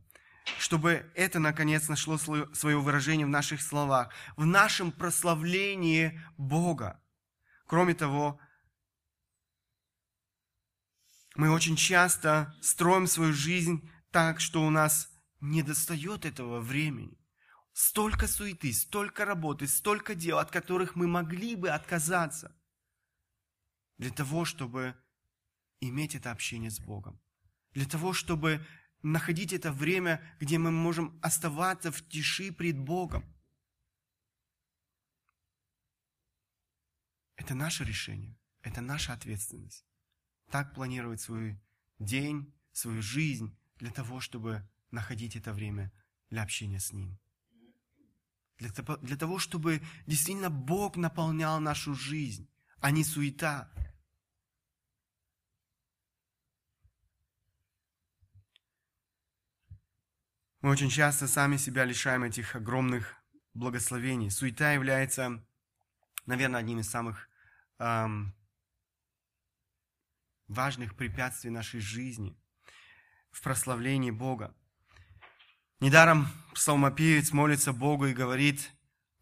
чтобы 0.58 1.08
это, 1.14 1.38
наконец, 1.38 1.88
нашло 1.88 2.16
свое 2.16 2.78
выражение 2.80 3.26
в 3.26 3.30
наших 3.30 3.60
словах, 3.60 4.12
в 4.36 4.46
нашем 4.46 4.90
прославлении 4.90 6.20
Бога. 6.38 7.00
Кроме 7.66 7.94
того, 7.94 8.40
мы 11.34 11.50
очень 11.50 11.76
часто 11.76 12.54
строим 12.62 13.06
свою 13.06 13.34
жизнь 13.34 13.90
так, 14.10 14.40
что 14.40 14.64
у 14.64 14.70
нас 14.70 15.10
не 15.40 15.62
достает 15.62 16.24
этого 16.24 16.60
времени. 16.60 17.20
Столько 17.74 18.26
суеты, 18.26 18.72
столько 18.72 19.26
работы, 19.26 19.68
столько 19.68 20.14
дел, 20.14 20.38
от 20.38 20.50
которых 20.50 20.96
мы 20.96 21.06
могли 21.06 21.56
бы 21.56 21.68
отказаться– 21.68 22.56
для 23.98 24.10
того, 24.10 24.44
чтобы 24.44 24.94
иметь 25.80 26.14
это 26.14 26.30
общение 26.30 26.70
с 26.70 26.78
Богом. 26.80 27.20
Для 27.72 27.86
того, 27.86 28.12
чтобы 28.12 28.64
находить 29.02 29.52
это 29.52 29.72
время, 29.72 30.20
где 30.40 30.58
мы 30.58 30.70
можем 30.70 31.18
оставаться 31.22 31.92
в 31.92 32.06
тиши 32.08 32.52
пред 32.52 32.78
Богом. 32.78 33.24
Это 37.36 37.54
наше 37.54 37.84
решение, 37.84 38.36
это 38.62 38.80
наша 38.80 39.12
ответственность. 39.12 39.84
Так 40.50 40.74
планировать 40.74 41.20
свой 41.20 41.60
день, 41.98 42.52
свою 42.72 43.02
жизнь 43.02 43.56
для 43.76 43.90
того, 43.90 44.20
чтобы 44.20 44.68
находить 44.90 45.36
это 45.36 45.52
время 45.52 45.92
для 46.30 46.42
общения 46.42 46.80
с 46.80 46.92
Ним. 46.92 47.18
Для 48.58 48.70
для 48.70 49.16
того, 49.16 49.38
чтобы 49.38 49.82
действительно 50.06 50.50
Бог 50.50 50.96
наполнял 50.96 51.60
нашу 51.60 51.94
жизнь, 51.94 52.48
а 52.80 52.90
не 52.90 53.04
суета. 53.04 53.70
Мы 60.62 60.70
очень 60.70 60.88
часто 60.88 61.28
сами 61.28 61.58
себя 61.58 61.84
лишаем 61.84 62.24
этих 62.24 62.56
огромных 62.56 63.14
благословений. 63.52 64.30
Суета 64.30 64.72
является, 64.72 65.44
наверное, 66.24 66.60
одним 66.60 66.80
из 66.80 66.88
самых 66.88 67.28
эм, 67.78 68.34
важных 70.48 70.96
препятствий 70.96 71.50
нашей 71.50 71.80
жизни 71.80 72.38
в 73.30 73.42
прославлении 73.42 74.10
Бога. 74.10 74.54
Недаром 75.80 76.26
псалмопевец 76.54 77.32
молится 77.32 77.74
Богу 77.74 78.06
и 78.06 78.14
говорит, 78.14 78.72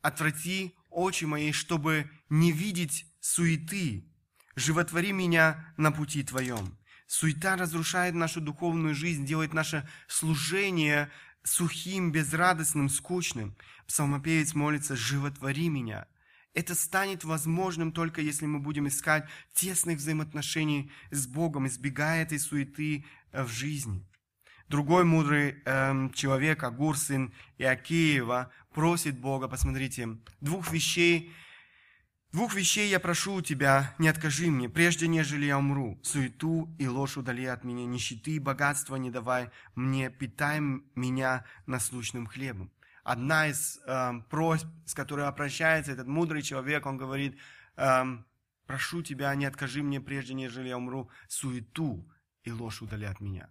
«Отврати 0.03 0.77
очи 0.89 1.25
мои, 1.25 1.51
чтобы 1.51 2.09
не 2.29 2.53
видеть 2.53 3.13
суеты, 3.19 4.09
животвори 4.55 5.11
меня 5.11 5.75
на 5.77 5.91
пути 5.91 6.23
Твоем». 6.23 6.79
Суета 7.07 7.57
разрушает 7.57 8.15
нашу 8.15 8.41
духовную 8.41 8.95
жизнь, 8.95 9.27
делает 9.27 9.53
наше 9.53 9.89
служение 10.09 11.11
сухим, 11.43 12.11
безрадостным, 12.11 12.89
скучным. 12.89 13.55
Псалмопевец 13.87 14.55
молится 14.55 14.97
«Животвори 14.97 15.69
меня». 15.69 16.07
Это 16.55 16.75
станет 16.75 17.25
возможным 17.25 17.93
только 17.93 18.21
если 18.21 18.47
мы 18.47 18.61
будем 18.61 18.87
искать 18.87 19.29
тесных 19.53 19.99
взаимоотношений 19.99 20.91
с 21.11 21.27
Богом, 21.27 21.67
избегая 21.67 22.23
этой 22.23 22.39
суеты 22.39 23.05
э, 23.33 23.43
в 23.43 23.49
жизни. 23.49 24.07
Другой 24.69 25.05
мудрый 25.05 25.61
эм, 25.65 26.13
человек, 26.13 26.63
Агур, 26.63 26.97
сын 26.97 27.35
Иакеева, 27.59 28.51
просит 28.73 29.19
Бога, 29.19 29.49
посмотрите, 29.49 30.17
двух 30.41 30.71
вещей, 30.73 31.33
двух 32.35 32.55
вещей 32.55 32.91
я 32.91 32.99
прошу 32.99 33.35
у 33.35 33.43
тебя, 33.43 33.95
не 33.99 34.09
откажи 34.09 34.51
мне, 34.51 34.69
прежде 34.69 35.07
нежели 35.07 35.47
я 35.47 35.57
умру. 35.57 36.01
Суету 36.03 36.69
и 36.81 36.89
ложь 36.89 37.17
удали 37.17 37.45
от 37.45 37.63
меня, 37.63 37.87
нищеты 37.87 38.33
и 38.33 38.39
богатства 38.41 38.97
не 38.97 39.11
давай 39.11 39.51
мне, 39.77 40.11
питай 40.11 40.59
меня 40.97 41.45
насущным 41.67 42.27
хлебом. 42.27 42.73
Одна 43.05 43.47
из 43.47 43.79
эм, 43.87 44.25
просьб, 44.25 44.67
с 44.85 44.95
которой 44.95 45.29
обращается 45.29 45.93
этот 45.93 46.09
мудрый 46.09 46.43
человек, 46.43 46.87
он 46.87 46.99
говорит, 46.99 47.39
эм, 47.77 48.27
прошу 48.67 49.03
тебя, 49.03 49.33
не 49.37 49.45
откажи 49.45 49.85
мне, 49.85 50.01
прежде 50.01 50.35
нежели 50.35 50.69
я 50.69 50.77
умру, 50.77 51.09
суету 51.29 52.05
и 52.43 52.51
ложь 52.51 52.83
удали 52.83 53.05
от 53.05 53.21
меня. 53.21 53.49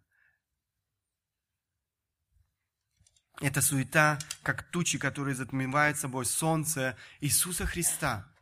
Это 3.39 3.61
суета, 3.61 4.19
как 4.41 4.63
тучи, 4.63 4.97
которые 4.97 5.35
затмевают 5.35 5.97
собой 5.97 6.25
солнце 6.25 6.97
Иисуса 7.21 7.65
Христа. 7.65 8.32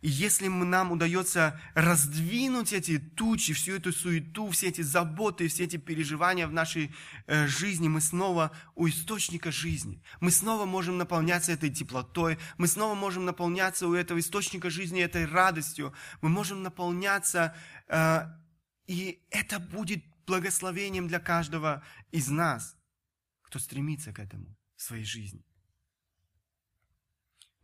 И 0.00 0.08
если 0.08 0.48
нам 0.48 0.92
удается 0.92 1.60
раздвинуть 1.74 2.72
эти 2.72 2.98
тучи, 2.98 3.52
всю 3.52 3.76
эту 3.76 3.92
суету, 3.92 4.50
все 4.50 4.68
эти 4.68 4.82
заботы, 4.82 5.48
все 5.48 5.64
эти 5.64 5.76
переживания 5.76 6.46
в 6.46 6.52
нашей 6.52 6.94
э, 7.26 7.46
жизни, 7.46 7.88
мы 7.88 8.00
снова 8.00 8.52
у 8.74 8.88
источника 8.88 9.50
жизни. 9.50 10.02
Мы 10.20 10.30
снова 10.30 10.64
можем 10.64 10.98
наполняться 10.98 11.52
этой 11.52 11.70
теплотой, 11.70 12.38
мы 12.56 12.68
снова 12.68 12.94
можем 12.94 13.24
наполняться 13.24 13.88
у 13.88 13.94
этого 13.94 14.18
источника 14.18 14.70
жизни 14.70 15.00
этой 15.00 15.26
радостью, 15.26 15.92
мы 16.20 16.28
можем 16.28 16.62
наполняться, 16.62 17.56
э, 17.88 18.22
и 18.86 19.22
это 19.30 19.58
будет 19.58 20.04
благословением 20.26 21.08
для 21.08 21.20
каждого 21.20 21.82
из 22.12 22.28
нас 22.28 22.78
кто 23.48 23.58
стремится 23.58 24.12
к 24.12 24.18
этому 24.18 24.54
в 24.76 24.82
своей 24.82 25.04
жизни. 25.04 25.42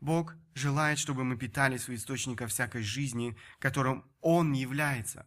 Бог 0.05 0.37
желает, 0.53 0.99
чтобы 0.99 1.25
мы 1.25 1.39
питались 1.39 1.89
у 1.89 1.95
источника 1.95 2.47
всякой 2.47 2.83
жизни, 2.83 3.39
которым 3.59 4.05
Он 4.21 4.53
является. 4.53 5.27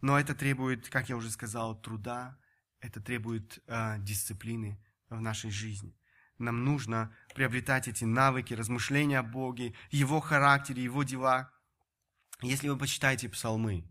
Но 0.00 0.18
это 0.18 0.32
требует, 0.34 0.88
как 0.88 1.08
я 1.08 1.16
уже 1.16 1.28
сказал, 1.28 1.80
труда, 1.80 2.38
это 2.80 3.00
требует 3.00 3.58
э, 3.66 3.96
дисциплины 3.98 4.80
в 5.10 5.20
нашей 5.20 5.50
жизни. 5.50 5.98
Нам 6.38 6.64
нужно 6.64 7.12
приобретать 7.34 7.88
эти 7.88 8.04
навыки, 8.04 8.54
размышления 8.54 9.18
о 9.18 9.24
Боге, 9.24 9.74
Его 9.90 10.20
характере, 10.20 10.84
Его 10.84 11.02
делах. 11.02 11.52
Если 12.42 12.68
вы 12.68 12.78
почитаете 12.78 13.28
псалмы, 13.28 13.90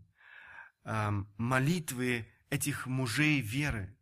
э, 0.84 1.10
молитвы 1.36 2.26
этих 2.48 2.86
мужей 2.86 3.42
веры, 3.42 3.94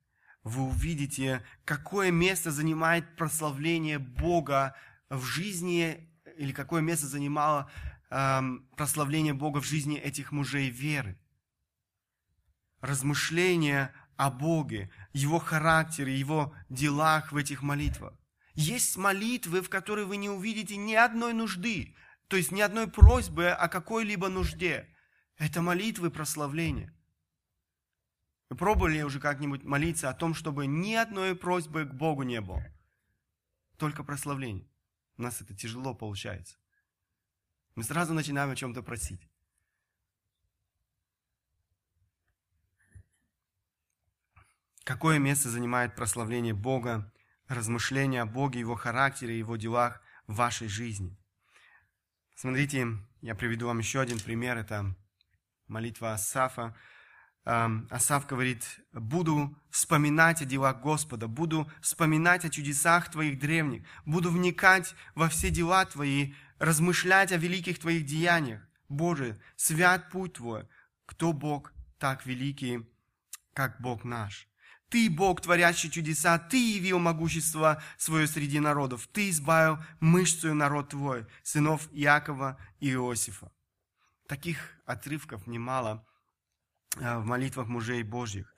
вы 0.44 0.62
увидите, 0.62 1.42
какое 1.64 2.12
место 2.12 2.52
занимает 2.52 3.16
прославление 3.16 3.98
Бога 3.98 4.76
в 5.10 5.24
жизни, 5.24 6.10
или 6.36 6.52
какое 6.52 6.82
место 6.82 7.06
занимало 7.06 7.70
эм, 8.10 8.68
прославление 8.76 9.34
Бога 9.34 9.60
в 9.60 9.64
жизни 9.64 9.98
этих 9.98 10.32
мужей 10.32 10.70
веры. 10.70 11.18
Размышления 12.80 13.94
о 14.16 14.30
Боге, 14.30 14.90
Его 15.12 15.38
характере, 15.38 16.18
Его 16.18 16.54
делах 16.68 17.32
в 17.32 17.36
этих 17.36 17.62
молитвах. 17.62 18.14
Есть 18.54 18.96
молитвы, 18.96 19.62
в 19.62 19.68
которые 19.68 20.06
вы 20.06 20.16
не 20.16 20.30
увидите 20.30 20.76
ни 20.76 20.94
одной 20.94 21.32
нужды, 21.32 21.96
то 22.28 22.36
есть 22.36 22.52
ни 22.52 22.60
одной 22.60 22.88
просьбы 22.88 23.48
о 23.48 23.68
какой-либо 23.68 24.28
нужде. 24.28 24.88
Это 25.36 25.60
молитвы 25.60 26.10
прославления. 26.10 26.94
Вы 28.50 28.56
пробовали 28.56 29.02
уже 29.02 29.18
как-нибудь 29.18 29.64
молиться 29.64 30.08
о 30.08 30.14
том, 30.14 30.34
чтобы 30.34 30.66
ни 30.66 30.94
одной 30.94 31.34
просьбы 31.34 31.84
к 31.84 31.92
Богу 31.92 32.22
не 32.22 32.40
было? 32.40 32.64
Только 33.78 34.04
прославление. 34.04 34.68
У 35.16 35.22
нас 35.22 35.40
это 35.40 35.54
тяжело 35.54 35.94
получается. 35.94 36.56
Мы 37.74 37.84
сразу 37.84 38.14
начинаем 38.14 38.50
о 38.50 38.56
чем-то 38.56 38.82
просить. 38.82 39.28
Какое 44.84 45.18
место 45.18 45.48
занимает 45.48 45.96
прославление 45.96 46.52
Бога, 46.52 47.12
размышления 47.48 48.22
о 48.22 48.26
Боге, 48.26 48.60
Его 48.60 48.74
характере, 48.74 49.38
Его 49.38 49.56
делах 49.56 50.02
в 50.26 50.34
вашей 50.34 50.68
жизни? 50.68 51.16
Смотрите, 52.34 52.86
я 53.22 53.34
приведу 53.34 53.66
вам 53.68 53.78
еще 53.78 54.00
один 54.00 54.20
пример. 54.20 54.58
Это 54.58 54.94
молитва 55.66 56.12
Асафа. 56.12 56.76
Асав 57.44 58.26
говорит, 58.26 58.64
буду 58.92 59.54
вспоминать 59.68 60.40
о 60.40 60.46
делах 60.46 60.80
Господа, 60.80 61.28
буду 61.28 61.70
вспоминать 61.82 62.44
о 62.46 62.50
чудесах 62.50 63.10
Твоих 63.10 63.38
древних, 63.38 63.86
буду 64.06 64.30
вникать 64.30 64.94
во 65.14 65.28
все 65.28 65.50
дела 65.50 65.84
Твои, 65.84 66.32
размышлять 66.58 67.32
о 67.32 67.36
великих 67.36 67.78
Твоих 67.78 68.06
деяниях. 68.06 68.66
Боже, 68.88 69.38
свят 69.56 70.10
путь 70.10 70.34
Твой, 70.34 70.66
кто 71.04 71.34
Бог 71.34 71.72
так 71.98 72.24
великий, 72.24 72.88
как 73.52 73.78
Бог 73.78 74.04
наш. 74.04 74.48
Ты, 74.88 75.10
Бог, 75.10 75.42
творящий 75.42 75.90
чудеса, 75.90 76.38
Ты 76.38 76.76
явил 76.76 76.98
могущество 76.98 77.82
свое 77.98 78.26
среди 78.26 78.58
народов, 78.58 79.06
Ты 79.12 79.28
избавил 79.28 79.78
мышцу 80.00 80.54
народ 80.54 80.90
Твой, 80.90 81.26
сынов 81.42 81.88
Иакова 81.92 82.58
и 82.80 82.92
Иосифа. 82.92 83.52
Таких 84.28 84.80
отрывков 84.86 85.46
немало– 85.46 86.06
в 86.96 87.24
молитвах 87.24 87.68
мужей 87.68 88.02
Божьих. 88.02 88.54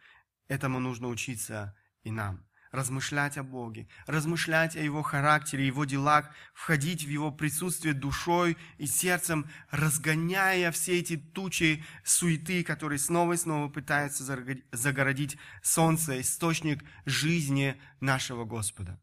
Этому 0.48 0.78
нужно 0.78 1.08
учиться 1.08 1.76
и 2.02 2.10
нам. 2.10 2.44
Размышлять 2.72 3.38
о 3.38 3.42
Боге, 3.42 3.88
размышлять 4.06 4.76
о 4.76 4.80
Его 4.80 5.02
характере, 5.02 5.66
Его 5.66 5.84
делах, 5.84 6.28
входить 6.52 7.04
в 7.04 7.08
Его 7.08 7.30
присутствие 7.30 7.94
душой 7.94 8.58
и 8.76 8.86
сердцем, 8.86 9.48
разгоняя 9.70 10.70
все 10.72 10.98
эти 10.98 11.16
тучи 11.16 11.84
суеты, 12.04 12.64
которые 12.64 12.98
снова 12.98 13.32
и 13.32 13.36
снова 13.36 13.68
пытаются 13.68 14.24
загородить 14.72 15.38
солнце, 15.62 16.20
источник 16.20 16.84
жизни 17.06 17.80
нашего 18.00 18.44
Господа. 18.44 19.00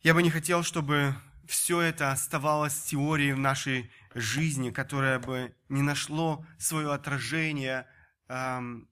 Я 0.00 0.14
бы 0.14 0.22
не 0.22 0.30
хотел, 0.30 0.62
чтобы 0.62 1.16
все 1.48 1.80
это 1.80 2.12
оставалось 2.12 2.78
теорией 2.82 3.32
в 3.32 3.38
нашей 3.38 3.90
жизни, 4.14 4.70
которое 4.70 5.18
бы 5.18 5.54
не 5.68 5.82
нашло 5.82 6.44
свое 6.58 6.92
отражение 6.92 7.86
эм, 8.28 8.88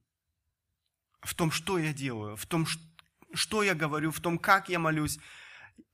в 1.21 1.35
том, 1.35 1.51
что 1.51 1.79
я 1.79 1.93
делаю, 1.93 2.37
в 2.37 2.47
том, 2.47 2.67
что 3.35 3.63
я 3.63 3.75
говорю, 3.75 4.11
в 4.11 4.21
том, 4.21 4.39
как 4.39 4.71
я 4.71 4.79
молюсь. 4.79 5.19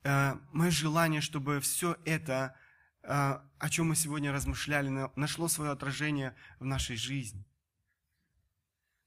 Э, 0.05 0.37
мое 0.53 0.71
желание, 0.71 1.21
чтобы 1.21 1.61
все 1.61 1.97
это, 2.05 2.55
э, 3.03 3.39
о 3.59 3.69
чем 3.69 3.89
мы 3.89 3.97
сегодня 3.97 4.33
размышляли, 4.33 5.11
нашло 5.17 5.49
свое 5.49 5.73
отражение 5.73 6.37
в 6.61 6.65
нашей 6.65 6.97
жизни. 6.97 7.45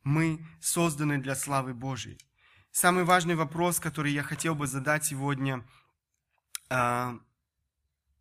Мы 0.04 0.46
созданы 0.60 1.20
для 1.20 1.36
славы 1.36 1.74
Божьей. 1.74 2.20
Самый 2.72 3.06
важный 3.06 3.36
вопрос, 3.36 3.80
который 3.80 4.12
я 4.12 4.24
хотел 4.24 4.56
бы 4.56 4.68
задать 4.68 5.06
сегодня, 5.06 5.66
э, 6.70 7.20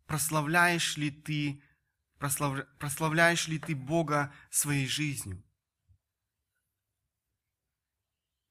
прославляешь 0.05 0.97
ли 0.97 1.11
ты 1.11 1.61
прославляешь 2.17 3.47
ли 3.47 3.59
ты 3.59 3.75
Бога 3.75 4.33
своей 4.49 4.87
жизнью? 4.87 5.43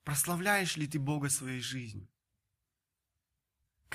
Прославляешь 0.05 0.77
ли 0.77 0.87
ты 0.87 0.99
Бога 0.99 1.29
своей 1.31 1.61
жизнью? 1.61 2.09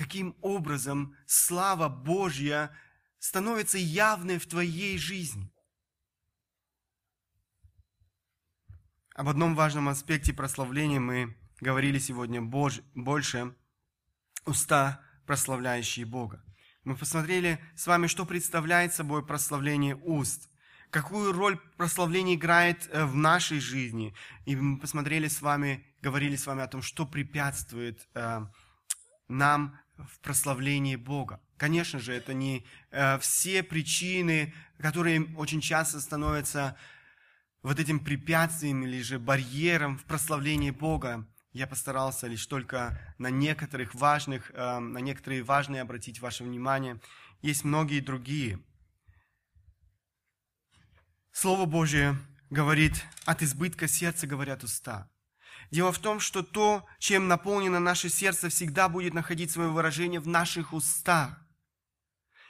каким 0.00 0.34
образом 0.40 1.14
слава 1.26 1.90
Божья 1.90 2.74
становится 3.18 3.76
явной 3.76 4.38
в 4.38 4.46
твоей 4.46 4.96
жизни. 4.96 5.52
Об 9.14 9.28
одном 9.28 9.54
важном 9.54 9.90
аспекте 9.90 10.32
прославления 10.32 11.00
мы 11.00 11.36
говорили 11.60 11.98
сегодня 11.98 12.40
больше– 12.40 13.54
уста, 14.46 15.04
прославляющие 15.26 16.06
Бога. 16.06 16.42
Мы 16.84 16.96
посмотрели 16.96 17.60
с 17.76 17.86
вами, 17.86 18.06
что 18.06 18.24
представляет 18.24 18.94
собой 18.94 19.24
прославление 19.24 19.96
уст, 19.96 20.48
какую 20.88 21.32
роль 21.32 21.58
прославление 21.76 22.36
играет 22.36 22.88
э, 22.90 23.04
в 23.04 23.14
нашей 23.14 23.60
жизни. 23.60 24.14
И 24.46 24.56
мы 24.56 24.78
посмотрели 24.78 25.28
с 25.28 25.42
вами, 25.42 25.84
говорили 26.00 26.36
с 26.36 26.46
вами 26.46 26.62
о 26.62 26.68
том, 26.68 26.80
что 26.80 27.04
препятствует 27.04 28.08
э, 28.14 28.46
нам 29.28 29.78
в 29.98 30.20
прославлении 30.20 30.96
Бога. 30.96 31.42
Конечно 31.58 31.98
же, 31.98 32.14
это 32.14 32.32
не 32.32 32.64
э, 32.90 33.18
все 33.18 33.62
причины, 33.62 34.54
которые 34.78 35.34
очень 35.36 35.60
часто 35.60 36.00
становятся 36.00 36.78
вот 37.62 37.78
этим 37.78 38.00
препятствием 38.00 38.82
или 38.84 39.02
же 39.02 39.18
барьером 39.18 39.98
в 39.98 40.04
прославлении 40.04 40.70
Бога. 40.70 41.28
Я 41.52 41.66
постарался 41.66 42.28
лишь 42.28 42.46
только 42.46 42.98
на 43.18 43.28
некоторых 43.28 43.94
важных, 43.94 44.52
э, 44.52 44.78
на 44.78 44.98
некоторые 44.98 45.42
важные 45.42 45.82
обратить 45.82 46.20
ваше 46.20 46.44
внимание. 46.44 47.00
Есть 47.42 47.64
многие 47.64 48.00
другие. 48.00 48.60
Слово 51.32 51.66
Божье 51.66 52.16
говорит, 52.50 53.04
от 53.24 53.42
избытка 53.42 53.88
сердца 53.88 54.26
говорят 54.26 54.62
уста. 54.62 55.10
Дело 55.70 55.92
в 55.92 55.98
том, 55.98 56.20
что 56.20 56.42
то, 56.42 56.86
чем 56.98 57.28
наполнено 57.28 57.80
наше 57.80 58.08
сердце, 58.08 58.48
всегда 58.48 58.88
будет 58.88 59.14
находить 59.14 59.50
свое 59.50 59.70
выражение 59.70 60.20
в 60.20 60.26
наших 60.28 60.72
устах. 60.72 61.40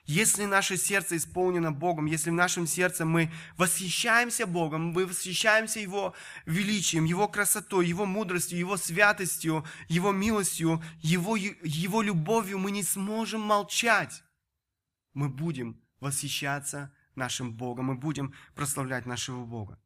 Если 0.05 0.45
наше 0.45 0.77
сердце 0.77 1.17
исполнено 1.17 1.73
Богом, 1.73 2.07
если 2.07 2.31
в 2.31 2.35
нашем 2.35 2.67
сердце 2.67 3.05
мы 3.05 3.31
восхищаемся 3.57 4.47
Богом, 4.47 4.89
мы 4.89 5.07
восхищаемся 5.07 5.81
Его 5.81 6.15
величием, 6.47 7.05
Его 7.05 7.29
красотой, 7.29 7.87
Его 7.87 8.07
мудростью, 8.07 8.59
Его 8.59 8.77
святостью, 8.77 9.65
Его 9.89 10.13
милостью, 10.13 10.83
Его, 11.01 11.37
Его 11.37 12.03
любовью, 12.03 12.59
мы 12.59 12.71
не 12.71 12.83
сможем 12.83 13.41
молчать. 13.41 14.23
Мы 15.13 15.29
будем 15.29 15.81
восхищаться 16.01 16.93
нашим 17.15 17.55
Богом, 17.55 17.87
мы 17.87 17.95
будем 17.95 18.35
прославлять 18.55 19.07
нашего 19.07 19.45
Бога. 19.45 19.81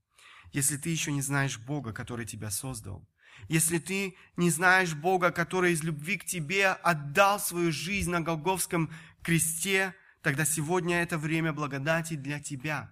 Если 0.52 0.76
ты 0.76 0.90
еще 0.90 1.10
не 1.10 1.22
знаешь 1.22 1.58
Бога, 1.58 1.92
который 1.92 2.26
тебя 2.26 2.50
создал, 2.50 3.08
если 3.48 3.78
ты 3.78 4.16
не 4.36 4.50
знаешь 4.50 4.94
Бога, 4.94 5.30
который 5.32 5.72
из 5.72 5.82
любви 5.82 6.16
к 6.16 6.24
тебе 6.24 6.68
отдал 6.68 7.40
свою 7.40 7.72
жизнь 7.72 8.10
на 8.10 8.20
Голговском 8.20 8.92
кресте, 9.22 9.94
тогда 10.24 10.46
сегодня 10.46 11.02
это 11.02 11.18
время 11.18 11.52
благодати 11.52 12.14
для 12.14 12.40
тебя. 12.40 12.90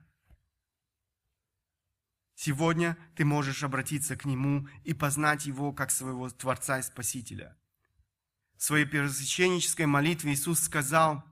Сегодня 2.35 2.99
ты 3.17 3.25
можешь 3.25 3.63
обратиться 3.63 4.17
к 4.17 4.27
Нему 4.27 4.69
и 4.85 4.93
познать 4.93 5.47
Его 5.47 5.73
как 5.73 5.91
своего 5.91 6.29
Творца 6.29 6.79
и 6.79 6.83
Спасителя. 6.83 7.59
В 8.59 8.63
своей 8.63 8.85
первосвященнической 8.85 9.87
молитве 9.87 10.35
Иисус 10.35 10.61
сказал, 10.61 11.25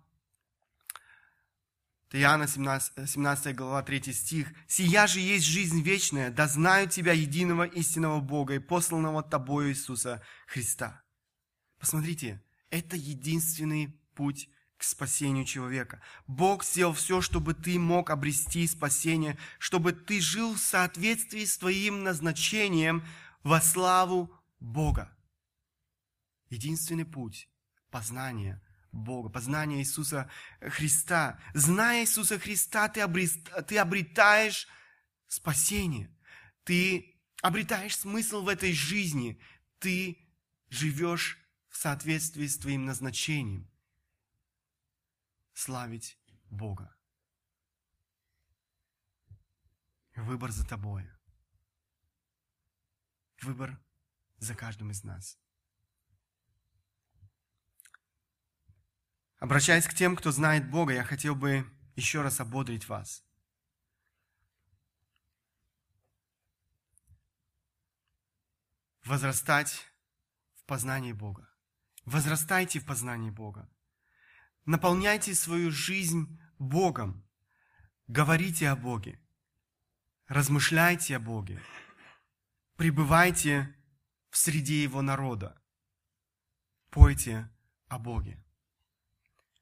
это 2.08 2.18
Иоанна 2.18 2.48
17, 2.48 3.08
17 3.08 3.54
глава 3.54 3.82
3 3.82 4.12
стих. 4.14 4.48
«Сия 4.66 5.06
же 5.06 5.20
есть 5.20 5.44
жизнь 5.44 5.82
вечная, 5.82 6.30
да 6.30 6.48
знают 6.48 6.92
Тебя, 6.92 7.12
единого 7.12 7.64
истинного 7.64 8.20
Бога 8.20 8.54
и 8.54 8.58
посланного 8.58 9.22
Тобою 9.22 9.68
Иисуса 9.68 10.22
Христа». 10.46 11.04
Посмотрите, 11.78 12.42
это 12.70 12.96
единственный 12.96 14.00
путь 14.14 14.48
к 14.80 14.82
спасению 14.82 15.44
человека. 15.44 16.00
Бог 16.26 16.64
сделал 16.64 16.94
все, 16.94 17.20
чтобы 17.20 17.52
ты 17.52 17.78
мог 17.78 18.08
обрести 18.08 18.66
спасение, 18.66 19.36
чтобы 19.58 19.92
ты 19.92 20.22
жил 20.22 20.54
в 20.54 20.58
соответствии 20.58 21.44
с 21.44 21.58
твоим 21.58 22.02
назначением 22.02 23.06
во 23.42 23.60
славу 23.60 24.34
Бога. 24.58 25.14
Единственный 26.48 27.04
путь 27.04 27.50
познания 27.90 28.62
Бога, 28.90 29.28
познания 29.28 29.80
Иисуса 29.80 30.30
Христа. 30.62 31.38
Зная 31.52 32.04
Иисуса 32.04 32.38
Христа, 32.38 32.88
ты, 32.88 33.06
ты 33.68 33.76
обретаешь 33.76 34.66
спасение. 35.28 36.10
Ты 36.64 37.20
обретаешь 37.42 37.98
смысл 37.98 38.40
в 38.40 38.48
этой 38.48 38.72
жизни. 38.72 39.38
Ты 39.78 40.26
живешь 40.70 41.38
в 41.68 41.76
соответствии 41.76 42.46
с 42.46 42.56
твоим 42.56 42.86
назначением 42.86 43.69
славить 45.60 46.18
Бога. 46.50 46.96
Выбор 50.16 50.50
за 50.50 50.66
тобой. 50.66 51.08
Выбор 53.42 53.78
за 54.38 54.54
каждым 54.54 54.90
из 54.90 55.04
нас. 55.04 55.38
Обращаясь 59.38 59.86
к 59.86 59.94
тем, 59.94 60.16
кто 60.16 60.32
знает 60.32 60.70
Бога, 60.70 60.92
я 60.92 61.04
хотел 61.04 61.34
бы 61.34 61.64
еще 61.94 62.22
раз 62.22 62.40
ободрить 62.40 62.88
вас. 62.88 63.24
Возрастать 69.04 69.86
в 70.54 70.64
познании 70.64 71.12
Бога. 71.12 71.48
Возрастайте 72.04 72.80
в 72.80 72.86
познании 72.86 73.30
Бога. 73.30 73.68
Наполняйте 74.70 75.34
свою 75.34 75.72
жизнь 75.72 76.40
Богом. 76.60 77.28
Говорите 78.06 78.68
о 78.68 78.76
Боге. 78.76 79.20
Размышляйте 80.28 81.16
о 81.16 81.18
Боге. 81.18 81.60
Пребывайте 82.76 83.74
в 84.28 84.36
среде 84.36 84.84
Его 84.84 85.02
народа. 85.02 85.60
Пойте 86.90 87.50
о 87.88 87.98
Боге. 87.98 88.40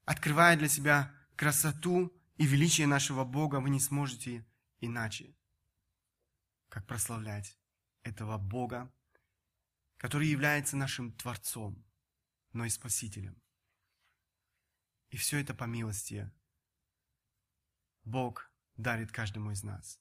Открывая 0.05 0.59
для 0.59 0.69
себя 0.69 1.11
красоту 1.37 2.13
и 2.37 2.45
величие 2.45 2.87
нашего 2.87 3.25
Бога, 3.25 3.61
вы 3.61 3.71
не 3.71 3.81
сможете 3.81 4.47
иначе, 4.79 5.35
как 6.69 6.87
прославлять 6.87 7.59
этого 8.03 8.37
Бога, 8.37 8.93
который 9.97 10.29
является 10.29 10.77
нашим 10.77 11.13
Творцом, 11.13 11.83
но 12.53 12.67
и 12.67 12.69
Спасителем. 12.69 13.41
И 15.11 15.17
все 15.17 15.41
это 15.41 15.55
по 15.55 15.65
милости 15.65 16.31
Бог 18.05 18.51
дарит 18.77 19.13
каждому 19.13 19.51
из 19.51 19.63
нас. 19.63 20.01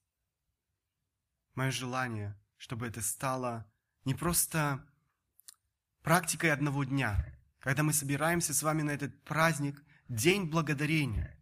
Мое 1.55 1.71
желание, 1.71 2.39
чтобы 2.57 2.87
это 2.87 3.01
стало 3.01 3.69
не 4.05 4.13
просто 4.13 4.85
практикой 6.01 6.51
одного 6.51 6.83
дня, 6.83 7.37
когда 7.59 7.83
мы 7.83 7.93
собираемся 7.93 8.53
с 8.53 8.63
вами 8.63 8.81
на 8.81 8.91
этот 8.91 9.23
праздник, 9.23 9.83
День 10.07 10.49
Благодарения, 10.49 11.37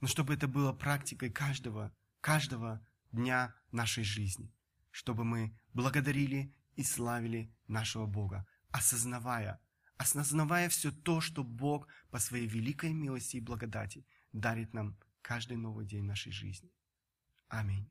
но 0.00 0.08
чтобы 0.08 0.34
это 0.34 0.48
было 0.48 0.72
практикой 0.72 1.30
каждого, 1.30 1.94
каждого 2.20 2.84
дня 3.12 3.54
нашей 3.70 4.02
жизни, 4.02 4.52
чтобы 4.90 5.24
мы 5.24 5.56
благодарили 5.74 6.54
и 6.74 6.82
славили 6.82 7.54
нашего 7.68 8.06
Бога, 8.06 8.46
осознавая, 8.70 9.60
осознавая 9.98 10.68
все 10.68 10.90
то, 10.90 11.20
что 11.20 11.44
Бог 11.44 11.88
по 12.10 12.18
своей 12.18 12.46
великой 12.46 12.92
милости 12.92 13.36
и 13.36 13.40
благодати 13.40 14.06
дарит 14.32 14.72
нам 14.72 14.96
каждый 15.22 15.56
новый 15.56 15.84
день 15.84 16.04
нашей 16.04 16.32
жизни. 16.32 16.70
Аминь. 17.48 17.90